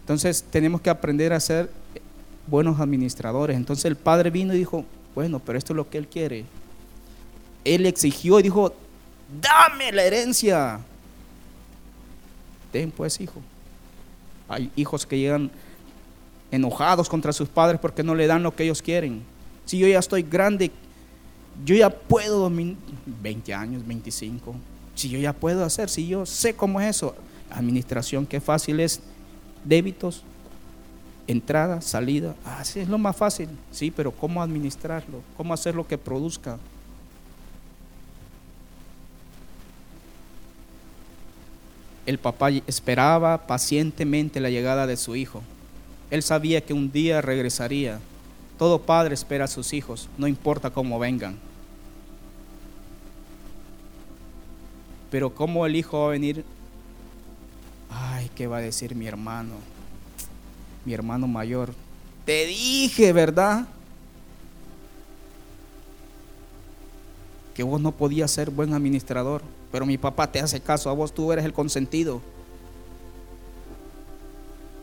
Entonces 0.00 0.42
tenemos 0.50 0.80
que 0.80 0.90
aprender 0.90 1.32
a 1.32 1.40
ser 1.40 1.70
buenos 2.46 2.80
administradores. 2.80 3.56
Entonces 3.56 3.84
el 3.84 3.96
padre 3.96 4.30
vino 4.30 4.54
y 4.54 4.58
dijo, 4.58 4.84
bueno, 5.14 5.38
pero 5.38 5.58
esto 5.58 5.72
es 5.72 5.76
lo 5.76 5.88
que 5.88 5.98
él 5.98 6.08
quiere. 6.08 6.44
Él 7.64 7.86
exigió 7.86 8.40
y 8.40 8.42
dijo, 8.42 8.74
dame 9.40 9.92
la 9.92 10.02
herencia. 10.02 10.80
Ten 12.70 12.90
pues, 12.90 13.20
hijo. 13.20 13.40
Hay 14.48 14.70
hijos 14.76 15.06
que 15.06 15.18
llegan 15.18 15.50
enojados 16.50 17.08
contra 17.08 17.32
sus 17.32 17.48
padres 17.48 17.80
porque 17.80 18.02
no 18.02 18.14
le 18.14 18.26
dan 18.26 18.42
lo 18.42 18.54
que 18.54 18.64
ellos 18.64 18.82
quieren. 18.82 19.22
Si 19.64 19.78
yo 19.78 19.86
ya 19.86 19.98
estoy 19.98 20.22
grande, 20.22 20.70
yo 21.64 21.74
ya 21.74 21.90
puedo, 21.90 22.50
20 22.50 23.54
años, 23.54 23.86
25, 23.86 24.54
si 24.94 25.08
yo 25.08 25.18
ya 25.18 25.32
puedo 25.32 25.64
hacer, 25.64 25.88
si 25.88 26.06
yo 26.06 26.26
sé 26.26 26.54
cómo 26.54 26.80
es 26.80 26.96
eso, 26.96 27.14
administración, 27.50 28.26
qué 28.26 28.40
fácil 28.40 28.80
es, 28.80 29.00
débitos, 29.64 30.24
entrada, 31.32 31.80
salida, 31.80 32.34
así 32.44 32.80
es 32.80 32.88
lo 32.88 32.98
más 32.98 33.16
fácil, 33.16 33.48
sí, 33.70 33.90
pero 33.90 34.12
¿cómo 34.12 34.42
administrarlo? 34.42 35.20
¿Cómo 35.36 35.52
hacer 35.52 35.74
lo 35.74 35.86
que 35.86 35.98
produzca? 35.98 36.58
El 42.06 42.18
papá 42.18 42.50
esperaba 42.50 43.46
pacientemente 43.46 44.40
la 44.40 44.50
llegada 44.50 44.86
de 44.86 44.96
su 44.96 45.14
hijo. 45.14 45.42
Él 46.10 46.22
sabía 46.22 46.60
que 46.60 46.74
un 46.74 46.90
día 46.90 47.20
regresaría. 47.20 48.00
Todo 48.58 48.82
padre 48.82 49.14
espera 49.14 49.44
a 49.44 49.48
sus 49.48 49.72
hijos, 49.72 50.08
no 50.18 50.26
importa 50.26 50.70
cómo 50.70 50.98
vengan. 50.98 51.36
Pero 55.10 55.34
¿cómo 55.34 55.66
el 55.66 55.76
hijo 55.76 56.00
va 56.00 56.06
a 56.06 56.10
venir? 56.10 56.44
Ay, 57.90 58.30
¿qué 58.34 58.46
va 58.46 58.58
a 58.58 58.60
decir 58.60 58.94
mi 58.94 59.06
hermano? 59.06 59.71
Mi 60.84 60.94
hermano 60.94 61.26
mayor. 61.26 61.72
Te 62.24 62.46
dije, 62.46 63.12
¿verdad? 63.12 63.66
Que 67.54 67.62
vos 67.62 67.80
no 67.80 67.92
podías 67.92 68.30
ser 68.30 68.50
buen 68.50 68.72
administrador, 68.72 69.42
pero 69.70 69.86
mi 69.86 69.98
papá 69.98 70.30
te 70.30 70.40
hace 70.40 70.60
caso, 70.60 70.88
a 70.88 70.92
vos 70.92 71.12
tú 71.12 71.32
eres 71.32 71.44
el 71.44 71.52
consentido. 71.52 72.20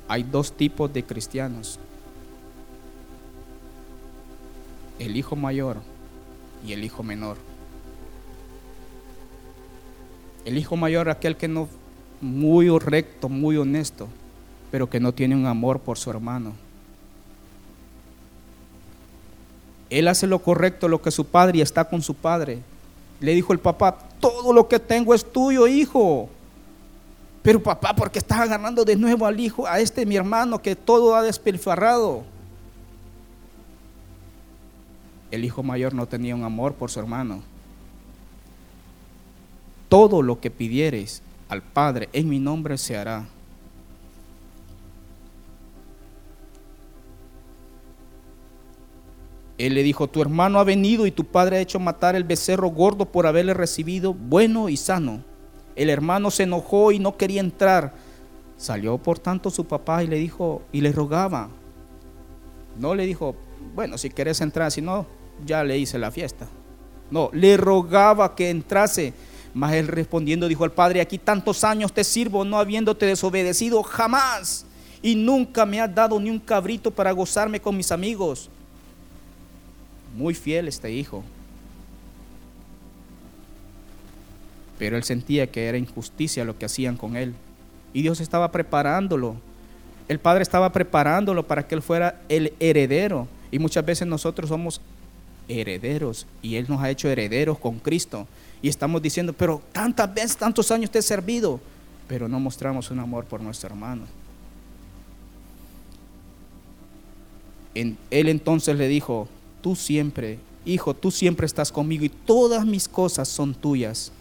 Hay 0.08 0.24
dos 0.24 0.52
tipos 0.52 0.92
de 0.92 1.04
cristianos. 1.04 1.80
El 4.98 5.16
hijo 5.16 5.36
mayor 5.36 5.78
y 6.66 6.74
el 6.74 6.84
hijo 6.84 7.04
menor. 7.04 7.38
El 10.46 10.58
hijo 10.58 10.76
mayor, 10.76 11.10
aquel 11.10 11.38
que 11.38 11.48
no, 11.48 11.68
muy 12.22 12.70
recto, 12.80 13.30
muy 13.30 13.58
honesto, 13.58 14.08
pero 14.72 14.90
que 14.90 15.00
no 15.00 15.14
tiene 15.14 15.36
un 15.36 15.46
amor 15.46 15.80
por 15.80 15.98
su 15.98 16.10
hermano. 16.10 16.54
Él 19.90 20.08
hace 20.08 20.28
lo 20.28 20.40
correcto, 20.40 20.88
lo 20.88 21.02
que 21.02 21.12
su 21.12 21.26
padre 21.26 21.60
y 21.60 21.62
está 21.62 21.86
con 21.86 22.02
su 22.02 22.14
padre. 22.14 22.60
Le 23.20 23.34
dijo 23.34 23.54
el 23.54 23.60
papá, 23.60 23.98
todo 24.20 24.54
lo 24.54 24.68
que 24.68 24.80
tengo 24.80 25.14
es 25.14 25.30
tuyo, 25.30 25.68
hijo. 25.68 26.30
Pero 27.42 27.62
papá, 27.62 27.96
¿por 27.96 28.12
qué 28.12 28.20
estás 28.20 28.40
agarrando 28.40 28.86
de 28.86 28.96
nuevo 28.96 29.26
al 29.26 29.40
hijo, 29.40 29.66
a 29.66 29.80
este 29.80 30.06
mi 30.06 30.16
hermano 30.16 30.62
que 30.62 30.76
todo 30.76 31.16
ha 31.16 31.24
despilfarrado? 31.24 32.24
El 35.32 35.44
hijo 35.44 35.64
mayor 35.64 35.94
no 35.94 36.08
tenía 36.08 36.36
un 36.36 36.44
amor 36.44 36.74
por 36.74 36.92
su 36.92 37.00
hermano 37.00 37.42
todo 39.90 40.22
lo 40.22 40.40
que 40.40 40.52
pidieres 40.52 41.22
al 41.50 41.64
Padre 41.64 42.10
en 42.14 42.30
mi 42.30 42.40
nombre 42.40 42.78
se 42.78 42.96
hará. 42.96 43.26
Él 49.60 49.74
le 49.74 49.84
dijo, 49.84 50.08
tu 50.08 50.22
hermano 50.22 50.58
ha 50.58 50.64
venido 50.64 51.06
y 51.06 51.12
tu 51.12 51.26
padre 51.26 51.58
ha 51.58 51.60
hecho 51.60 51.82
matar 51.82 52.16
el 52.16 52.24
becerro 52.24 52.70
gordo 52.70 53.12
por 53.12 53.28
haberle 53.28 53.54
recibido 53.54 54.14
bueno 54.14 54.70
y 54.70 54.78
sano. 54.78 55.22
El 55.76 55.90
hermano 55.90 56.32
se 56.32 56.44
enojó 56.44 56.94
y 56.94 57.00
no 57.00 57.18
quería 57.18 57.42
entrar. 57.42 57.94
Salió 58.56 58.98
por 58.98 59.20
tanto 59.20 59.52
su 59.52 59.66
papá 59.66 60.02
y 60.02 60.08
le 60.08 60.16
dijo, 60.16 60.62
y 60.72 60.80
le 60.80 60.94
rogaba. 60.94 61.50
No 62.78 62.96
le 62.96 63.06
dijo, 63.06 63.36
bueno, 63.76 63.98
si 63.98 64.10
quieres 64.10 64.40
entrar, 64.40 64.72
si 64.72 64.82
no, 64.82 65.06
ya 65.46 65.62
le 65.66 65.78
hice 65.78 66.00
la 66.00 66.10
fiesta. 66.10 66.48
No, 67.12 67.30
le 67.34 67.58
rogaba 67.58 68.36
que 68.36 68.50
entrase. 68.50 69.14
Mas 69.54 69.74
él 69.74 69.90
respondiendo 69.90 70.48
dijo 70.48 70.64
al 70.64 70.72
padre, 70.72 71.02
aquí 71.02 71.18
tantos 71.18 71.66
años 71.66 71.92
te 71.92 72.06
sirvo 72.06 72.46
no 72.46 72.60
habiéndote 72.60 73.06
desobedecido 73.08 73.84
jamás. 73.84 74.66
Y 75.02 75.16
nunca 75.16 75.66
me 75.66 75.82
has 75.82 75.94
dado 75.94 76.18
ni 76.18 76.30
un 76.30 76.40
cabrito 76.40 76.92
para 76.92 77.12
gozarme 77.12 77.60
con 77.60 77.76
mis 77.76 77.92
amigos. 77.92 78.50
Muy 80.16 80.34
fiel 80.34 80.68
este 80.68 80.92
hijo. 80.92 81.24
Pero 84.78 84.98
él 84.98 85.04
sentía 85.04 85.48
que 85.48 85.68
era 85.68 85.78
injusticia 85.78 86.46
lo 86.46 86.58
que 86.58 86.66
hacían 86.66 86.98
con 86.98 87.16
él. 87.16 87.34
Y 87.94 88.02
Dios 88.02 88.20
estaba 88.20 88.52
preparándolo. 88.52 89.36
El 90.08 90.20
Padre 90.20 90.44
estaba 90.44 90.72
preparándolo 90.72 91.46
para 91.46 91.68
que 91.68 91.76
él 91.76 91.82
fuera 91.82 92.22
el 92.30 92.54
heredero. 92.60 93.28
Y 93.52 93.60
muchas 93.60 93.86
veces 93.86 94.08
nosotros 94.08 94.50
somos 94.50 94.82
herederos. 95.50 96.26
Y 96.42 96.56
Él 96.56 96.66
nos 96.70 96.82
ha 96.82 96.90
hecho 96.90 97.10
herederos 97.10 97.58
con 97.58 97.80
Cristo. 97.80 98.28
Y 98.62 98.70
estamos 98.70 99.02
diciendo, 99.02 99.34
pero 99.34 99.62
tantas 99.72 100.14
veces, 100.14 100.38
tantos 100.38 100.72
años 100.72 100.92
te 100.92 101.00
he 101.00 101.02
servido, 101.02 101.60
pero 102.08 102.28
no 102.28 102.40
mostramos 102.40 102.92
un 102.92 103.00
amor 103.00 103.26
por 103.26 103.42
nuestro 103.42 103.70
hermano. 103.70 104.04
él 107.76 107.96
entonces 108.28 108.76
le 108.76 108.90
dijo, 108.90 109.30
tú 109.62 109.76
siempre, 109.76 110.40
hijo, 110.66 110.94
tú 110.94 111.12
siempre 111.12 111.46
estás 111.46 111.72
conmigo 111.72 112.06
y 112.06 112.10
todas 112.10 112.66
mis 112.66 112.88
cosas 112.88 113.28
son 113.28 113.54
tuyas. 113.54 114.12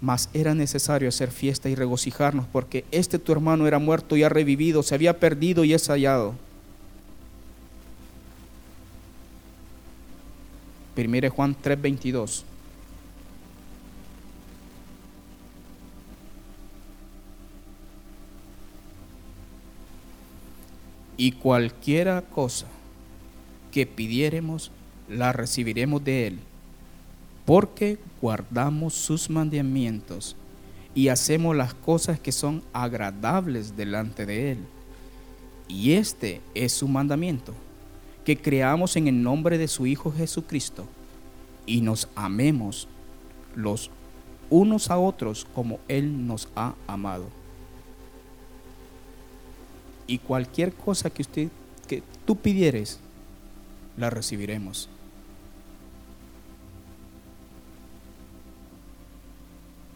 Mas 0.00 0.28
era 0.34 0.54
necesario 0.54 1.08
hacer 1.08 1.30
fiesta 1.30 1.68
y 1.68 1.74
regocijarnos 1.74 2.46
porque 2.52 2.84
este 2.90 3.18
tu 3.18 3.32
hermano 3.32 3.66
era 3.66 3.78
muerto 3.78 4.16
y 4.16 4.22
ha 4.22 4.28
revivido, 4.28 4.82
se 4.82 4.94
había 4.94 5.18
perdido 5.18 5.64
y 5.64 5.72
es 5.72 5.88
hallado. 5.88 6.34
Primero 10.94 11.30
Juan 11.30 11.56
3:22. 11.60 12.44
y 21.16 21.32
cualquiera 21.32 22.22
cosa 22.22 22.66
que 23.74 23.86
pidiéremos, 23.86 24.70
la 25.08 25.32
recibiremos 25.32 26.04
de 26.04 26.28
Él, 26.28 26.38
porque 27.44 27.98
guardamos 28.22 28.94
sus 28.94 29.28
mandamientos 29.28 30.36
y 30.94 31.08
hacemos 31.08 31.56
las 31.56 31.74
cosas 31.74 32.20
que 32.20 32.30
son 32.30 32.62
agradables 32.72 33.76
delante 33.76 34.26
de 34.26 34.52
Él. 34.52 34.58
Y 35.66 35.94
este 35.94 36.40
es 36.54 36.72
su 36.72 36.86
mandamiento, 36.86 37.52
que 38.24 38.36
creamos 38.36 38.94
en 38.94 39.08
el 39.08 39.20
nombre 39.20 39.58
de 39.58 39.66
su 39.66 39.88
Hijo 39.88 40.12
Jesucristo 40.12 40.86
y 41.66 41.80
nos 41.80 42.08
amemos 42.14 42.86
los 43.56 43.90
unos 44.50 44.88
a 44.88 44.98
otros 44.98 45.48
como 45.52 45.80
Él 45.88 46.28
nos 46.28 46.48
ha 46.54 46.76
amado. 46.86 47.26
Y 50.06 50.18
cualquier 50.18 50.72
cosa 50.72 51.10
que 51.10 51.22
usted 51.22 51.48
que 51.88 52.04
tú 52.24 52.36
pidieres, 52.36 53.00
la 53.96 54.10
recibiremos. 54.10 54.88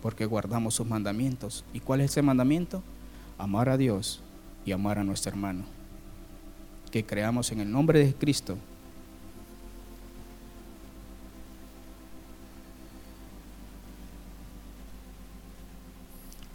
Porque 0.03 0.27
guardamos 0.27 0.75
sus 0.75 0.87
mandamientos. 0.87 1.65
¿Y 1.73 1.81
cuál 1.81 2.01
es 2.01 2.13
ese 2.13 2.23
mandamiento? 2.23 2.83
Amar 3.37 3.69
a 3.69 3.77
Dios 3.77 4.21
y 4.65 4.73
amar 4.73 4.99
a 4.99 5.05
nuestro 5.05 5.31
hermano. 5.31 5.65
Que 6.91 7.05
creamos 7.05 7.51
en 7.53 7.61
el 7.61 7.71
nombre 7.71 7.99
de 8.05 8.15
Cristo 8.15 8.57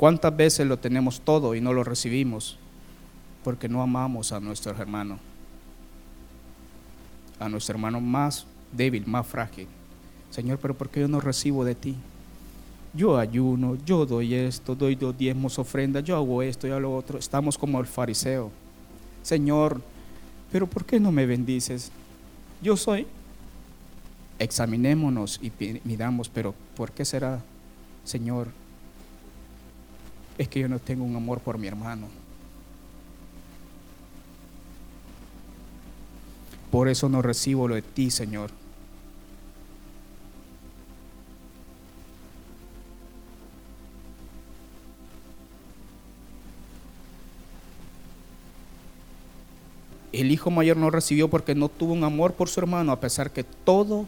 ¿Cuántas 0.04 0.36
veces 0.36 0.68
lo 0.68 0.78
tenemos 0.80 1.22
todo 1.22 1.56
y 1.56 1.62
no 1.62 1.72
lo 1.72 1.86
recibimos? 1.86 2.58
Porque 3.42 3.70
no 3.70 3.82
amamos 3.82 4.34
a 4.34 4.42
nuestro 4.42 4.74
hermano, 4.74 5.18
a 7.44 7.50
nuestro 7.50 7.76
hermano 7.76 8.00
más 8.00 8.46
débil, 8.72 9.06
más 9.06 9.26
frágil. 9.28 9.68
Señor, 10.30 10.60
pero 10.60 10.74
¿por 10.74 10.90
qué 10.90 11.02
yo 11.02 11.08
no 11.08 11.20
recibo 11.20 11.64
de 11.64 11.76
ti? 11.76 11.96
Yo 12.94 13.18
ayuno, 13.18 13.78
yo 13.86 14.06
doy 14.06 14.34
esto, 14.34 14.76
doy 14.76 14.96
dos 14.96 15.18
diezmos, 15.18 15.58
ofrendas, 15.60 16.04
yo 16.04 16.16
hago 16.16 16.42
esto 16.42 16.68
y 16.68 16.72
hago 16.72 16.80
lo 16.80 16.96
otro. 16.96 17.18
Estamos 17.18 17.58
como 17.58 17.80
el 17.80 17.86
fariseo. 17.86 18.52
Señor, 19.22 19.82
pero 20.52 20.68
¿por 20.68 20.86
qué 20.86 21.00
no 21.00 21.12
me 21.12 21.26
bendices? 21.26 21.92
Yo 22.62 22.78
soy. 22.78 23.08
Examinémonos 24.40 25.40
y 25.42 25.52
miramos, 25.84 26.30
pero 26.30 26.54
¿por 26.76 26.92
qué 26.92 27.06
será, 27.06 27.42
Señor? 28.04 28.48
es 30.38 30.48
que 30.48 30.60
yo 30.60 30.68
no 30.68 30.80
tengo 30.80 31.04
un 31.04 31.16
amor 31.16 31.40
por 31.40 31.58
mi 31.58 31.68
hermano. 31.68 32.08
Por 36.74 36.90
eso 36.90 37.08
no 37.08 37.22
recibo 37.22 37.68
lo 37.68 37.76
de 37.76 37.84
ti, 37.84 38.10
Señor. 38.10 38.50
El 50.12 50.32
hijo 50.32 50.50
mayor 50.50 50.78
no 50.78 50.90
recibió 50.90 51.30
porque 51.30 51.54
no 51.54 51.70
tuvo 51.70 51.94
un 51.94 52.04
amor 52.04 52.34
por 52.34 52.50
su 52.50 52.60
hermano, 52.60 52.92
a 52.92 53.00
pesar 53.00 53.30
que 53.30 53.44
todo 53.44 54.08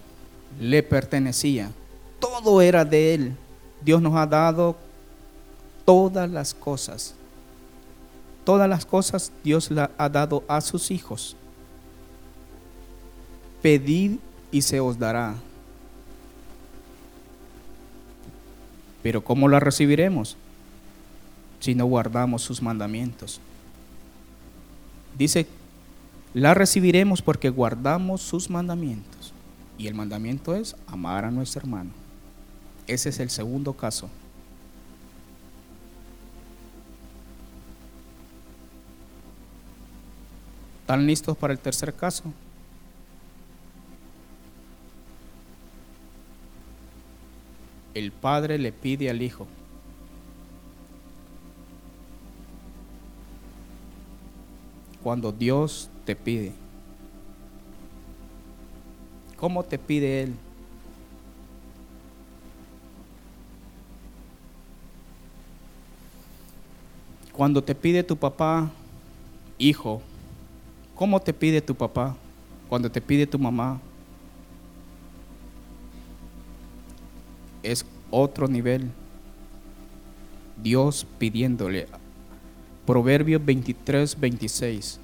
le 0.60 0.82
pertenecía. 0.82 1.70
Todo 2.20 2.64
era 2.64 2.84
de 2.84 3.14
él. 3.14 3.36
Dios 3.84 4.02
nos 4.02 4.16
ha 4.16 4.26
dado 4.26 4.76
todas 5.86 6.28
las 6.32 6.56
cosas. 6.56 7.14
Todas 8.44 8.68
las 8.68 8.88
cosas 8.88 9.32
Dios 9.44 9.70
la 9.70 9.92
ha 10.00 10.10
dado 10.10 10.44
a 10.48 10.62
sus 10.62 10.90
hijos. 10.90 11.38
Pedid 13.66 14.20
y 14.52 14.62
se 14.62 14.80
os 14.80 15.00
dará. 15.00 15.34
Pero 19.02 19.24
¿cómo 19.24 19.48
la 19.50 19.60
recibiremos? 19.60 20.38
Si 21.60 21.74
no 21.74 21.88
guardamos 21.88 22.44
sus 22.44 22.62
mandamientos. 22.62 23.42
Dice, 25.18 25.48
la 26.36 26.54
recibiremos 26.54 27.24
porque 27.24 27.50
guardamos 27.50 28.22
sus 28.22 28.52
mandamientos. 28.52 29.34
Y 29.80 29.88
el 29.88 29.96
mandamiento 29.96 30.54
es 30.54 30.76
amar 30.86 31.26
a 31.26 31.32
nuestro 31.32 31.62
hermano. 31.62 31.90
Ese 32.86 33.10
es 33.10 33.20
el 33.20 33.32
segundo 33.32 33.74
caso. 33.74 34.12
¿Están 40.82 41.08
listos 41.08 41.36
para 41.36 41.52
el 41.52 41.58
tercer 41.58 41.96
caso? 41.96 42.32
El 47.96 48.12
padre 48.12 48.60
le 48.60 48.72
pide 48.72 49.10
al 49.10 49.24
hijo. 49.24 49.48
Cuando 55.02 55.32
Dios 55.32 55.90
te 56.06 56.16
pide. 56.16 56.52
¿Cómo 59.36 59.64
te 59.64 59.80
pide 59.80 60.22
Él? 60.22 60.36
Cuando 67.34 67.64
te 67.64 67.74
pide 67.74 68.04
tu 68.04 68.16
papá, 68.16 68.70
hijo, 69.58 70.02
¿Cómo 70.96 71.20
te 71.20 71.34
pide 71.34 71.62
tu 71.62 71.76
papá? 71.76 72.16
Cuando 72.70 72.90
te 72.90 73.02
pide 73.02 73.28
tu 73.28 73.38
mamá. 73.38 73.82
Es 77.66 77.86
otro 78.12 78.48
nivel. 78.48 78.92
Dios 80.62 81.06
pidiéndole. 81.18 81.88
Proverbios 82.86 83.44
23, 83.44 84.20
26. 84.20 85.00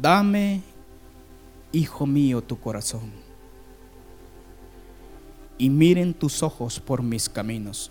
Dame, 0.00 0.62
hijo 1.72 2.06
mío, 2.06 2.42
tu 2.42 2.58
corazón 2.60 3.26
y 5.58 5.70
miren 5.70 6.14
tus 6.14 6.42
ojos 6.42 6.80
por 6.80 7.02
mis 7.02 7.28
caminos. 7.28 7.90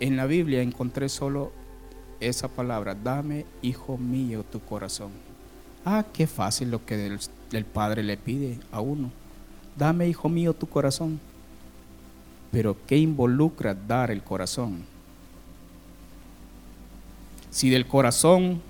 En 0.00 0.16
la 0.16 0.26
Biblia 0.26 0.62
encontré 0.62 1.08
solo 1.08 1.52
esa 2.20 2.48
palabra, 2.48 2.94
dame, 2.94 3.46
hijo 3.62 3.96
mío, 3.96 4.44
tu 4.44 4.60
corazón. 4.60 5.10
Ah, 5.84 6.04
qué 6.12 6.26
fácil 6.26 6.70
lo 6.70 6.84
que 6.84 7.18
el, 7.52 7.64
Padre 7.64 8.02
le 8.02 8.16
pide 8.16 8.58
a 8.70 8.80
uno. 8.80 9.10
Dame, 9.76 10.08
hijo 10.08 10.28
mío, 10.28 10.52
tu 10.52 10.68
corazón. 10.68 11.20
Pero 12.50 12.76
¿qué 12.86 12.96
involucra 12.96 13.74
dar 13.74 14.10
el 14.10 14.22
corazón? 14.22 14.84
Si 17.50 17.70
del 17.70 17.86
corazón 17.86 18.60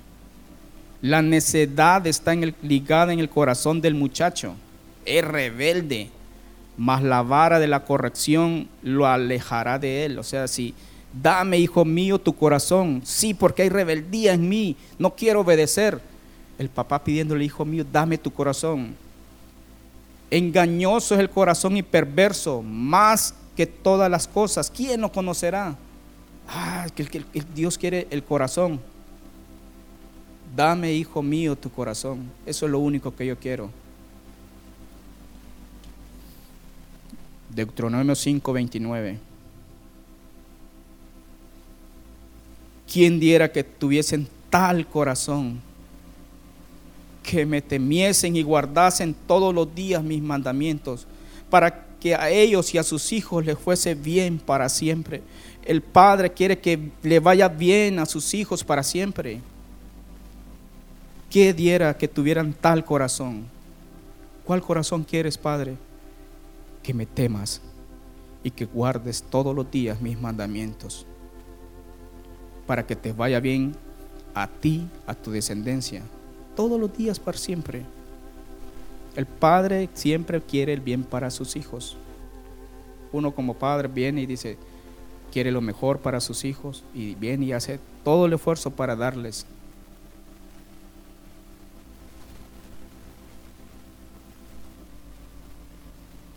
la 1.01 1.21
necedad 1.21 2.05
está 2.07 2.33
ligada 2.35 3.13
en 3.13 3.19
el 3.19 3.29
corazón 3.29 3.81
del 3.81 3.95
muchacho. 3.95 4.55
Es 5.05 5.23
rebelde, 5.23 6.09
mas 6.77 7.03
la 7.03 7.21
vara 7.21 7.59
de 7.59 7.67
la 7.67 7.85
corrección 7.85 8.67
lo 8.83 9.07
alejará 9.07 9.79
de 9.79 10.05
él. 10.05 10.19
O 10.19 10.23
sea, 10.23 10.47
si 10.47 10.73
dame, 11.13 11.57
hijo 11.57 11.85
mío, 11.85 12.19
tu 12.19 12.35
corazón. 12.35 13.01
Sí, 13.03 13.33
porque 13.33 13.63
hay 13.63 13.69
rebeldía 13.69 14.33
en 14.33 14.47
mí. 14.47 14.75
No 14.97 15.15
quiero 15.15 15.41
obedecer. 15.41 15.99
El 16.57 16.69
papá 16.69 17.03
pidiéndole, 17.03 17.45
hijo 17.45 17.65
mío, 17.65 17.85
dame 17.89 18.17
tu 18.17 18.31
corazón. 18.31 18.95
Engañoso 20.31 21.15
es 21.15 21.21
el 21.21 21.29
corazón 21.29 21.77
y 21.77 21.83
perverso, 21.83 22.61
más 22.61 23.33
que 23.55 23.65
todas 23.65 24.11
las 24.11 24.27
cosas. 24.27 24.69
¿Quién 24.69 25.01
lo 25.01 25.11
conocerá? 25.11 25.75
Ah, 26.47 26.87
que, 26.93 27.23
Dios 27.55 27.77
quiere 27.77 28.07
el 28.09 28.23
corazón. 28.23 28.79
Dame, 30.55 30.93
hijo 30.93 31.21
mío, 31.21 31.55
tu 31.55 31.69
corazón. 31.71 32.29
Eso 32.45 32.65
es 32.65 32.71
lo 32.71 32.79
único 32.79 33.15
que 33.15 33.25
yo 33.25 33.37
quiero. 33.37 33.69
Deuteronomio 37.49 38.15
5:29. 38.15 39.28
¿Quién 42.91 43.19
diera 43.19 43.51
que 43.51 43.63
tuviesen 43.63 44.27
tal 44.49 44.87
corazón 44.87 45.61
que 47.21 47.45
me 47.45 47.61
temiesen 47.61 48.35
y 48.35 48.41
guardasen 48.41 49.15
todos 49.27 49.53
los 49.53 49.73
días 49.75 50.03
mis 50.03 50.21
mandamientos 50.21 51.05
para 51.49 51.85
que 51.99 52.15
a 52.15 52.29
ellos 52.29 52.73
y 52.73 52.77
a 52.77 52.83
sus 52.83 53.11
hijos 53.11 53.45
les 53.45 53.59
fuese 53.59 53.93
bien 53.93 54.39
para 54.39 54.67
siempre? 54.69 55.21
El 55.63 55.83
Padre 55.83 56.31
quiere 56.31 56.57
que 56.57 56.89
le 57.03 57.19
vaya 57.19 57.47
bien 57.47 57.99
a 57.99 58.07
sus 58.07 58.33
hijos 58.33 58.63
para 58.63 58.81
siempre. 58.81 59.39
¿Qué 61.29 61.53
diera 61.53 61.95
que 61.95 62.07
tuvieran 62.07 62.53
tal 62.53 62.83
corazón? 62.83 63.45
¿Cuál 64.45 64.61
corazón 64.61 65.03
quieres, 65.03 65.37
Padre? 65.37 65.75
Que 66.81 66.91
me 66.95 67.05
temas 67.05 67.61
y 68.43 68.49
que 68.49 68.65
guardes 68.65 69.21
todos 69.21 69.55
los 69.55 69.69
días 69.69 70.01
mis 70.01 70.19
mandamientos, 70.19 71.05
para 72.69 72.85
que 72.85 72.95
te 72.95 73.13
vaya 73.13 73.39
bien 73.39 73.75
a 74.35 74.45
ti, 74.45 74.87
a 75.07 75.15
tu 75.15 75.31
descendencia, 75.31 76.03
todos 76.55 76.79
los 76.79 76.95
días 76.95 77.19
para 77.19 77.35
siempre. 77.35 77.81
El 79.15 79.25
Padre 79.25 79.89
siempre 79.95 80.39
quiere 80.39 80.73
el 80.73 80.79
bien 80.79 81.03
para 81.03 81.31
sus 81.31 81.55
hijos. 81.55 81.97
Uno 83.11 83.31
como 83.31 83.55
padre 83.55 83.87
viene 83.87 84.21
y 84.21 84.27
dice, 84.27 84.55
quiere 85.31 85.51
lo 85.51 85.61
mejor 85.61 85.97
para 85.97 86.19
sus 86.19 86.45
hijos 86.45 86.83
y 86.93 87.15
viene 87.15 87.47
y 87.47 87.53
hace 87.53 87.79
todo 88.03 88.27
el 88.27 88.33
esfuerzo 88.33 88.69
para 88.69 88.95
darles. 88.95 89.47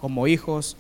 Como 0.01 0.27
hijos 0.27 0.79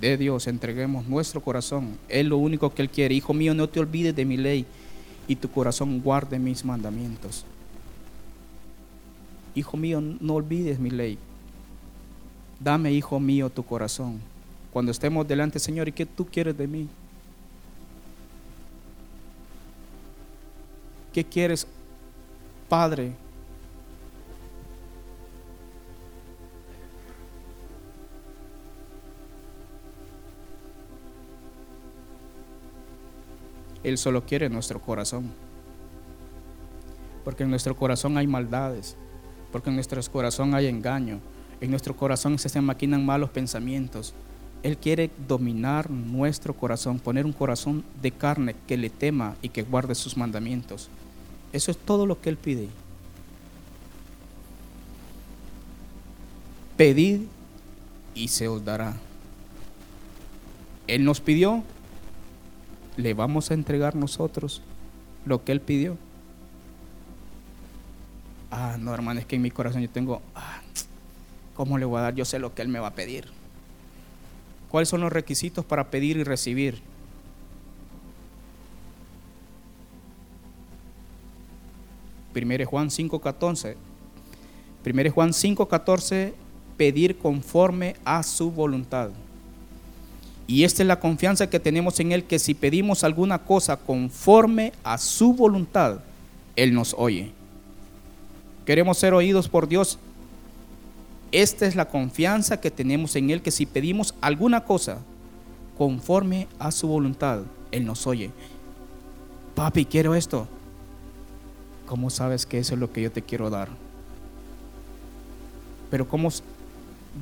de 0.00 0.16
Dios, 0.16 0.46
entreguemos 0.46 1.06
nuestro 1.06 1.40
corazón. 1.40 1.98
Es 2.08 2.24
lo 2.24 2.38
único 2.38 2.72
que 2.72 2.82
Él 2.82 2.90
quiere. 2.90 3.14
Hijo 3.14 3.34
mío, 3.34 3.54
no 3.54 3.68
te 3.68 3.80
olvides 3.80 4.14
de 4.14 4.24
mi 4.24 4.36
ley 4.36 4.64
y 5.26 5.36
tu 5.36 5.50
corazón 5.50 6.00
guarde 6.00 6.38
mis 6.38 6.64
mandamientos. 6.64 7.44
Hijo 9.54 9.76
mío, 9.76 10.00
no 10.00 10.34
olvides 10.34 10.78
mi 10.78 10.90
ley. 10.90 11.18
Dame, 12.60 12.92
hijo 12.92 13.18
mío, 13.18 13.50
tu 13.50 13.64
corazón. 13.64 14.20
Cuando 14.72 14.92
estemos 14.92 15.26
delante, 15.26 15.58
Señor, 15.58 15.88
¿y 15.88 15.92
qué 15.92 16.06
tú 16.06 16.26
quieres 16.26 16.56
de 16.56 16.66
mí? 16.66 16.88
¿Qué 21.12 21.24
quieres, 21.24 21.66
Padre? 22.68 23.12
Él 33.84 33.98
solo 33.98 34.24
quiere 34.24 34.48
nuestro 34.48 34.80
corazón. 34.80 35.30
Porque 37.24 37.44
en 37.44 37.50
nuestro 37.50 37.76
corazón 37.76 38.16
hay 38.16 38.26
maldades. 38.26 38.96
Porque 39.52 39.70
en 39.70 39.76
nuestro 39.76 40.00
corazón 40.10 40.54
hay 40.54 40.66
engaño. 40.66 41.20
En 41.60 41.70
nuestro 41.70 41.96
corazón 41.96 42.38
se 42.38 42.60
maquinan 42.60 43.04
malos 43.04 43.30
pensamientos. 43.30 44.14
Él 44.62 44.76
quiere 44.76 45.10
dominar 45.28 45.90
nuestro 45.90 46.54
corazón, 46.54 46.98
poner 46.98 47.24
un 47.24 47.32
corazón 47.32 47.84
de 48.02 48.10
carne 48.10 48.54
que 48.66 48.76
le 48.76 48.90
tema 48.90 49.36
y 49.40 49.50
que 49.50 49.62
guarde 49.62 49.94
sus 49.94 50.16
mandamientos. 50.16 50.88
Eso 51.52 51.70
es 51.70 51.78
todo 51.78 52.06
lo 52.06 52.20
que 52.20 52.28
Él 52.28 52.36
pide. 52.36 52.68
Pedid 56.76 57.22
y 58.14 58.28
se 58.28 58.48
os 58.48 58.64
dará. 58.64 58.96
Él 60.86 61.04
nos 61.04 61.20
pidió, 61.20 61.62
le 62.98 63.14
vamos 63.14 63.50
a 63.50 63.54
entregar 63.54 63.94
nosotros 63.94 64.60
lo 65.24 65.44
que 65.44 65.52
Él 65.52 65.60
pidió. 65.60 65.96
Ah, 68.50 68.76
no, 68.78 68.92
hermano, 68.92 69.20
es 69.20 69.26
que 69.26 69.36
en 69.36 69.42
mi 69.42 69.52
corazón 69.52 69.82
yo 69.82 69.88
tengo, 69.88 70.20
ah, 70.34 70.60
¿cómo 71.54 71.78
le 71.78 71.84
voy 71.84 72.00
a 72.00 72.02
dar? 72.02 72.14
Yo 72.16 72.24
sé 72.24 72.40
lo 72.40 72.54
que 72.54 72.62
Él 72.62 72.68
me 72.68 72.80
va 72.80 72.88
a 72.88 72.94
pedir. 72.94 73.26
¿Cuáles 74.68 74.88
son 74.88 75.00
los 75.00 75.12
requisitos 75.12 75.64
para 75.64 75.90
pedir 75.90 76.16
y 76.16 76.24
recibir? 76.24 76.80
Primero 82.32 82.66
Juan 82.66 82.90
5:14. 82.90 83.76
Primero 84.82 85.12
Juan 85.12 85.32
5:14, 85.32 86.34
pedir 86.76 87.16
conforme 87.18 87.94
a 88.04 88.24
su 88.24 88.50
voluntad. 88.50 89.10
Y 90.48 90.64
esta 90.64 90.82
es 90.82 90.86
la 90.86 90.98
confianza 90.98 91.50
que 91.50 91.60
tenemos 91.60 92.00
en 92.00 92.10
Él, 92.10 92.24
que 92.24 92.38
si 92.38 92.54
pedimos 92.54 93.04
alguna 93.04 93.38
cosa 93.38 93.76
conforme 93.76 94.72
a 94.82 94.96
su 94.96 95.34
voluntad, 95.34 96.00
Él 96.56 96.72
nos 96.72 96.94
oye. 96.96 97.32
Queremos 98.64 98.96
ser 98.96 99.12
oídos 99.12 99.46
por 99.46 99.68
Dios. 99.68 99.98
Esta 101.32 101.66
es 101.66 101.76
la 101.76 101.88
confianza 101.88 102.62
que 102.62 102.70
tenemos 102.70 103.14
en 103.14 103.28
Él, 103.28 103.42
que 103.42 103.50
si 103.50 103.66
pedimos 103.66 104.14
alguna 104.22 104.64
cosa 104.64 105.00
conforme 105.76 106.48
a 106.58 106.72
su 106.72 106.88
voluntad, 106.88 107.42
Él 107.70 107.84
nos 107.84 108.06
oye. 108.06 108.30
Papi, 109.54 109.84
quiero 109.84 110.14
esto. 110.14 110.48
¿Cómo 111.84 112.08
sabes 112.08 112.46
que 112.46 112.58
eso 112.58 112.72
es 112.72 112.80
lo 112.80 112.90
que 112.90 113.02
yo 113.02 113.12
te 113.12 113.20
quiero 113.20 113.50
dar? 113.50 113.68
Pero 115.90 116.08
¿cómo 116.08 116.30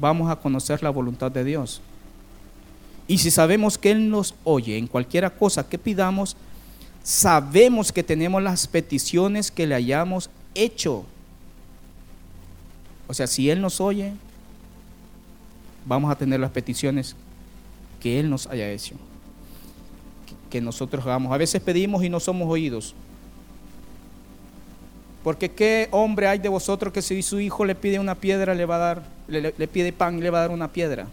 vamos 0.00 0.30
a 0.30 0.36
conocer 0.36 0.80
la 0.84 0.90
voluntad 0.90 1.32
de 1.32 1.42
Dios? 1.42 1.82
Y 3.08 3.18
si 3.18 3.30
sabemos 3.30 3.78
que 3.78 3.90
Él 3.90 4.10
nos 4.10 4.34
oye 4.44 4.78
en 4.78 4.86
cualquiera 4.86 5.30
cosa 5.30 5.68
que 5.68 5.78
pidamos, 5.78 6.36
sabemos 7.02 7.92
que 7.92 8.02
tenemos 8.02 8.42
las 8.42 8.66
peticiones 8.66 9.50
que 9.50 9.66
le 9.66 9.74
hayamos 9.74 10.28
hecho. 10.54 11.04
O 13.06 13.14
sea, 13.14 13.26
si 13.26 13.48
Él 13.48 13.60
nos 13.60 13.80
oye, 13.80 14.12
vamos 15.86 16.10
a 16.10 16.16
tener 16.16 16.40
las 16.40 16.50
peticiones 16.50 17.14
que 18.00 18.18
Él 18.18 18.28
nos 18.28 18.46
haya 18.48 18.70
hecho. 18.70 18.96
Que 20.50 20.60
nosotros 20.60 21.04
hagamos. 21.04 21.32
A 21.32 21.36
veces 21.36 21.62
pedimos 21.62 22.02
y 22.02 22.08
no 22.08 22.18
somos 22.18 22.48
oídos. 22.48 22.94
Porque 25.26 25.50
qué 25.50 25.88
hombre 25.90 26.28
hay 26.28 26.38
de 26.38 26.48
vosotros 26.48 26.92
que 26.92 27.02
si 27.02 27.20
su 27.20 27.40
hijo 27.40 27.64
le 27.64 27.74
pide 27.74 27.98
una 27.98 28.14
piedra, 28.14 28.54
le 28.54 28.64
va 28.64 28.76
a 28.76 28.78
dar, 28.78 29.02
le, 29.26 29.66
pide 29.66 29.92
pan, 29.92 30.20
le 30.20 30.30
va 30.30 30.38
a 30.38 30.42
dar 30.42 30.50
una 30.52 30.70
piedra. 30.70 31.08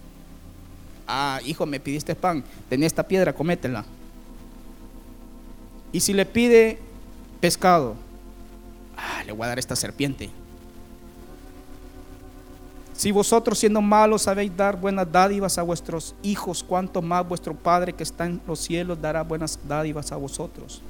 Ah, 1.08 1.39
hijo, 1.45 1.66
me 1.66 1.80
pidiste 1.80 2.16
pan, 2.16 2.43
ten 2.70 2.84
esta 2.84 3.04
piedra, 3.04 3.34
cométela. 3.34 3.86
Y 5.91 5.99
si 5.99 6.14
le 6.14 6.26
pide 6.26 6.80
pescado, 7.39 7.95
ah, 8.97 9.24
le 9.26 9.32
voy 9.32 9.45
a 9.45 9.49
dar 9.49 9.60
esta 9.60 9.76
serpiente. 9.76 10.30
Si 12.93 13.12
vosotros 13.12 13.60
siendo 13.60 13.82
malos 13.82 14.22
sabéis 14.22 14.56
dar 14.56 14.80
buenas 14.80 15.12
dádivas 15.12 15.58
a 15.58 15.64
vuestros 15.64 16.16
hijos, 16.24 16.64
cuanto 16.64 17.01
más 17.01 17.28
vuestro 17.28 17.54
Padre 17.54 17.91
que 17.91 18.04
está 18.04 18.26
en 18.26 18.39
los 18.47 18.60
cielos 18.60 19.01
dará 19.01 19.24
buenas 19.24 19.60
dádivas 19.68 20.12
a 20.12 20.16
vosotros. 20.16 20.82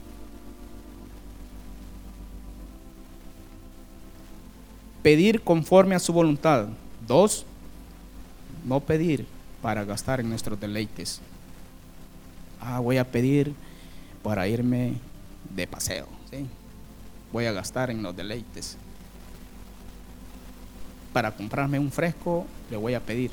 Pedir 5.02 5.42
conforme 5.42 5.96
a 5.96 6.00
su 6.00 6.14
voluntad. 6.14 6.68
Dos, 7.08 7.46
no 8.64 8.80
pedir 8.80 9.26
para 9.64 9.86
gastar 9.86 10.20
en 10.20 10.30
nuestros 10.30 10.60
deleites. 10.60 11.22
Ah, 12.60 12.80
voy 12.80 12.98
a 12.98 13.10
pedir 13.10 13.54
para 14.22 14.46
irme 14.46 14.96
de 15.56 15.66
paseo. 15.66 16.06
¿sí? 16.30 16.46
Voy 17.32 17.46
a 17.46 17.54
gastar 17.54 17.90
en 17.90 18.04
los 18.04 18.14
deleites. 18.14 18.78
Para 21.14 21.32
comprarme 21.32 21.80
un 21.80 21.90
fresco, 21.90 22.46
le 22.70 22.76
voy 22.76 22.94
a 22.94 23.00
pedir. 23.00 23.32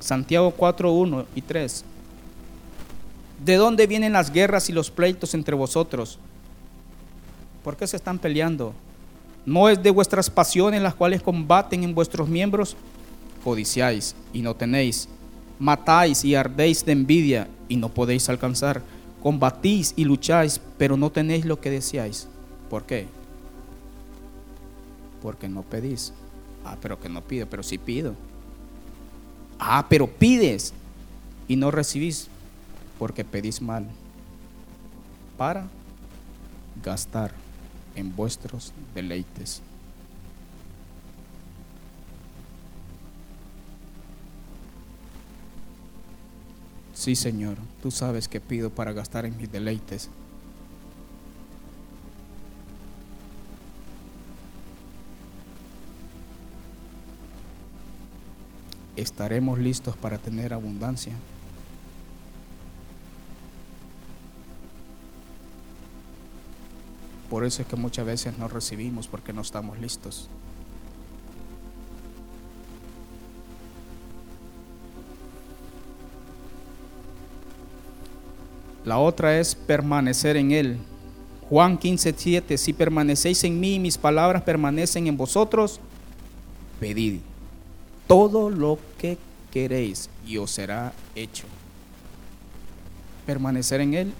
Santiago 0.00 0.50
4, 0.50 0.92
1 0.92 1.26
y 1.34 1.40
3. 1.40 1.84
¿De 3.42 3.56
dónde 3.56 3.86
vienen 3.86 4.12
las 4.12 4.30
guerras 4.30 4.68
y 4.68 4.74
los 4.74 4.90
pleitos 4.90 5.32
entre 5.32 5.54
vosotros? 5.54 6.18
¿Por 7.64 7.78
qué 7.78 7.86
se 7.86 7.96
están 7.96 8.18
peleando? 8.18 8.74
¿No 9.46 9.70
es 9.70 9.82
de 9.82 9.90
vuestras 9.90 10.28
pasiones 10.28 10.82
las 10.82 10.94
cuales 10.94 11.22
combaten 11.22 11.84
en 11.84 11.94
vuestros 11.94 12.28
miembros? 12.28 12.76
Codiciáis 13.42 14.14
y 14.32 14.42
no 14.42 14.54
tenéis, 14.54 15.08
matáis 15.58 16.24
y 16.24 16.34
ardéis 16.34 16.84
de 16.84 16.92
envidia 16.92 17.48
y 17.68 17.76
no 17.76 17.88
podéis 17.88 18.28
alcanzar, 18.28 18.82
combatís 19.22 19.94
y 19.96 20.04
lucháis, 20.04 20.60
pero 20.78 20.96
no 20.96 21.10
tenéis 21.10 21.44
lo 21.44 21.60
que 21.60 21.70
deseáis. 21.70 22.28
¿Por 22.68 22.84
qué? 22.84 23.06
Porque 25.22 25.48
no 25.48 25.62
pedís. 25.62 26.12
Ah, 26.64 26.76
pero 26.80 26.98
que 27.00 27.08
no 27.08 27.22
pido, 27.22 27.46
pero 27.48 27.62
sí 27.62 27.78
pido. 27.78 28.14
Ah, 29.58 29.86
pero 29.88 30.06
pides 30.06 30.72
y 31.48 31.56
no 31.56 31.70
recibís 31.70 32.28
porque 32.98 33.24
pedís 33.24 33.60
mal 33.60 33.86
para 35.36 35.66
gastar 36.82 37.32
en 37.94 38.14
vuestros 38.14 38.72
deleites. 38.94 39.62
Sí, 46.94 47.16
Señor, 47.16 47.56
tú 47.82 47.90
sabes 47.90 48.28
que 48.28 48.40
pido 48.40 48.70
para 48.70 48.92
gastar 48.92 49.24
en 49.24 49.36
mis 49.36 49.50
deleites. 49.50 50.08
Estaremos 58.94 59.58
listos 59.58 59.96
para 59.96 60.18
tener 60.18 60.52
abundancia. 60.52 61.14
Por 67.30 67.44
eso 67.44 67.62
es 67.62 67.68
que 67.68 67.76
muchas 67.76 68.04
veces 68.04 68.36
no 68.36 68.46
recibimos 68.46 69.08
porque 69.08 69.32
no 69.32 69.40
estamos 69.40 69.78
listos. 69.78 70.28
La 78.84 78.98
otra 78.98 79.38
es 79.38 79.54
permanecer 79.54 80.36
en 80.36 80.50
Él. 80.50 80.78
Juan 81.48 81.78
15, 81.78 82.14
7, 82.16 82.58
si 82.58 82.72
permanecéis 82.72 83.44
en 83.44 83.60
mí 83.60 83.74
y 83.74 83.78
mis 83.78 83.98
palabras 83.98 84.42
permanecen 84.42 85.06
en 85.06 85.16
vosotros, 85.16 85.80
pedid 86.80 87.20
todo 88.06 88.50
lo 88.50 88.78
que 88.98 89.18
queréis 89.52 90.08
y 90.26 90.38
os 90.38 90.50
será 90.50 90.92
hecho. 91.14 91.44
Permanecer 93.26 93.80
en 93.80 93.94
Él. 93.94 94.12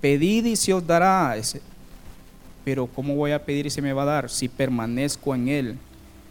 Pedid 0.00 0.44
y 0.46 0.56
se 0.56 0.72
os 0.72 0.86
dará. 0.86 1.36
Pero 2.64 2.86
¿cómo 2.86 3.14
voy 3.16 3.32
a 3.32 3.44
pedir 3.44 3.66
y 3.66 3.70
se 3.70 3.82
me 3.82 3.92
va 3.92 4.02
a 4.02 4.06
dar? 4.06 4.30
Si 4.30 4.48
permanezco 4.48 5.34
en 5.34 5.48
Él. 5.48 5.78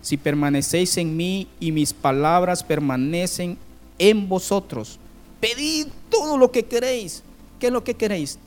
Si 0.01 0.17
permanecéis 0.17 0.97
en 0.97 1.15
mí 1.15 1.47
y 1.59 1.71
mis 1.71 1.93
palabras 1.93 2.63
permanecen 2.63 3.57
en 3.99 4.27
vosotros. 4.27 4.99
Pedid 5.39 5.87
todo 6.09 6.37
lo 6.37 6.51
que 6.51 6.63
queréis. 6.63 7.23
¿Qué 7.59 7.67
es 7.67 7.73
lo 7.73 7.83
que 7.83 7.95
queréis? 7.95 8.39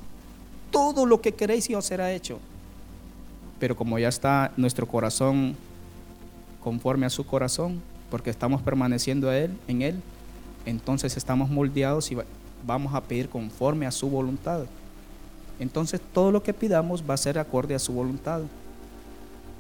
Todo 0.71 1.07
lo 1.07 1.21
que 1.21 1.33
queréis 1.33 1.69
y 1.71 1.75
os 1.75 1.85
será 1.85 2.13
hecho. 2.13 2.39
Pero 3.59 3.77
como 3.77 3.99
ya 3.99 4.09
está 4.09 4.53
nuestro 4.57 4.87
corazón 4.87 5.57
conforme 6.63 7.07
a 7.07 7.11
su 7.11 7.27
corazón, 7.27 7.83
porque 8.11 8.31
estamos 8.31 8.63
permaneciendo 8.63 9.31
a 9.31 9.37
él, 9.39 9.57
en 9.69 9.83
Él, 9.83 10.03
entonces 10.67 11.17
estamos 11.17 11.49
moldeados 11.49 12.11
y 12.13 12.19
vamos 12.67 12.95
a 12.95 13.01
pedir 13.03 13.29
conforme 13.29 13.87
a 13.87 13.91
su 13.91 14.11
voluntad. 14.11 14.65
Entonces 15.59 16.01
todo 16.13 16.33
lo 16.33 16.43
que 16.43 16.55
pidamos 16.55 17.05
va 17.09 17.15
a 17.15 17.19
ser 17.19 17.39
acorde 17.39 17.75
a 17.75 17.79
su 17.79 17.93
voluntad. 17.93 18.43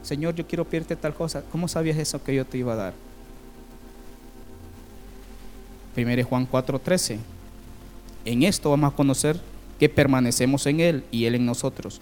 Señor, 0.02 0.34
yo 0.34 0.46
quiero 0.46 0.64
pedirte 0.64 0.96
tal 0.96 1.14
cosa. 1.14 1.42
¿Cómo 1.52 1.68
sabías 1.68 1.98
eso 1.98 2.22
que 2.22 2.34
yo 2.34 2.44
te 2.44 2.58
iba 2.58 2.72
a 2.72 2.76
dar? 2.76 2.94
1 6.04 6.24
Juan 6.24 6.46
4:13. 6.46 7.18
En 8.24 8.42
esto 8.42 8.70
vamos 8.70 8.92
a 8.92 8.96
conocer 8.96 9.40
que 9.78 9.88
permanecemos 9.88 10.66
en 10.66 10.80
Él 10.80 11.04
y 11.10 11.24
Él 11.24 11.34
en 11.34 11.46
nosotros. 11.46 12.00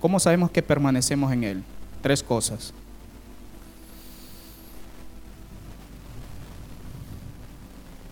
¿Cómo 0.00 0.20
sabemos 0.20 0.50
que 0.50 0.62
permanecemos 0.62 1.32
en 1.32 1.44
Él? 1.44 1.62
Tres 2.02 2.22
cosas. 2.22 2.74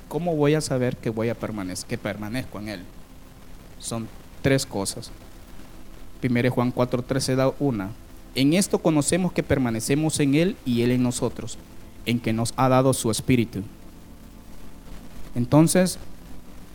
¿Cómo 0.09 0.35
voy 0.35 0.55
a 0.55 0.61
saber 0.61 0.97
que 0.97 1.11
voy 1.11 1.28
a 1.28 1.35
permanecer, 1.35 1.87
que 1.87 1.99
permanezco 1.99 2.59
en 2.59 2.68
Él? 2.68 2.83
Son 3.78 4.09
tres 4.43 4.66
cosas. 4.66 5.11
1 6.22 6.51
Juan 6.51 6.72
4:13 6.72 7.35
da 7.37 7.53
una. 7.59 7.91
En 8.35 8.55
esto 8.55 8.78
conocemos 8.78 9.33
que 9.33 9.43
permanecemos 9.43 10.18
en 10.20 10.35
Él 10.35 10.57
y 10.64 10.83
Él 10.83 10.93
en 10.93 11.03
nosotros, 11.03 11.59
en 12.07 12.21
que 12.21 12.33
nos 12.33 12.53
ha 12.57 12.69
dado 12.69 12.93
su 12.93 13.11
Espíritu. 13.11 13.63
Entonces, 15.35 15.99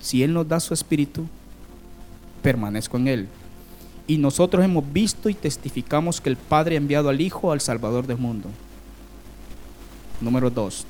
si 0.02 0.24
Él 0.24 0.34
nos 0.34 0.48
da 0.48 0.60
su 0.60 0.74
Espíritu, 0.74 1.26
permanezco 2.42 2.98
en 2.98 3.08
Él. 3.08 3.28
Y 4.08 4.18
nosotros 4.18 4.64
hemos 4.64 4.84
visto 4.94 5.30
y 5.30 5.34
testificamos 5.34 6.22
que 6.22 6.30
el 6.30 6.38
Padre 6.38 6.76
ha 6.76 6.78
enviado 6.78 7.10
al 7.10 7.22
Hijo 7.22 7.52
al 7.52 7.62
Salvador 7.62 8.06
del 8.06 8.18
mundo. 8.18 8.50
Número 10.22 10.50
2, 10.50 10.86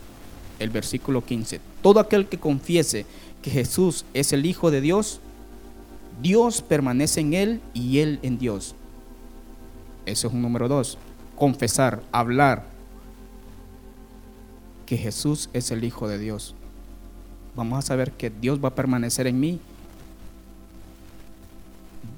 el 0.60 0.70
versículo 0.70 1.24
15. 1.24 1.62
Todo 1.82 2.00
aquel 2.00 2.28
que 2.28 2.38
confiese 2.38 3.06
que 3.42 3.50
Jesús 3.50 4.06
es 4.14 4.34
el 4.34 4.46
Hijo 4.46 4.70
de 4.70 4.82
Dios, 4.82 5.22
Dios 6.22 6.62
permanece 6.62 7.22
en 7.22 7.34
Él 7.34 7.62
y 7.74 8.00
Él 8.00 8.20
en 8.22 8.38
Dios. 8.38 8.76
Eso 10.06 10.28
es 10.28 10.34
un 10.34 10.42
número 10.42 10.68
2. 10.68 10.98
Confesar, 11.36 12.04
hablar 12.12 12.75
que 14.86 14.98
Jesús 14.98 15.50
es 15.54 15.72
el 15.72 15.84
Hijo 15.84 16.08
de 16.08 16.20
Dios 16.20 16.56
vamos 17.56 17.80
a 17.80 17.82
saber 17.82 18.12
que 18.12 18.30
Dios 18.30 18.60
va 18.64 18.70
a 18.70 18.76
permanecer 18.76 19.28
en 19.28 19.40
mí. 19.40 19.60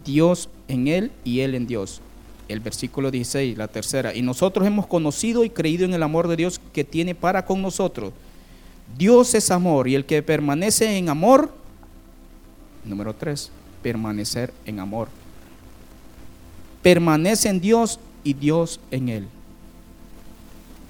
Dios 0.03 0.49
en 0.68 0.88
Él 0.88 1.11
y 1.24 1.41
Él 1.41 1.55
en 1.55 1.68
Dios. 1.68 2.01
El 2.47 2.59
versículo 2.59 3.11
16, 3.11 3.57
la 3.57 3.68
tercera. 3.68 4.15
Y 4.15 4.22
nosotros 4.22 4.65
hemos 4.65 4.88
conocido 4.88 5.43
y 5.43 5.49
creído 5.49 5.86
en 5.86 5.93
el 5.93 6.03
amor 6.03 6.28
de 6.28 6.38
Dios 6.38 6.59
que 6.74 6.84
tiene 6.84 7.13
para 7.13 7.45
con 7.45 7.61
nosotros. 7.61 8.13
Dios 8.97 9.36
es 9.36 9.51
amor 9.51 9.88
y 9.88 9.95
el 9.95 10.05
que 10.05 10.24
permanece 10.24 10.97
en 10.97 11.09
amor, 11.09 11.51
número 12.86 13.13
3, 13.13 13.51
permanecer 13.84 14.53
en 14.65 14.80
amor. 14.80 15.09
Permanece 16.82 17.49
en 17.49 17.59
Dios 17.59 17.99
y 18.24 18.34
Dios 18.34 18.80
en 18.91 19.09
Él. 19.09 19.28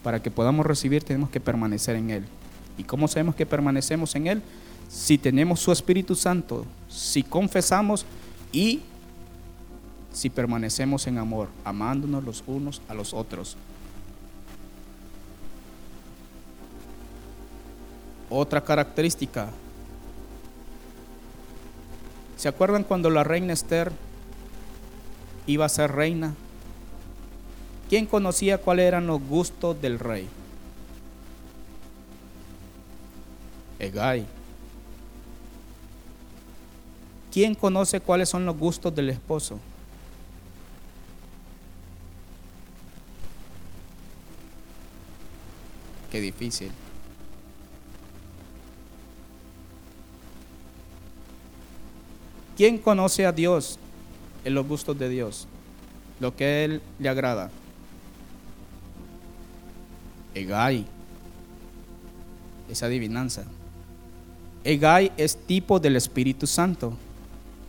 Para 0.08 0.24
que 0.24 0.32
podamos 0.32 0.66
recibir 0.66 1.04
tenemos 1.04 1.30
que 1.30 1.42
permanecer 1.42 1.98
en 1.98 2.12
Él. 2.12 2.24
¿Y 2.78 2.86
cómo 2.86 3.10
sabemos 3.10 3.36
que 3.36 3.46
permanecemos 3.46 4.16
en 4.16 4.28
Él? 4.28 4.42
Si 4.88 5.18
tenemos 5.18 5.60
su 5.60 5.70
Espíritu 5.70 6.16
Santo, 6.16 6.66
si 6.88 7.24
confesamos 7.24 8.06
y 8.54 8.84
si 10.14 10.30
permanecemos 10.30 11.08
en 11.08 11.18
amor, 11.18 11.50
amándonos 11.66 12.24
los 12.24 12.42
unos 12.48 12.82
a 12.88 12.94
los 12.94 13.14
otros. 13.14 13.58
Otra 18.30 18.64
característica. 18.64 19.50
¿Se 22.38 22.48
acuerdan 22.48 22.86
cuando 22.86 23.10
la 23.10 23.26
reina 23.26 23.52
Esther 23.52 23.92
iba 25.48 25.66
a 25.66 25.70
ser 25.70 25.92
reina? 25.92 26.34
¿Quién 27.90 28.06
conocía 28.06 28.58
cuáles 28.58 28.86
eran 28.86 29.08
los 29.08 29.22
gustos 29.22 29.82
del 29.82 29.98
rey? 29.98 30.28
Egay. 33.80 34.26
¿Quién 37.32 37.56
conoce 37.56 38.02
cuáles 38.02 38.30
son 38.30 38.46
los 38.46 38.58
gustos 38.58 38.94
del 38.94 39.10
esposo? 39.10 39.60
Qué 46.12 46.20
difícil. 46.20 46.72
¿Quién 52.58 52.80
conoce 52.80 53.26
a 53.26 53.32
Dios 53.32 53.78
en 54.44 54.56
los 54.56 54.68
gustos 54.68 54.98
de 54.98 55.10
Dios? 55.10 55.48
Lo 56.20 56.36
que 56.36 56.44
a 56.44 56.64
Él 56.64 56.82
le 56.98 57.10
agrada. 57.10 57.52
Egay. 60.38 60.86
Esa 62.70 62.86
adivinanza. 62.86 63.44
Egai 64.64 65.12
es 65.18 65.38
tipo 65.38 65.80
del 65.80 65.96
Espíritu 65.96 66.46
Santo. 66.48 66.94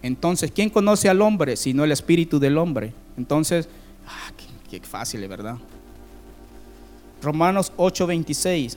Entonces, 0.03 0.51
¿quién 0.53 0.71
conoce 0.71 1.09
al 1.09 1.21
hombre 1.23 1.57
sino 1.57 1.85
el 1.85 1.93
Espíritu 1.93 2.39
del 2.39 2.59
hombre? 2.59 2.93
Entonces, 3.16 3.69
ah, 4.07 4.33
qué, 4.71 4.81
fácil, 4.81 5.27
¿verdad? 5.29 5.57
Romanos 7.23 7.73
8:26. 7.77 8.77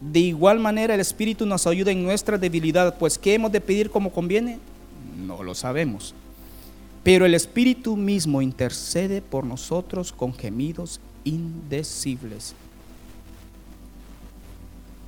De 0.00 0.20
igual 0.20 0.58
manera 0.60 0.94
el 0.94 1.00
Espíritu 1.00 1.44
nos 1.44 1.66
ayuda 1.66 1.90
en 1.90 2.04
nuestra 2.04 2.38
debilidad, 2.38 2.96
pues 2.98 3.18
¿qué 3.18 3.34
hemos 3.34 3.50
de 3.50 3.60
pedir 3.60 3.90
como 3.90 4.12
conviene? 4.12 4.58
No 5.16 5.42
lo 5.42 5.54
sabemos. 5.54 6.14
Pero 7.08 7.24
el 7.24 7.32
Espíritu 7.32 7.96
mismo 7.96 8.42
intercede 8.42 9.22
por 9.22 9.42
nosotros 9.42 10.12
con 10.12 10.34
gemidos 10.34 11.00
indecibles. 11.24 12.54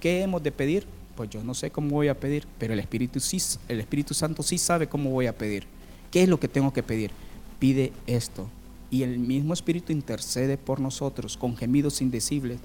¿Qué 0.00 0.22
hemos 0.22 0.42
de 0.42 0.50
pedir? 0.50 0.86
Pues 1.14 1.28
yo 1.28 1.44
no 1.44 1.52
sé 1.52 1.70
cómo 1.70 1.90
voy 1.90 2.08
a 2.08 2.18
pedir, 2.18 2.46
pero 2.58 2.72
el 2.72 2.78
Espíritu, 2.78 3.20
sí, 3.20 3.36
el 3.68 3.80
Espíritu 3.80 4.14
Santo 4.14 4.42
sí 4.42 4.56
sabe 4.56 4.88
cómo 4.88 5.10
voy 5.10 5.26
a 5.26 5.36
pedir. 5.36 5.66
¿Qué 6.10 6.22
es 6.22 6.28
lo 6.30 6.40
que 6.40 6.48
tengo 6.48 6.72
que 6.72 6.82
pedir? 6.82 7.10
Pide 7.58 7.92
esto. 8.06 8.48
Y 8.90 9.02
el 9.02 9.18
mismo 9.18 9.52
Espíritu 9.52 9.92
intercede 9.92 10.56
por 10.56 10.80
nosotros 10.80 11.36
con 11.36 11.54
gemidos 11.54 12.00
indecibles. 12.00 12.60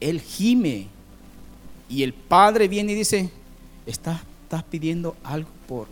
Él 0.00 0.22
gime. 0.22 0.86
Y 1.90 2.02
el 2.02 2.14
Padre 2.14 2.66
viene 2.66 2.92
y 2.92 2.94
dice, 2.94 3.28
estás, 3.84 4.22
estás 4.44 4.62
pidiendo 4.62 5.16
algo 5.22 5.50
por... 5.68 5.86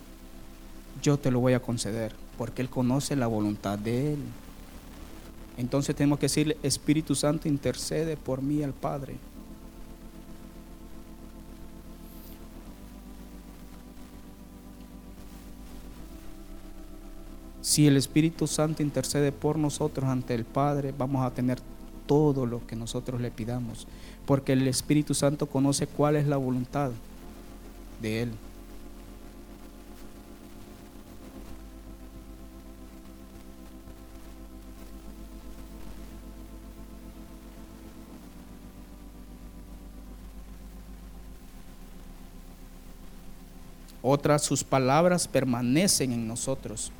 Yo 1.03 1.19
te 1.19 1.29
lo 1.29 1.39
voy 1.39 1.53
a 1.53 1.59
conceder, 1.59 2.15
porque 2.41 2.63
Él 2.63 2.71
conoce 2.71 3.15
la 3.15 3.27
voluntad 3.27 3.77
de 3.77 4.13
Él. 4.13 4.19
Entonces 5.57 5.95
tenemos 5.95 6.17
que 6.17 6.25
decirle, 6.25 6.57
Espíritu 6.63 7.13
Santo 7.13 7.47
intercede 7.47 8.17
por 8.17 8.41
mí 8.41 8.63
al 8.63 8.73
Padre. 8.73 9.17
Si 17.61 17.85
el 17.85 17.95
Espíritu 17.95 18.47
Santo 18.47 18.81
intercede 18.81 19.31
por 19.31 19.59
nosotros 19.59 20.09
ante 20.09 20.33
el 20.33 20.43
Padre, 20.43 20.95
vamos 20.97 21.23
a 21.23 21.29
tener 21.29 21.59
todo 22.07 22.47
lo 22.47 22.65
que 22.65 22.75
nosotros 22.75 23.21
le 23.21 23.29
pidamos, 23.29 23.85
porque 24.25 24.53
el 24.53 24.67
Espíritu 24.67 25.13
Santo 25.13 25.45
conoce 25.45 25.85
cuál 25.85 26.15
es 26.15 26.25
la 26.25 26.37
voluntad 26.37 26.89
de 28.01 28.23
Él. 28.23 28.31
Otra, 44.01 44.39
sus 44.39 44.63
palabras 44.63 45.27
permanecen 45.27 46.11
en 46.11 46.27
nosotros. 46.27 46.91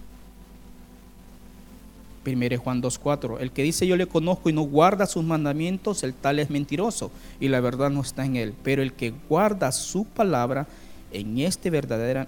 1 2.26 2.58
Juan 2.60 2.82
2.4. 2.82 3.40
El 3.40 3.52
que 3.52 3.64
dice 3.64 3.88
yo 3.88 3.96
le 3.96 4.08
conozco 4.08 4.50
y 4.50 4.54
no 4.54 4.62
guarda 4.62 5.06
sus 5.06 5.24
mandamientos, 5.24 6.04
el 6.04 6.14
tal 6.14 6.40
es 6.40 6.50
mentiroso 6.50 7.12
y 7.40 7.48
la 7.48 7.60
verdad 7.60 7.90
no 7.90 8.02
está 8.02 8.26
en 8.26 8.36
él. 8.36 8.54
Pero 8.64 8.82
el 8.82 8.94
que 8.94 9.14
guarda 9.28 9.72
su 9.72 10.06
palabra, 10.06 10.68
en 11.12 11.40
este 11.40 11.70
verdaderamente 11.70 12.28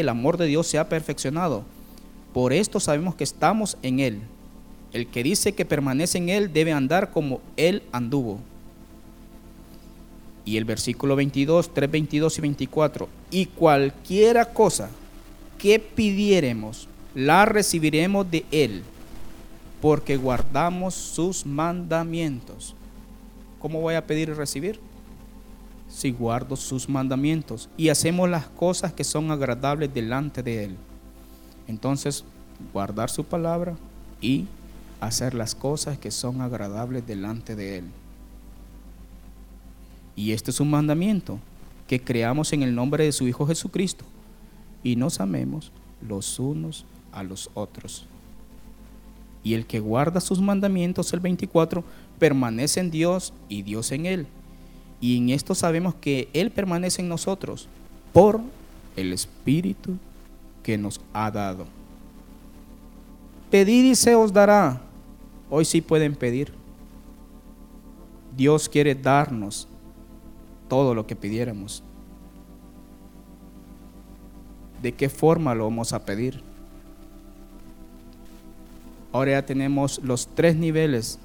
el 0.00 0.08
amor 0.08 0.36
de 0.36 0.46
Dios 0.46 0.66
se 0.66 0.78
ha 0.78 0.88
perfeccionado. 0.88 1.64
Por 2.32 2.52
esto 2.52 2.80
sabemos 2.80 3.14
que 3.14 3.24
estamos 3.24 3.76
en 3.82 4.00
él. 4.00 4.20
El 4.92 5.06
que 5.08 5.22
dice 5.22 5.52
que 5.52 5.64
permanece 5.64 6.18
en 6.18 6.28
él 6.28 6.52
debe 6.52 6.72
andar 6.72 7.10
como 7.10 7.40
él 7.56 7.82
anduvo. 7.92 8.38
Y 10.44 10.56
el 10.56 10.64
versículo 10.64 11.16
22, 11.16 11.72
3, 11.72 11.90
22 11.90 12.38
y 12.38 12.40
24. 12.40 13.08
Y 13.30 13.46
cualquiera 13.46 14.44
cosa 14.44 14.90
que 15.58 15.78
pidiéremos 15.78 16.88
la 17.14 17.44
recibiremos 17.44 18.30
de 18.30 18.44
Él, 18.50 18.82
porque 19.80 20.16
guardamos 20.16 20.94
sus 20.94 21.46
mandamientos. 21.46 22.74
¿Cómo 23.60 23.80
voy 23.80 23.94
a 23.94 24.06
pedir 24.06 24.28
y 24.28 24.32
recibir? 24.32 24.80
Si 25.88 26.10
guardo 26.10 26.56
sus 26.56 26.88
mandamientos 26.88 27.68
y 27.76 27.88
hacemos 27.88 28.28
las 28.28 28.46
cosas 28.46 28.92
que 28.92 29.04
son 29.04 29.30
agradables 29.30 29.94
delante 29.94 30.42
de 30.42 30.64
Él. 30.64 30.76
Entonces, 31.68 32.24
guardar 32.72 33.10
su 33.10 33.24
palabra 33.24 33.76
y 34.20 34.46
hacer 35.00 35.34
las 35.34 35.54
cosas 35.54 35.98
que 35.98 36.10
son 36.10 36.40
agradables 36.40 37.06
delante 37.06 37.54
de 37.54 37.78
Él. 37.78 37.84
Y 40.16 40.32
este 40.32 40.50
es 40.50 40.60
un 40.60 40.70
mandamiento, 40.70 41.38
que 41.86 42.00
creamos 42.00 42.52
en 42.52 42.62
el 42.62 42.74
nombre 42.74 43.04
de 43.04 43.12
su 43.12 43.26
Hijo 43.28 43.46
Jesucristo 43.46 44.04
y 44.82 44.96
nos 44.96 45.20
amemos 45.20 45.72
los 46.06 46.38
unos 46.38 46.84
a 47.12 47.22
los 47.22 47.50
otros. 47.54 48.06
Y 49.42 49.54
el 49.54 49.66
que 49.66 49.80
guarda 49.80 50.20
sus 50.20 50.40
mandamientos, 50.40 51.12
el 51.12 51.20
24, 51.20 51.84
permanece 52.18 52.80
en 52.80 52.90
Dios 52.90 53.32
y 53.48 53.62
Dios 53.62 53.92
en 53.92 54.06
él. 54.06 54.26
Y 55.00 55.18
en 55.18 55.30
esto 55.30 55.54
sabemos 55.54 55.94
que 55.96 56.28
Él 56.32 56.50
permanece 56.50 57.02
en 57.02 57.10
nosotros 57.10 57.68
por 58.12 58.40
el 58.96 59.12
Espíritu 59.12 59.98
que 60.62 60.78
nos 60.78 61.00
ha 61.12 61.30
dado. 61.30 61.66
Pedid 63.50 63.84
y 63.84 63.94
se 63.94 64.14
os 64.14 64.32
dará. 64.32 64.80
Hoy 65.50 65.66
sí 65.66 65.82
pueden 65.82 66.14
pedir. 66.14 66.54
Dios 68.34 68.68
quiere 68.68 68.94
darnos 68.94 69.68
todo 70.68 70.94
lo 70.94 71.06
que 71.06 71.16
pidiéramos. 71.16 71.82
¿De 74.82 74.92
qué 74.92 75.08
forma 75.08 75.54
lo 75.54 75.64
vamos 75.64 75.92
a 75.92 76.04
pedir? 76.04 76.42
Ahora 79.12 79.32
ya 79.32 79.46
tenemos 79.46 80.00
los 80.02 80.26
tres 80.34 80.56
niveles. 80.56 81.18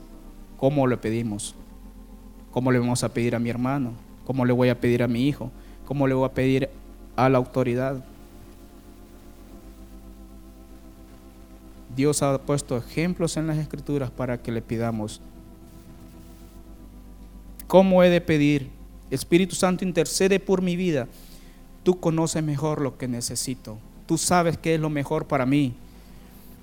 ¿Cómo 0.58 0.88
le 0.88 0.98
pedimos? 0.98 1.56
¿Cómo 2.52 2.72
le 2.72 2.80
vamos 2.80 3.04
a 3.04 3.10
pedir 3.10 3.36
a 3.36 3.40
mi 3.40 3.50
hermano? 3.50 3.94
¿Cómo 4.26 4.46
le 4.46 4.54
voy 4.54 4.70
a 4.70 4.80
pedir 4.80 5.04
a 5.04 5.08
mi 5.08 5.28
hijo? 5.28 5.52
¿Cómo 5.86 6.08
le 6.08 6.14
voy 6.14 6.26
a 6.26 6.34
pedir 6.34 6.70
a 7.16 7.28
la 7.30 7.38
autoridad? 7.38 8.04
Dios 11.96 12.22
ha 12.24 12.38
puesto 12.38 12.78
ejemplos 12.78 13.36
en 13.38 13.48
las 13.48 13.58
escrituras 13.58 14.10
para 14.10 14.42
que 14.42 14.52
le 14.52 14.62
pidamos. 14.62 15.20
¿Cómo 17.68 18.04
he 18.04 18.10
de 18.10 18.22
pedir? 18.22 18.79
Espíritu 19.12 19.56
Santo 19.56 19.84
intercede 19.84 20.40
por 20.40 20.62
mi 20.62 20.76
vida. 20.76 21.08
Tú 21.84 22.00
conoces 22.00 22.44
mejor 22.44 22.82
lo 22.82 22.98
que 22.98 23.08
necesito. 23.08 23.78
Tú 24.06 24.18
sabes 24.18 24.58
qué 24.58 24.76
es 24.76 24.82
lo 24.82 24.90
mejor 24.90 25.28
para 25.28 25.46
mí 25.46 25.74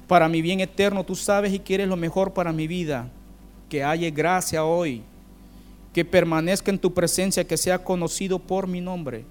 para 0.07 0.28
mi 0.28 0.42
bien 0.42 0.61
eterno. 0.61 1.05
Tú 1.05 1.14
sabes 1.14 1.53
y 1.53 1.59
quieres 1.59 1.88
lo 1.88 1.97
mejor 1.97 2.32
para 2.32 2.53
mi 2.53 2.66
vida. 2.66 3.09
Que 3.68 3.82
haya 3.82 4.11
gracia 4.11 4.64
hoy. 4.64 5.03
Que 5.92 6.05
permanezca 6.05 6.70
en 6.70 6.78
tu 6.78 6.92
presencia, 6.92 7.47
que 7.47 7.57
sea 7.57 7.82
conocido 7.82 8.38
por 8.38 8.66
mi 8.66 8.80
nombre. 8.80 9.24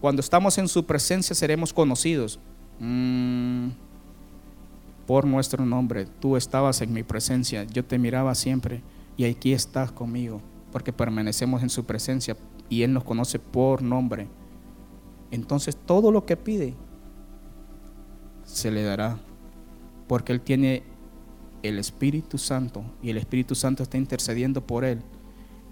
Cuando 0.00 0.20
estamos 0.20 0.56
en 0.58 0.68
su 0.68 0.84
presencia 0.84 1.34
seremos 1.34 1.72
conocidos. 1.72 2.38
Mm, 2.78 3.68
por 5.06 5.26
nuestro 5.26 5.64
nombre. 5.64 6.06
Tú 6.20 6.36
estabas 6.36 6.80
en 6.80 6.92
mi 6.92 7.02
presencia. 7.02 7.64
Yo 7.64 7.84
te 7.84 7.98
miraba 7.98 8.34
siempre. 8.34 8.82
Y 9.16 9.24
aquí 9.24 9.52
estás 9.52 9.92
conmigo. 9.92 10.40
Porque 10.74 10.92
permanecemos 10.92 11.62
en 11.62 11.70
su 11.70 11.84
presencia. 11.84 12.36
Y 12.68 12.82
Él 12.82 12.92
nos 12.92 13.04
conoce 13.04 13.38
por 13.38 13.80
nombre. 13.80 14.28
Entonces 15.30 15.74
todo 15.74 16.12
lo 16.12 16.26
que 16.26 16.36
pide 16.36 16.74
se 18.44 18.70
le 18.70 18.82
dará 18.82 19.18
porque 20.06 20.32
Él 20.32 20.40
tiene 20.40 20.82
el 21.62 21.78
Espíritu 21.78 22.38
Santo 22.38 22.84
y 23.02 23.10
el 23.10 23.16
Espíritu 23.16 23.54
Santo 23.54 23.82
está 23.82 23.96
intercediendo 23.96 24.66
por 24.66 24.84
Él. 24.84 25.00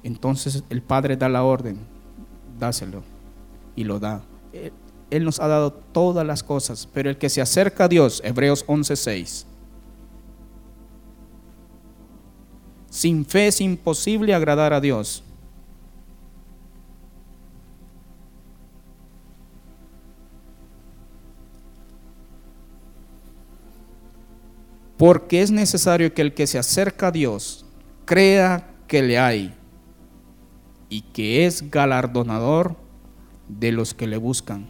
Entonces 0.02 0.64
el 0.70 0.82
Padre 0.82 1.16
da 1.16 1.28
la 1.28 1.44
orden, 1.44 1.78
dáselo 2.58 3.02
y 3.76 3.84
lo 3.84 4.00
da. 4.00 4.22
Él, 5.10 5.24
nos 5.24 5.40
ha 5.40 5.48
dado 5.48 5.72
todas 5.72 6.26
las 6.26 6.42
cosas, 6.42 6.88
pero 6.92 7.10
el 7.10 7.18
que 7.18 7.28
se 7.28 7.42
acerca 7.42 7.84
a 7.84 7.88
Dios, 7.88 8.22
Hebreos 8.24 8.64
11:6. 8.66 9.46
Sin 12.92 13.24
fe 13.24 13.46
es 13.46 13.62
imposible 13.62 14.34
agradar 14.34 14.74
a 14.74 14.80
Dios. 14.80 15.24
Porque 24.98 25.40
es 25.40 25.50
necesario 25.50 26.12
que 26.12 26.20
el 26.20 26.34
que 26.34 26.46
se 26.46 26.58
acerca 26.58 27.06
a 27.06 27.10
Dios 27.10 27.64
crea 28.04 28.68
que 28.86 29.00
le 29.00 29.18
hay 29.18 29.54
y 30.90 31.00
que 31.00 31.46
es 31.46 31.70
galardonador 31.70 32.76
de 33.48 33.72
los 33.72 33.94
que 33.94 34.06
le 34.06 34.18
buscan. 34.18 34.68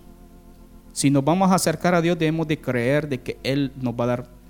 Si 0.92 1.10
nos 1.10 1.24
vamos 1.24 1.50
a 1.50 1.56
acercar 1.56 1.96
a 1.96 2.00
Dios 2.00 2.16
debemos 2.16 2.46
de 2.46 2.60
creer 2.60 3.08
de 3.08 3.20
que 3.20 3.40
Él 3.42 3.72
nos 3.80 3.94
va 3.94 4.04
a 4.04 4.06
dar 4.06 4.41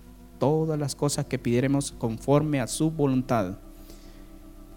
todas 0.43 0.77
las 0.77 0.97
cosas 0.97 1.27
que 1.27 1.39
pidiéramos 1.39 1.93
conforme 1.93 2.60
a 2.60 2.66
su 2.66 2.90
voluntad. 2.90 3.59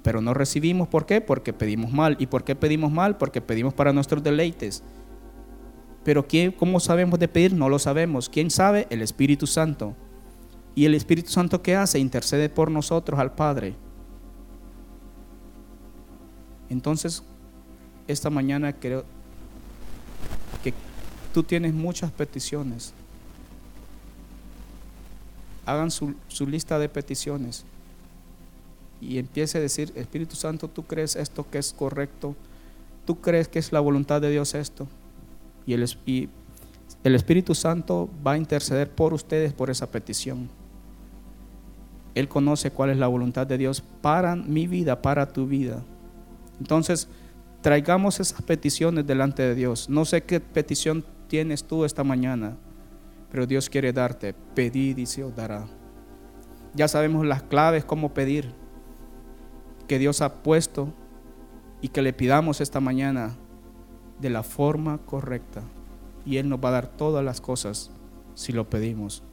Pero 0.04 0.22
no 0.22 0.36
recibimos, 0.36 0.88
¿por 0.88 1.08
qué? 1.08 1.22
Porque 1.22 1.54
pedimos 1.54 1.92
mal. 1.92 2.18
¿Y 2.20 2.28
por 2.28 2.44
qué 2.44 2.56
pedimos 2.56 2.92
mal? 2.92 3.18
Porque 3.18 3.42
pedimos 3.42 3.74
para 3.74 3.92
nuestros 3.92 4.22
deleites. 4.22 4.84
Pero 6.04 6.28
¿quién, 6.28 6.52
¿cómo 6.52 6.80
sabemos 6.80 7.18
de 7.20 7.28
pedir? 7.28 7.56
No 7.56 7.68
lo 7.68 7.80
sabemos. 7.80 8.30
¿Quién 8.30 8.52
sabe? 8.52 8.86
El 8.92 9.02
Espíritu 9.02 9.48
Santo. 9.48 9.96
¿Y 10.76 10.86
el 10.86 10.94
Espíritu 10.94 11.32
Santo 11.32 11.64
qué 11.64 11.76
hace? 11.76 11.98
Intercede 11.98 12.48
por 12.48 12.70
nosotros 12.70 13.20
al 13.20 13.34
Padre. 13.34 13.74
Entonces, 16.70 17.24
esta 18.08 18.30
mañana 18.30 18.72
creo 18.72 19.04
que 20.64 20.76
tú 21.34 21.42
tienes 21.42 21.74
muchas 21.74 22.12
peticiones. 22.12 22.94
Hagan 25.66 25.92
su, 25.92 26.16
lista 26.48 26.80
de 26.80 26.90
peticiones 26.90 27.66
y 29.02 29.18
empiece 29.18 29.58
a 29.58 29.62
decir, 29.62 29.92
Espíritu 29.96 30.36
Santo, 30.36 30.68
¿tú 30.68 30.84
crees 30.84 31.16
esto 31.16 31.46
que 31.50 31.58
es 31.58 31.74
correcto? 31.74 32.36
¿Tú 33.06 33.20
crees 33.20 33.48
que 33.48 33.60
es 33.60 33.72
la 33.72 33.80
voluntad 33.80 34.22
de 34.22 34.30
Dios 34.30 34.54
esto? 34.56 34.88
Y 35.66 35.74
el, 35.74 35.86
y 36.06 36.30
el 37.04 37.16
Espíritu 37.16 37.56
Santo 37.56 38.10
va 38.26 38.34
a 38.34 38.38
interceder 38.38 38.90
por 38.90 39.14
ustedes 39.14 39.54
por 39.54 39.70
esa 39.70 39.90
petición. 39.92 40.50
Él 42.16 42.28
conoce 42.28 42.72
cuál 42.72 42.92
es 42.92 42.98
la 42.98 43.08
voluntad 43.08 43.46
de 43.46 43.58
Dios 43.58 43.84
para 44.02 44.36
mi 44.36 44.68
vida, 44.68 45.02
para 45.02 45.32
tu 45.32 45.46
vida. 45.46 45.84
Entonces, 46.60 47.10
traigamos 47.62 48.20
esas 48.20 48.42
peticiones 48.42 49.06
delante 49.06 49.44
de 49.44 49.56
Dios. 49.56 49.90
No 49.90 50.06
sé 50.06 50.24
qué 50.24 50.40
petición 50.40 51.04
tienes 51.28 51.64
tú 51.64 51.84
esta 51.84 52.04
mañana, 52.04 52.56
pero 53.30 53.46
Dios 53.46 53.70
quiere 53.70 53.94
darte. 53.94 54.34
Pedid 54.34 54.98
y 54.98 55.06
se 55.06 55.30
dará. 55.32 55.66
Ya 56.74 56.88
sabemos 56.88 57.26
las 57.26 57.44
claves, 57.44 57.86
cómo 57.86 58.14
pedir, 58.14 58.54
que 59.88 60.00
Dios 60.00 60.22
ha 60.22 60.44
puesto 60.44 60.94
y 61.82 61.90
que 61.90 62.02
le 62.02 62.14
pidamos 62.14 62.62
esta 62.62 62.80
mañana 62.80 63.36
de 64.20 64.30
la 64.30 64.44
forma 64.44 64.98
correcta. 65.00 65.62
Y 66.26 66.38
Él 66.38 66.50
nos 66.50 66.60
va 66.60 66.70
a 66.70 66.74
dar 66.74 66.88
todas 66.88 67.24
las 67.24 67.40
cosas 67.40 67.92
si 68.34 68.52
lo 68.52 68.70
pedimos. 68.70 69.24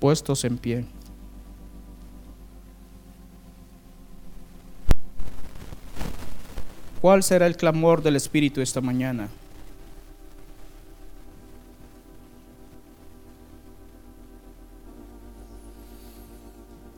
puestos 0.00 0.44
en 0.44 0.58
pie. 0.58 0.86
¿Cuál 7.00 7.22
será 7.22 7.46
el 7.46 7.56
clamor 7.56 8.02
del 8.02 8.16
Espíritu 8.16 8.60
esta 8.60 8.82
mañana? 8.82 9.28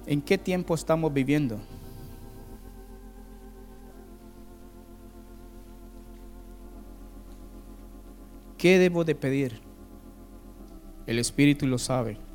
¿En 0.06 0.20
qué 0.20 0.36
tiempo 0.36 0.74
estamos 0.74 1.14
viviendo? 1.14 1.60
¿Qué 8.58 8.78
debo 8.78 9.04
de 9.04 9.14
pedir? 9.14 9.60
El 11.06 11.20
Espíritu 11.20 11.66
lo 11.66 11.78
sabe. 11.78 12.31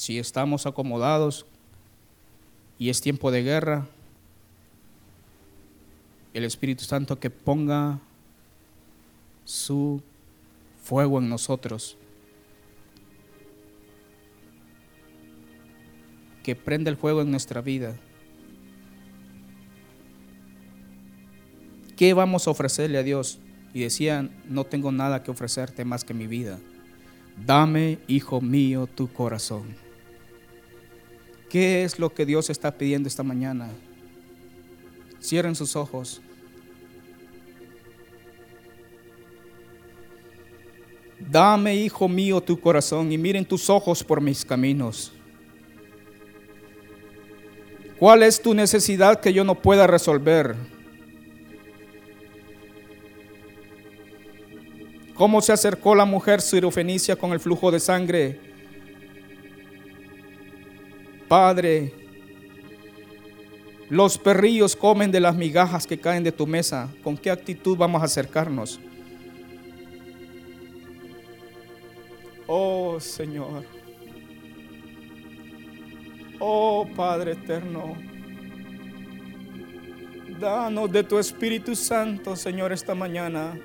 Si 0.00 0.18
estamos 0.18 0.64
acomodados 0.64 1.44
y 2.78 2.88
es 2.88 3.02
tiempo 3.02 3.30
de 3.30 3.42
guerra, 3.42 3.86
el 6.32 6.44
Espíritu 6.44 6.84
Santo 6.84 7.20
que 7.20 7.28
ponga 7.28 7.98
su 9.44 10.00
fuego 10.82 11.18
en 11.18 11.28
nosotros, 11.28 11.98
que 16.44 16.56
prenda 16.56 16.88
el 16.88 16.96
fuego 16.96 17.20
en 17.20 17.30
nuestra 17.30 17.60
vida. 17.60 17.94
¿Qué 21.98 22.14
vamos 22.14 22.48
a 22.48 22.52
ofrecerle 22.52 22.96
a 22.96 23.02
Dios? 23.02 23.38
Y 23.74 23.80
decían, 23.80 24.30
no 24.48 24.64
tengo 24.64 24.92
nada 24.92 25.22
que 25.22 25.30
ofrecerte 25.30 25.84
más 25.84 26.04
que 26.04 26.14
mi 26.14 26.26
vida. 26.26 26.58
Dame, 27.44 27.98
hijo 28.08 28.40
mío, 28.40 28.86
tu 28.86 29.12
corazón. 29.12 29.89
¿Qué 31.50 31.82
es 31.82 31.98
lo 31.98 32.14
que 32.14 32.24
Dios 32.24 32.48
está 32.48 32.70
pidiendo 32.70 33.08
esta 33.08 33.24
mañana? 33.24 33.68
Cierren 35.20 35.56
sus 35.56 35.74
ojos. 35.74 36.22
Dame, 41.18 41.74
hijo 41.74 42.08
mío, 42.08 42.40
tu 42.40 42.58
corazón 42.58 43.10
y 43.10 43.18
miren 43.18 43.44
tus 43.44 43.68
ojos 43.68 44.04
por 44.04 44.20
mis 44.20 44.44
caminos. 44.44 45.12
¿Cuál 47.98 48.22
es 48.22 48.40
tu 48.40 48.54
necesidad 48.54 49.20
que 49.20 49.32
yo 49.32 49.42
no 49.42 49.56
pueda 49.56 49.88
resolver? 49.88 50.54
¿Cómo 55.14 55.42
se 55.42 55.52
acercó 55.52 55.96
la 55.96 56.04
mujer 56.04 56.40
sirofenicia 56.40 57.16
con 57.16 57.32
el 57.32 57.40
flujo 57.40 57.72
de 57.72 57.80
sangre? 57.80 58.49
Padre, 61.30 61.92
los 63.88 64.18
perrillos 64.18 64.74
comen 64.74 65.12
de 65.12 65.20
las 65.20 65.36
migajas 65.36 65.86
que 65.86 65.96
caen 65.96 66.24
de 66.24 66.32
tu 66.32 66.44
mesa. 66.44 66.88
¿Con 67.04 67.16
qué 67.16 67.30
actitud 67.30 67.76
vamos 67.76 68.02
a 68.02 68.06
acercarnos? 68.06 68.80
Oh 72.48 72.98
Señor. 72.98 73.64
Oh 76.40 76.84
Padre 76.96 77.34
eterno. 77.34 77.96
Danos 80.40 80.90
de 80.90 81.04
tu 81.04 81.16
Espíritu 81.16 81.76
Santo, 81.76 82.34
Señor, 82.34 82.72
esta 82.72 82.96
mañana. 82.96 83.56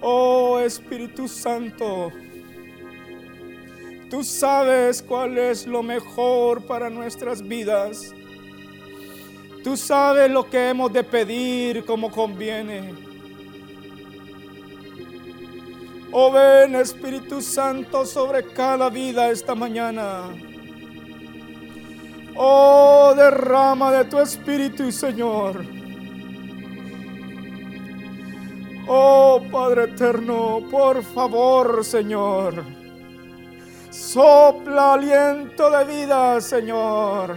Oh 0.00 0.58
Espíritu 0.58 1.28
Santo. 1.28 2.10
Tú 4.10 4.24
sabes 4.24 5.02
cuál 5.02 5.38
es 5.38 5.68
lo 5.68 5.84
mejor 5.84 6.66
para 6.66 6.90
nuestras 6.90 7.40
vidas. 7.40 8.12
Tú 9.62 9.76
sabes 9.76 10.28
lo 10.28 10.50
que 10.50 10.70
hemos 10.70 10.92
de 10.92 11.04
pedir 11.04 11.84
como 11.84 12.10
conviene. 12.10 12.92
Oh 16.10 16.32
ven 16.32 16.74
Espíritu 16.74 17.40
Santo 17.40 18.04
sobre 18.04 18.42
cada 18.52 18.90
vida 18.90 19.30
esta 19.30 19.54
mañana. 19.54 20.22
Oh 22.34 23.14
derrama 23.16 23.92
de 23.92 24.04
tu 24.06 24.18
Espíritu 24.18 24.90
Señor. 24.90 25.64
Oh 28.88 29.40
Padre 29.52 29.84
eterno, 29.84 30.66
por 30.68 31.00
favor 31.04 31.84
Señor. 31.84 32.79
Sopla 34.00 34.94
aliento 34.94 35.70
de 35.70 35.84
vida, 35.84 36.40
Señor, 36.40 37.36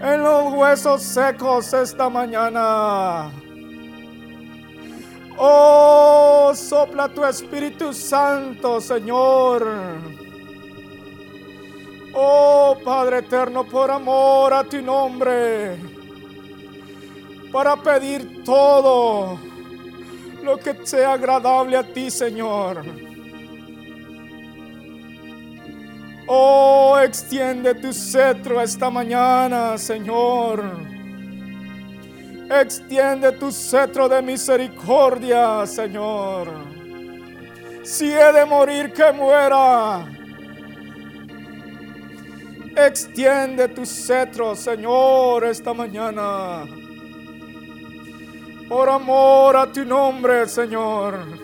en 0.00 0.22
los 0.22 0.54
huesos 0.54 1.02
secos 1.02 1.72
esta 1.74 2.08
mañana. 2.08 3.28
Oh, 5.36 6.52
sopla 6.54 7.08
tu 7.08 7.24
Espíritu 7.24 7.92
Santo, 7.92 8.80
Señor. 8.80 9.66
Oh, 12.14 12.76
Padre 12.84 13.18
eterno, 13.18 13.64
por 13.64 13.90
amor 13.90 14.54
a 14.54 14.62
tu 14.62 14.80
nombre, 14.80 15.76
para 17.52 17.74
pedir 17.74 18.44
todo 18.44 19.36
lo 20.44 20.56
que 20.58 20.86
sea 20.86 21.14
agradable 21.14 21.76
a 21.76 21.82
ti, 21.82 22.08
Señor. 22.08 23.11
Oh, 26.34 26.98
extiende 26.98 27.74
tu 27.74 27.92
cetro 27.92 28.58
esta 28.58 28.88
mañana, 28.88 29.76
Señor. 29.76 30.64
Extiende 32.48 33.32
tu 33.32 33.52
cetro 33.52 34.08
de 34.08 34.22
misericordia, 34.22 35.66
Señor. 35.66 36.48
Si 37.84 38.10
he 38.10 38.32
de 38.32 38.46
morir, 38.46 38.94
que 38.94 39.12
muera. 39.12 40.06
Extiende 42.74 43.68
tu 43.68 43.84
cetro, 43.84 44.56
Señor, 44.56 45.44
esta 45.44 45.74
mañana. 45.74 46.64
Por 48.70 48.88
amor 48.88 49.54
a 49.54 49.66
tu 49.70 49.84
nombre, 49.84 50.48
Señor. 50.48 51.41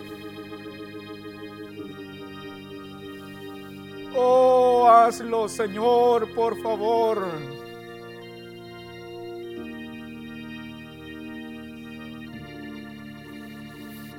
Oh, 4.21 4.85
hazlo, 4.89 5.47
Señor, 5.47 6.33
por 6.33 6.61
favor. 6.61 7.25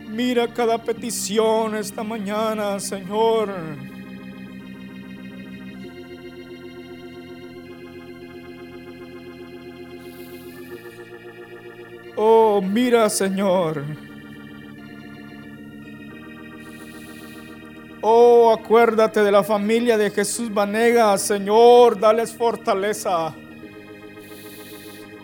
Mira 0.09 0.49
cada 0.49 0.79
petición 0.79 1.77
esta 1.77 2.03
mañana, 2.03 2.81
Señor. 2.81 3.51
Oh, 12.17 12.63
mira, 12.63 13.11
Señor. 13.11 13.85
Oh, 18.03 18.51
acuérdate 18.51 19.23
de 19.23 19.31
la 19.31 19.43
familia 19.43 19.99
de 19.99 20.11
Jesús 20.11 20.53
Vanega, 20.53 21.19
Señor, 21.19 22.01
dales 22.01 22.33
fortaleza. 22.33 23.35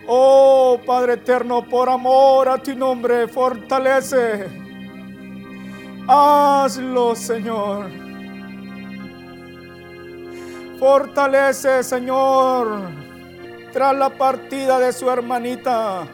Oh, 0.05 0.79
Padre 0.85 1.13
eterno, 1.13 1.67
por 1.67 1.89
amor 1.89 2.47
a 2.47 2.59
tu 2.59 2.75
nombre, 2.75 3.27
fortalece. 3.27 4.45
Hazlo, 6.07 7.15
Señor. 7.15 7.89
Fortalece, 10.77 11.83
Señor, 11.83 12.91
tras 13.73 13.95
la 13.95 14.11
partida 14.11 14.77
de 14.77 14.93
su 14.93 15.09
hermanita. 15.09 16.07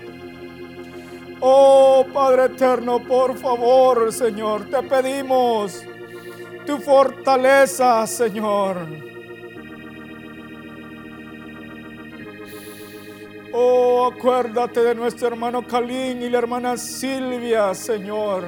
Oh, 1.42 2.06
Padre 2.14 2.46
eterno, 2.46 3.04
por 3.04 3.38
favor, 3.38 4.14
Señor, 4.14 4.70
te 4.70 4.82
pedimos 4.84 5.86
tu 6.66 6.78
fortaleza, 6.80 8.06
Señor. 8.08 8.78
Oh, 13.54 14.12
acuérdate 14.12 14.82
de 14.82 14.96
nuestro 14.96 15.28
hermano 15.28 15.66
Calín 15.66 16.22
y 16.22 16.30
la 16.30 16.40
hermana 16.40 16.76
Silvia, 16.76 17.74
Señor. 17.76 18.46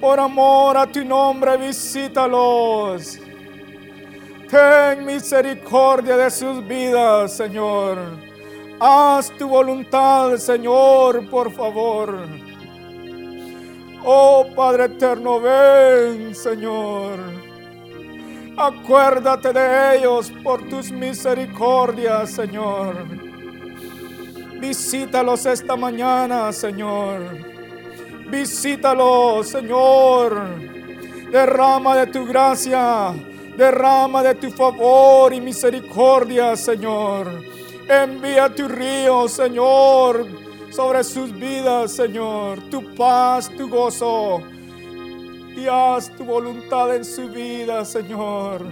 Por 0.00 0.20
amor 0.20 0.76
a 0.76 0.86
tu 0.86 1.04
nombre, 1.04 1.56
visítalos. 1.56 3.18
Ten 4.48 5.04
misericordia 5.04 6.16
de 6.16 6.30
sus 6.30 6.66
vidas, 6.66 7.36
Señor. 7.36 7.98
Haz 8.78 9.30
tu 9.38 9.48
voluntad, 9.48 10.36
Señor, 10.36 11.28
por 11.30 11.50
favor. 11.52 12.26
Oh 14.04 14.46
Padre 14.54 14.84
eterno, 14.84 15.40
ven 15.40 16.34
Señor. 16.34 17.18
Acuérdate 18.56 19.52
de 19.52 19.96
ellos 19.96 20.32
por 20.42 20.68
tus 20.68 20.90
misericordias, 20.90 22.30
Señor. 22.30 23.06
Visítalos 24.60 25.46
esta 25.46 25.74
mañana, 25.74 26.52
Señor. 26.52 27.20
Visítalos, 28.28 29.48
Señor. 29.48 30.32
Derrama 31.30 31.96
de 31.96 32.06
tu 32.08 32.26
gracia, 32.26 33.14
derrama 33.56 34.22
de 34.22 34.34
tu 34.34 34.50
favor 34.50 35.32
y 35.32 35.40
misericordia, 35.40 36.54
Señor. 36.56 37.26
Envía 37.88 38.54
tu 38.54 38.68
río, 38.68 39.26
Señor, 39.28 40.26
sobre 40.72 41.04
sus 41.04 41.32
vidas, 41.32 41.92
Señor. 41.92 42.60
Tu 42.70 42.94
paz, 42.94 43.50
tu 43.56 43.68
gozo. 43.68 44.42
Y 45.56 45.66
haz 45.66 46.10
tu 46.16 46.24
voluntad 46.24 46.94
en 46.94 47.04
su 47.04 47.28
vida, 47.28 47.84
Señor. 47.84 48.62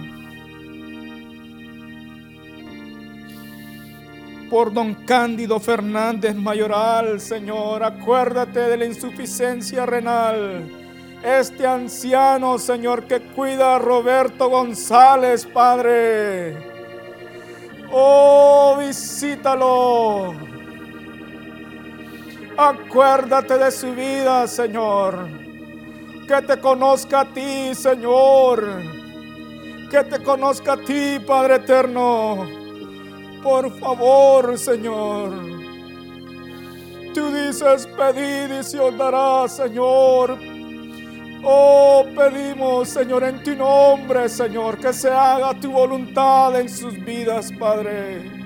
por 4.51 4.73
don 4.73 4.93
Cándido 5.05 5.61
Fernández 5.61 6.35
Mayoral, 6.35 7.21
Señor. 7.21 7.85
Acuérdate 7.85 8.59
de 8.59 8.75
la 8.75 8.85
insuficiencia 8.85 9.85
renal. 9.85 10.69
Este 11.23 11.65
anciano, 11.65 12.59
Señor, 12.59 13.05
que 13.05 13.21
cuida 13.21 13.77
a 13.77 13.79
Roberto 13.79 14.49
González, 14.49 15.45
Padre. 15.45 16.57
Oh, 17.93 18.75
visítalo. 18.77 20.50
Acuérdate 22.63 23.57
de 23.57 23.71
su 23.71 23.91
vida, 23.91 24.45
Señor. 24.45 25.27
Que 26.27 26.43
te 26.43 26.59
conozca 26.59 27.21
a 27.21 27.25
ti, 27.25 27.73
Señor. 27.73 28.63
Que 29.89 30.03
te 30.03 30.21
conozca 30.21 30.73
a 30.73 30.77
ti, 30.77 31.17
Padre 31.25 31.55
eterno. 31.55 32.47
Por 33.41 33.71
favor, 33.79 34.59
Señor. 34.59 35.31
Tú 37.15 37.31
dices, 37.31 37.87
pedid 37.97 38.59
y 38.59 38.63
se 38.63 38.79
os 38.79 38.95
dará, 38.95 39.47
Señor. 39.47 40.37
Oh, 41.43 42.05
pedimos, 42.15 42.89
Señor, 42.89 43.23
en 43.23 43.41
tu 43.41 43.55
nombre, 43.55 44.29
Señor, 44.29 44.77
que 44.77 44.93
se 44.93 45.09
haga 45.09 45.59
tu 45.59 45.71
voluntad 45.71 46.59
en 46.59 46.69
sus 46.69 46.93
vidas, 47.03 47.51
Padre. 47.59 48.40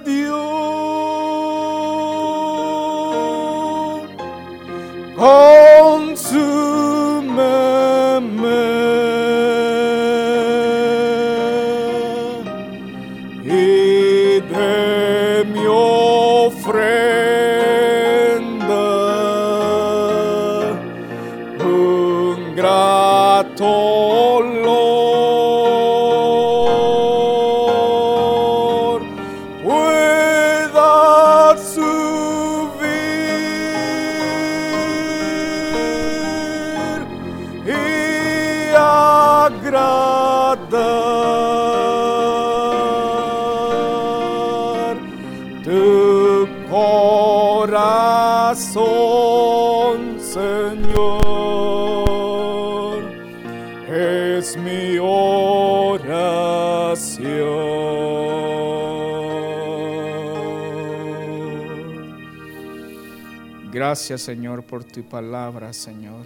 Gracias 63.92 64.22
Señor 64.22 64.64
por 64.64 64.86
tu 64.86 65.04
palabra, 65.04 65.74
Señor. 65.74 66.26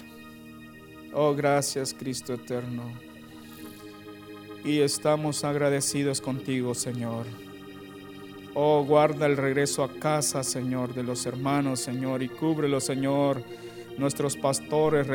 Oh, 1.14 1.34
gracias 1.34 1.96
Cristo 1.96 2.36
eterno. 2.36 2.84
Y 4.64 4.82
estamos 4.82 5.44
agradecidos 5.44 6.22
contigo, 6.22 6.76
Señor. 6.76 7.26
Oh, 8.54 8.86
guarda 8.86 9.26
el 9.26 9.36
regreso 9.36 9.84
a 9.84 9.92
casa, 9.92 10.44
Señor, 10.44 10.94
de 10.94 11.02
los 11.02 11.26
hermanos, 11.26 11.80
Señor, 11.80 12.22
y 12.22 12.30
cúbrelo, 12.30 12.80
Señor. 12.80 13.42
Nuestros 13.98 14.38
pastores 14.38 15.08